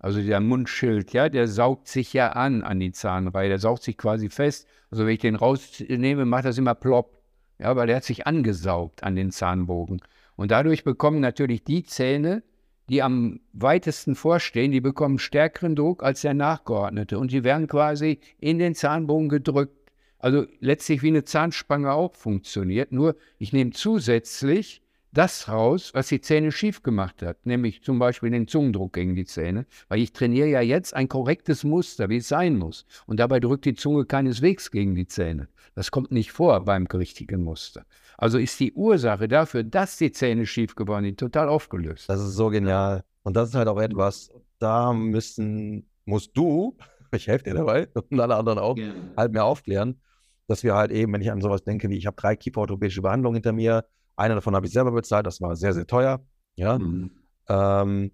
[0.00, 3.98] also der Mundschild, ja, der saugt sich ja an an die Zahnreihe, der saugt sich
[3.98, 4.66] quasi fest.
[4.90, 7.22] Also wenn ich den rausnehme, macht das immer plopp,
[7.58, 10.00] ja, weil der hat sich angesaugt an den Zahnbogen.
[10.36, 12.42] Und dadurch bekommen natürlich die Zähne,
[12.88, 18.20] die am weitesten vorstehen, die bekommen stärkeren Druck als der nachgeordnete und die werden quasi
[18.38, 19.92] in den Zahnbogen gedrückt.
[20.18, 24.82] Also letztlich wie eine Zahnspange auch funktioniert, nur ich nehme zusätzlich
[25.12, 29.24] das raus, was die Zähne schief gemacht hat, nämlich zum Beispiel den Zungendruck gegen die
[29.24, 32.86] Zähne, weil ich trainiere ja jetzt ein korrektes Muster, wie es sein muss.
[33.06, 35.48] Und dabei drückt die Zunge keineswegs gegen die Zähne.
[35.74, 37.84] Das kommt nicht vor beim richtigen Muster.
[38.18, 42.08] Also ist die Ursache dafür, dass die Zähne schief geworden sind, total aufgelöst.
[42.08, 43.02] Das ist so genial.
[43.22, 46.76] Und das ist halt auch etwas, da müssen, musst du,
[47.12, 48.92] ich helfe dir dabei und alle anderen auch, ja.
[49.16, 50.00] halt mehr aufklären,
[50.46, 53.36] dass wir halt eben, wenn ich an sowas denke, wie ich habe drei kieferorthopädische Behandlungen
[53.36, 53.84] hinter mir,
[54.20, 56.20] eine davon habe ich selber bezahlt, das war sehr, sehr teuer.
[56.54, 56.78] Ja.
[56.78, 57.10] Mhm.
[57.48, 58.12] Ähm,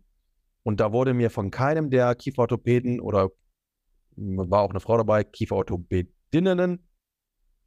[0.62, 3.30] und da wurde mir von keinem der Kieferorthopäden oder
[4.16, 6.88] war auch eine Frau dabei, Kieferorthopädinnen,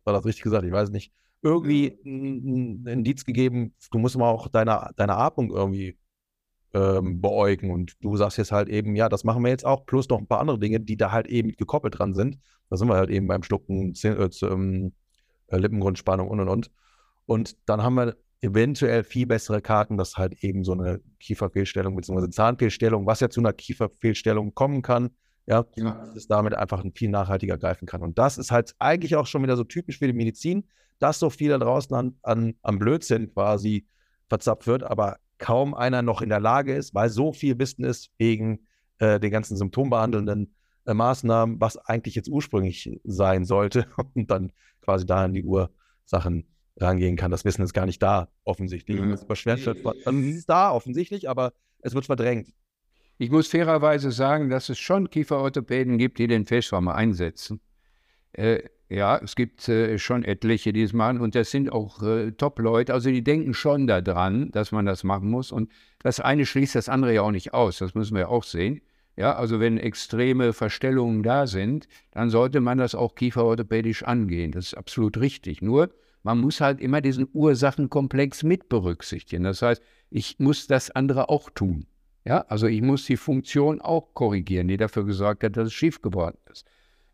[0.04, 4.48] war das richtig gesagt, ich weiß nicht, irgendwie ein, Indiz gegeben, du musst mal auch
[4.48, 5.98] deine, deine Atmung irgendwie
[6.74, 7.72] ähm, beäugen.
[7.72, 10.28] Und du sagst jetzt halt eben, ja, das machen wir jetzt auch, plus noch ein
[10.28, 12.40] paar andere Dinge, die da halt eben gekoppelt dran sind.
[12.70, 14.94] Da sind wir halt eben beim Schlucken, äh, ähm,
[15.48, 16.72] äh, Lippengrundspannung und und und.
[17.26, 22.30] Und dann haben wir eventuell viel bessere Karten, dass halt eben so eine Kieferfehlstellung bzw.
[22.30, 25.10] Zahnfehlstellung, was ja zu einer Kieferfehlstellung kommen kann,
[25.46, 25.92] ja, ja.
[26.06, 28.02] dass es damit einfach viel nachhaltiger greifen kann.
[28.02, 30.68] Und das ist halt eigentlich auch schon wieder so typisch für die Medizin,
[31.00, 33.88] dass so viele draußen an, an, am Blödsinn quasi
[34.28, 38.12] verzapft wird, aber kaum einer noch in der Lage ist, weil so viel Wissen ist
[38.18, 38.68] wegen
[39.00, 40.54] äh, den ganzen symptombehandelnden
[40.86, 44.52] äh, Maßnahmen, was eigentlich jetzt ursprünglich sein sollte und dann
[44.82, 46.46] quasi da an die Ursachen
[46.82, 47.32] rangehen kann.
[47.32, 49.00] Das Wissen ist gar nicht da, offensichtlich.
[49.00, 49.12] Mhm.
[49.12, 49.26] Das
[50.06, 52.50] also es ist da offensichtlich, aber es wird verdrängt.
[53.18, 57.60] Ich muss fairerweise sagen, dass es schon Kieferorthopäden gibt, die den Faceformer einsetzen.
[58.32, 62.32] Äh, ja, es gibt äh, schon etliche, die es machen und das sind auch äh,
[62.32, 62.94] Top-Leute.
[62.94, 65.52] Also die denken schon daran, dass man das machen muss.
[65.52, 65.70] Und
[66.00, 67.78] das eine schließt das andere ja auch nicht aus.
[67.78, 68.82] Das müssen wir auch sehen.
[69.16, 74.54] Ja, also wenn extreme Verstellungen da sind, dann sollte man das auch kieferorthopädisch angehen.
[74.54, 75.62] Das ist absolut richtig.
[75.62, 75.90] Nur
[76.24, 79.44] man muss halt immer diesen Ursachenkomplex mit berücksichtigen.
[79.44, 81.86] Das heißt, ich muss das andere auch tun.
[82.26, 86.02] Ja, also ich muss die Funktion auch korrigieren, die dafür gesorgt hat, dass es schief
[86.02, 86.66] geworden ist.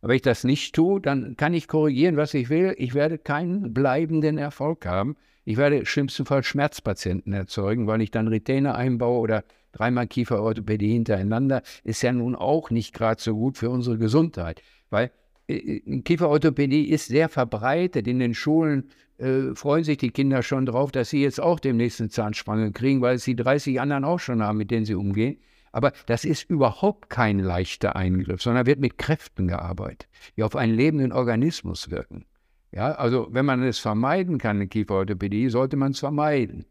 [0.02, 2.76] Aber wenn ich das nicht tue, dann kann ich korrigieren, was ich will.
[2.78, 5.16] Ich werde keinen bleibenden Erfolg haben.
[5.46, 11.62] Ich werde schlimmstenfalls Schmerzpatienten erzeugen, weil ich dann Retainer einbaue oder dreimal Kieferorthopädie hintereinander.
[11.84, 15.12] Ist ja nun auch nicht gerade so gut für unsere Gesundheit, weil
[15.48, 18.08] Kieferorthopädie ist sehr verbreitet.
[18.08, 22.02] In den Schulen äh, freuen sich die Kinder schon drauf, dass sie jetzt auch demnächst
[22.02, 25.38] eine Zahnspange kriegen, weil sie 30 anderen auch schon haben, mit denen sie umgehen.
[25.72, 30.08] Aber das ist überhaupt kein leichter Eingriff, sondern wird mit Kräften gearbeitet,
[30.38, 32.26] die auf einen lebenden Organismus wirken.
[32.72, 36.66] Ja, also wenn man es vermeiden kann, eine Kieferorthopädie, sollte man es vermeiden.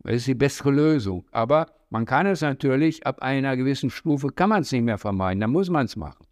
[0.00, 1.24] Das ist die bessere Lösung.
[1.32, 5.40] Aber man kann es natürlich, ab einer gewissen Stufe kann man es nicht mehr vermeiden,
[5.40, 6.25] dann muss man es machen.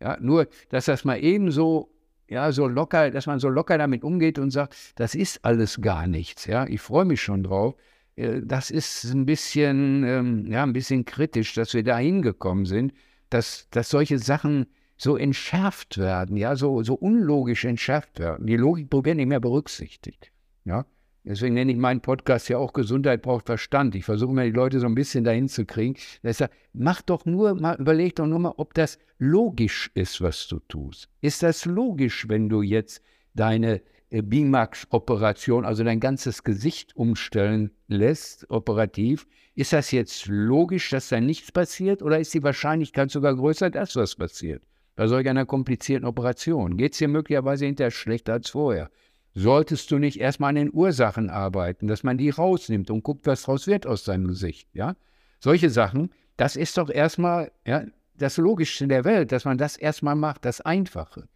[0.00, 1.90] Ja, nur, dass das mal eben so,
[2.28, 6.06] ja, so locker, dass man so locker damit umgeht und sagt, das ist alles gar
[6.06, 6.46] nichts.
[6.46, 7.74] Ja, ich freue mich schon drauf.
[8.16, 12.92] Äh, das ist ein bisschen, ähm, ja, ein bisschen kritisch, dass wir da hingekommen sind,
[13.30, 14.66] dass, dass solche Sachen
[14.96, 18.46] so entschärft werden, ja, so, so unlogisch entschärft werden.
[18.46, 20.32] Die Logik wird nicht mehr berücksichtigt.
[20.64, 20.86] Ja,
[21.28, 23.96] Deswegen nenne ich meinen Podcast ja auch Gesundheit braucht Verstand.
[23.96, 25.96] Ich versuche mal die Leute so ein bisschen dahin zu kriegen.
[26.22, 30.46] Das heißt, mach doch nur mal, überleg doch nur mal, ob das logisch ist, was
[30.46, 31.08] du tust.
[31.22, 33.02] Ist das logisch, wenn du jetzt
[33.34, 39.26] deine äh, BIMAX-Operation, also dein ganzes Gesicht umstellen lässt, operativ?
[39.56, 43.96] Ist das jetzt logisch, dass da nichts passiert oder ist die Wahrscheinlichkeit sogar größer, dass
[43.96, 44.62] was passiert?
[44.94, 48.90] Bei solch einer komplizierten Operation geht es dir möglicherweise hinterher schlechter als vorher
[49.36, 53.42] solltest du nicht erstmal an den Ursachen arbeiten, dass man die rausnimmt und guckt, was
[53.42, 54.96] draus wird aus seinem Gesicht, ja?
[55.40, 57.84] Solche Sachen, das ist doch erstmal ja,
[58.14, 61.28] das Logischste der Welt, dass man das erstmal macht, das Einfache,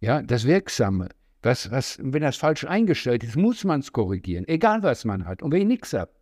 [0.00, 1.08] ja, das Wirksame.
[1.42, 5.42] Was, was, wenn das falsch eingestellt ist, muss man es korrigieren, egal was man hat.
[5.42, 6.12] Und wenn ich nichts habe,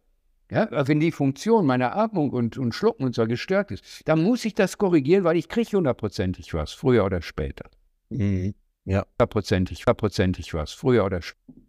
[0.51, 4.47] ja, wenn die Funktion meiner Atmung und, und Schlucken und so gestört ist, dann muss
[4.47, 7.69] ich das korrigieren, weil ich kriege hundertprozentig was, früher oder später.
[8.09, 8.55] Mhm.
[8.85, 9.05] Ja.
[9.19, 11.61] Hundertprozentig, hundertprozentig was, früher oder später.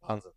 [0.00, 0.32] Wahnsinn.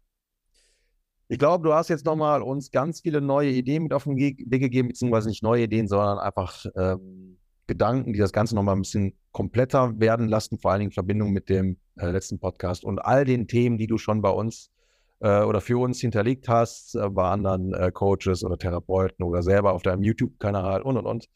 [1.30, 4.50] Ich glaube, du hast jetzt nochmal uns ganz viele neue Ideen mit auf den Weg
[4.50, 7.38] gegeben, beziehungsweise nicht neue Ideen, sondern einfach ähm,
[7.68, 11.32] Gedanken, die das Ganze nochmal ein bisschen kompletter werden lassen, vor allen Dingen in Verbindung
[11.32, 14.72] mit dem äh, letzten Podcast und all den Themen, die du schon bei uns
[15.20, 19.74] äh, oder für uns hinterlegt hast, äh, bei anderen äh, Coaches oder Therapeuten oder selber
[19.74, 21.30] auf deinem YouTube-Kanal und und und.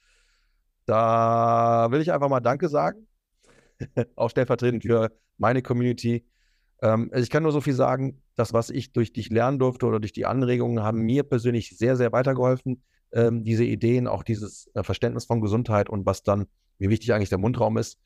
[0.86, 3.08] Da will ich einfach mal Danke sagen
[4.16, 6.26] auch stellvertretend für meine Community.
[6.82, 9.86] Ähm, also ich kann nur so viel sagen, das, was ich durch dich lernen durfte
[9.86, 12.84] oder durch die Anregungen, haben mir persönlich sehr, sehr weitergeholfen.
[13.14, 16.46] Ähm, diese Ideen, auch dieses äh, Verständnis von Gesundheit und was dann,
[16.78, 18.00] wie wichtig eigentlich der Mundraum ist.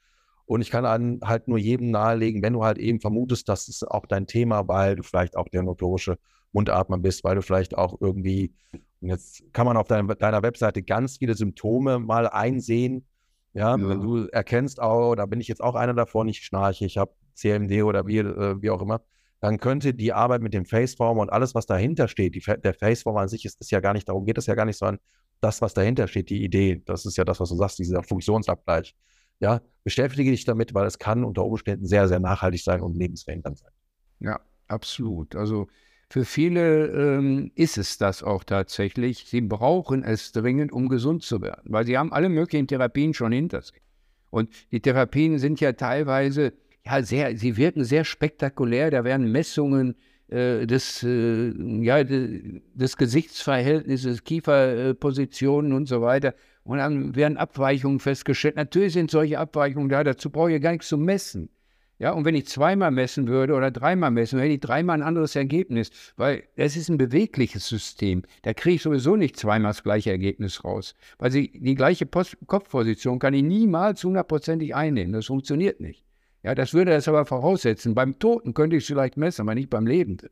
[0.45, 3.83] Und ich kann an, halt nur jedem nahelegen, wenn du halt eben vermutest, das ist
[3.83, 6.17] auch dein Thema, weil du vielleicht auch der notorische
[6.51, 8.53] Mundatmer bist, weil du vielleicht auch irgendwie,
[9.01, 13.05] und jetzt kann man auf deiner, deiner Webseite ganz viele Symptome mal einsehen,
[13.55, 16.85] ja, ja, wenn du erkennst, oh, da bin ich jetzt auch einer davon, ich schnarche,
[16.85, 19.01] ich habe CMD oder wie, äh, wie auch immer,
[19.39, 23.21] dann könnte die Arbeit mit dem Faceformer und alles, was dahinter steht, die, der Faceformer
[23.21, 24.99] an sich ist, ist ja gar nicht, darum geht es ja gar nicht, sondern
[25.39, 28.93] das, was dahinter steht, die Idee, das ist ja das, was du sagst, dieser Funktionsabgleich.
[29.39, 33.57] Ja, beschäftige dich damit, weil es kann unter Umständen sehr, sehr nachhaltig sein und lebensverändernd
[33.57, 33.71] sein.
[34.19, 35.35] Ja, absolut.
[35.35, 35.67] Also
[36.15, 36.85] für viele
[37.17, 39.25] ähm, ist es das auch tatsächlich.
[39.27, 43.33] Sie brauchen es dringend, um gesund zu werden, weil sie haben alle möglichen Therapien schon
[43.33, 43.81] hinter sich.
[44.29, 46.53] Und die Therapien sind ja teilweise,
[46.85, 48.91] ja, sehr, sie wirken sehr spektakulär.
[48.91, 49.95] Da werden Messungen
[50.29, 51.51] äh, des, äh,
[51.83, 56.33] ja, de, des Gesichtsverhältnisses, Kieferpositionen und so weiter.
[56.63, 58.55] Und dann werden Abweichungen festgestellt.
[58.55, 61.49] Natürlich sind solche Abweichungen da, dazu brauche ich gar nichts zu messen.
[61.97, 65.35] Ja, und wenn ich zweimal messen würde oder dreimal messen, hätte ich dreimal ein anderes
[65.35, 68.23] Ergebnis, weil es ist ein bewegliches System.
[68.41, 70.93] Da kriege ich sowieso nicht zweimal das gleiche Ergebnis raus.
[71.19, 75.13] Weil sie, die gleiche Post Kopfposition kann ich niemals hundertprozentig einnehmen.
[75.13, 76.03] Das funktioniert nicht.
[76.43, 77.95] Ja, das würde das aber voraussetzen.
[77.95, 80.29] Beim Toten könnte ich es vielleicht messen, aber nicht beim Lebenden.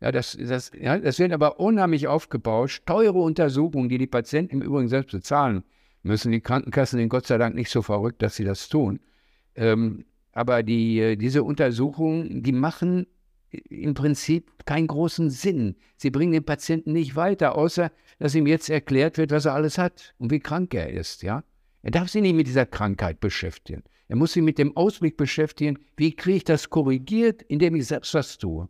[0.00, 2.86] Ja, das, das, ja, das wird aber unheimlich aufgebauscht.
[2.86, 5.64] Teure Untersuchungen, die die Patienten im Übrigen selbst bezahlen
[6.02, 6.32] müssen.
[6.32, 9.00] Die Krankenkassen sind Gott sei Dank nicht so verrückt, dass sie das tun.
[9.56, 10.04] Ähm,
[10.38, 13.08] aber die, äh, diese Untersuchungen, die machen
[13.50, 15.74] im Prinzip keinen großen Sinn.
[15.96, 17.90] Sie bringen den Patienten nicht weiter, außer
[18.20, 21.24] dass ihm jetzt erklärt wird, was er alles hat und wie krank er ist.
[21.24, 21.42] Ja?
[21.82, 23.82] Er darf sich nicht mit dieser Krankheit beschäftigen.
[24.06, 28.14] Er muss sich mit dem Ausblick beschäftigen, wie kriege ich das korrigiert, indem ich selbst
[28.14, 28.68] was tue.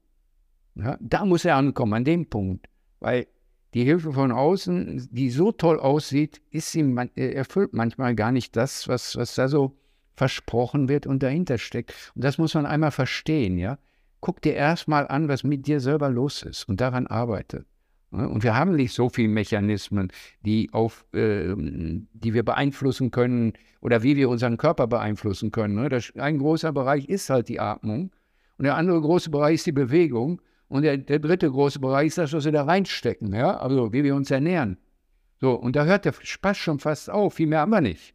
[0.74, 0.96] Ja?
[1.00, 2.66] Da muss er ankommen, an dem Punkt.
[3.00, 3.26] Weil
[3.74, 8.56] die Hilfe von außen, die so toll aussieht, ist ihm, äh, erfüllt manchmal gar nicht
[8.56, 9.76] das, was, was da so
[10.18, 11.94] versprochen wird und dahinter steckt.
[12.14, 13.78] Und das muss man einmal verstehen, ja.
[14.20, 17.64] Guck dir erstmal an, was mit dir selber los ist und daran arbeite.
[18.10, 24.02] Und wir haben nicht so viele Mechanismen, die, auf, äh, die wir beeinflussen können oder
[24.02, 25.74] wie wir unseren Körper beeinflussen können.
[25.74, 25.88] Ne?
[25.88, 28.10] Das, ein großer Bereich ist halt die Atmung
[28.56, 32.18] und der andere große Bereich ist die Bewegung und der, der dritte große Bereich ist
[32.18, 33.58] das, was wir da reinstecken, ja?
[33.58, 34.78] also wie wir uns ernähren.
[35.40, 38.14] So, und da hört der Spaß schon fast auf, viel mehr haben wir nicht.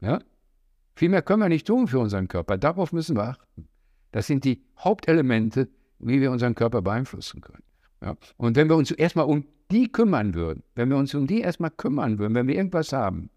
[0.00, 0.18] Ja?
[1.00, 3.66] Viel mehr können wir nicht tun für unseren Körper, darauf müssen wir achten.
[4.12, 7.62] Das sind die Hauptelemente, wie wir unseren Körper beeinflussen können.
[8.02, 8.18] Ja?
[8.36, 11.70] Und wenn wir uns erstmal um die kümmern würden, wenn wir uns um die erstmal
[11.70, 13.30] kümmern würden, wenn wir irgendwas haben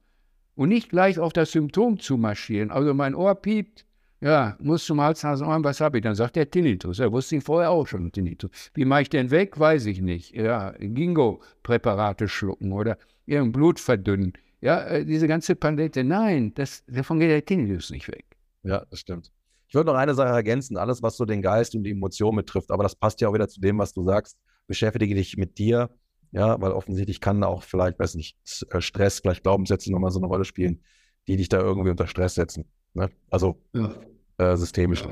[0.56, 3.86] und nicht gleich auf das Symptom zu marschieren, also mein Ohr piept,
[4.20, 6.04] ja, muss zum Nase, Ohren, was habe ich?
[6.04, 7.00] Dann sagt der Tinnitus.
[7.00, 8.52] Er wusste ich vorher auch schon, Tinnitus.
[8.74, 9.58] Wie mache ich den weg?
[9.58, 10.36] Weiß ich nicht.
[10.36, 14.34] Ja, Gingo-Präparate schlucken oder irgendein Blut verdünnen.
[14.64, 16.04] Ja, äh, diese ganze Palette.
[16.04, 18.26] Nein, das, davon geht der Tinnitus nicht weg.
[18.64, 19.32] Ja, das stimmt.
[19.68, 22.72] Ich würde noch eine Sache ergänzen, alles, was so den Geist und die Emotion betrifft,
[22.72, 24.38] aber das passt ja auch wieder zu dem, was du sagst.
[24.68, 25.90] Beschäftige dich mit dir,
[26.32, 28.38] ja, weil offensichtlich kann auch vielleicht, weiß nicht,
[28.70, 30.84] äh, Stress, vielleicht Glaubenssätze nochmal so eine Rolle spielen,
[31.28, 32.66] die dich da irgendwie unter Stress setzen.
[32.94, 33.10] Ne?
[33.30, 33.94] Also ja
[34.38, 35.04] äh, systemisch.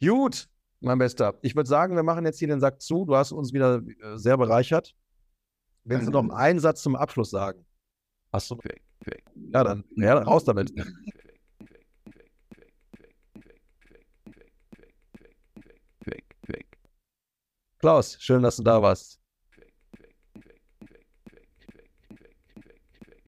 [0.00, 0.48] Gut,
[0.80, 1.34] mein Bester.
[1.42, 3.04] Ich würde sagen, wir machen jetzt hier den Sack zu.
[3.04, 4.94] Du hast uns wieder äh, sehr bereichert.
[5.84, 7.64] Willst du noch einen Satz zum Abschluss sagen?
[8.32, 8.56] Hast du?
[8.56, 9.22] Weg, weg.
[9.52, 10.72] Ja, dann ja, raus damit.
[17.78, 19.21] Klaus, schön, dass du da warst.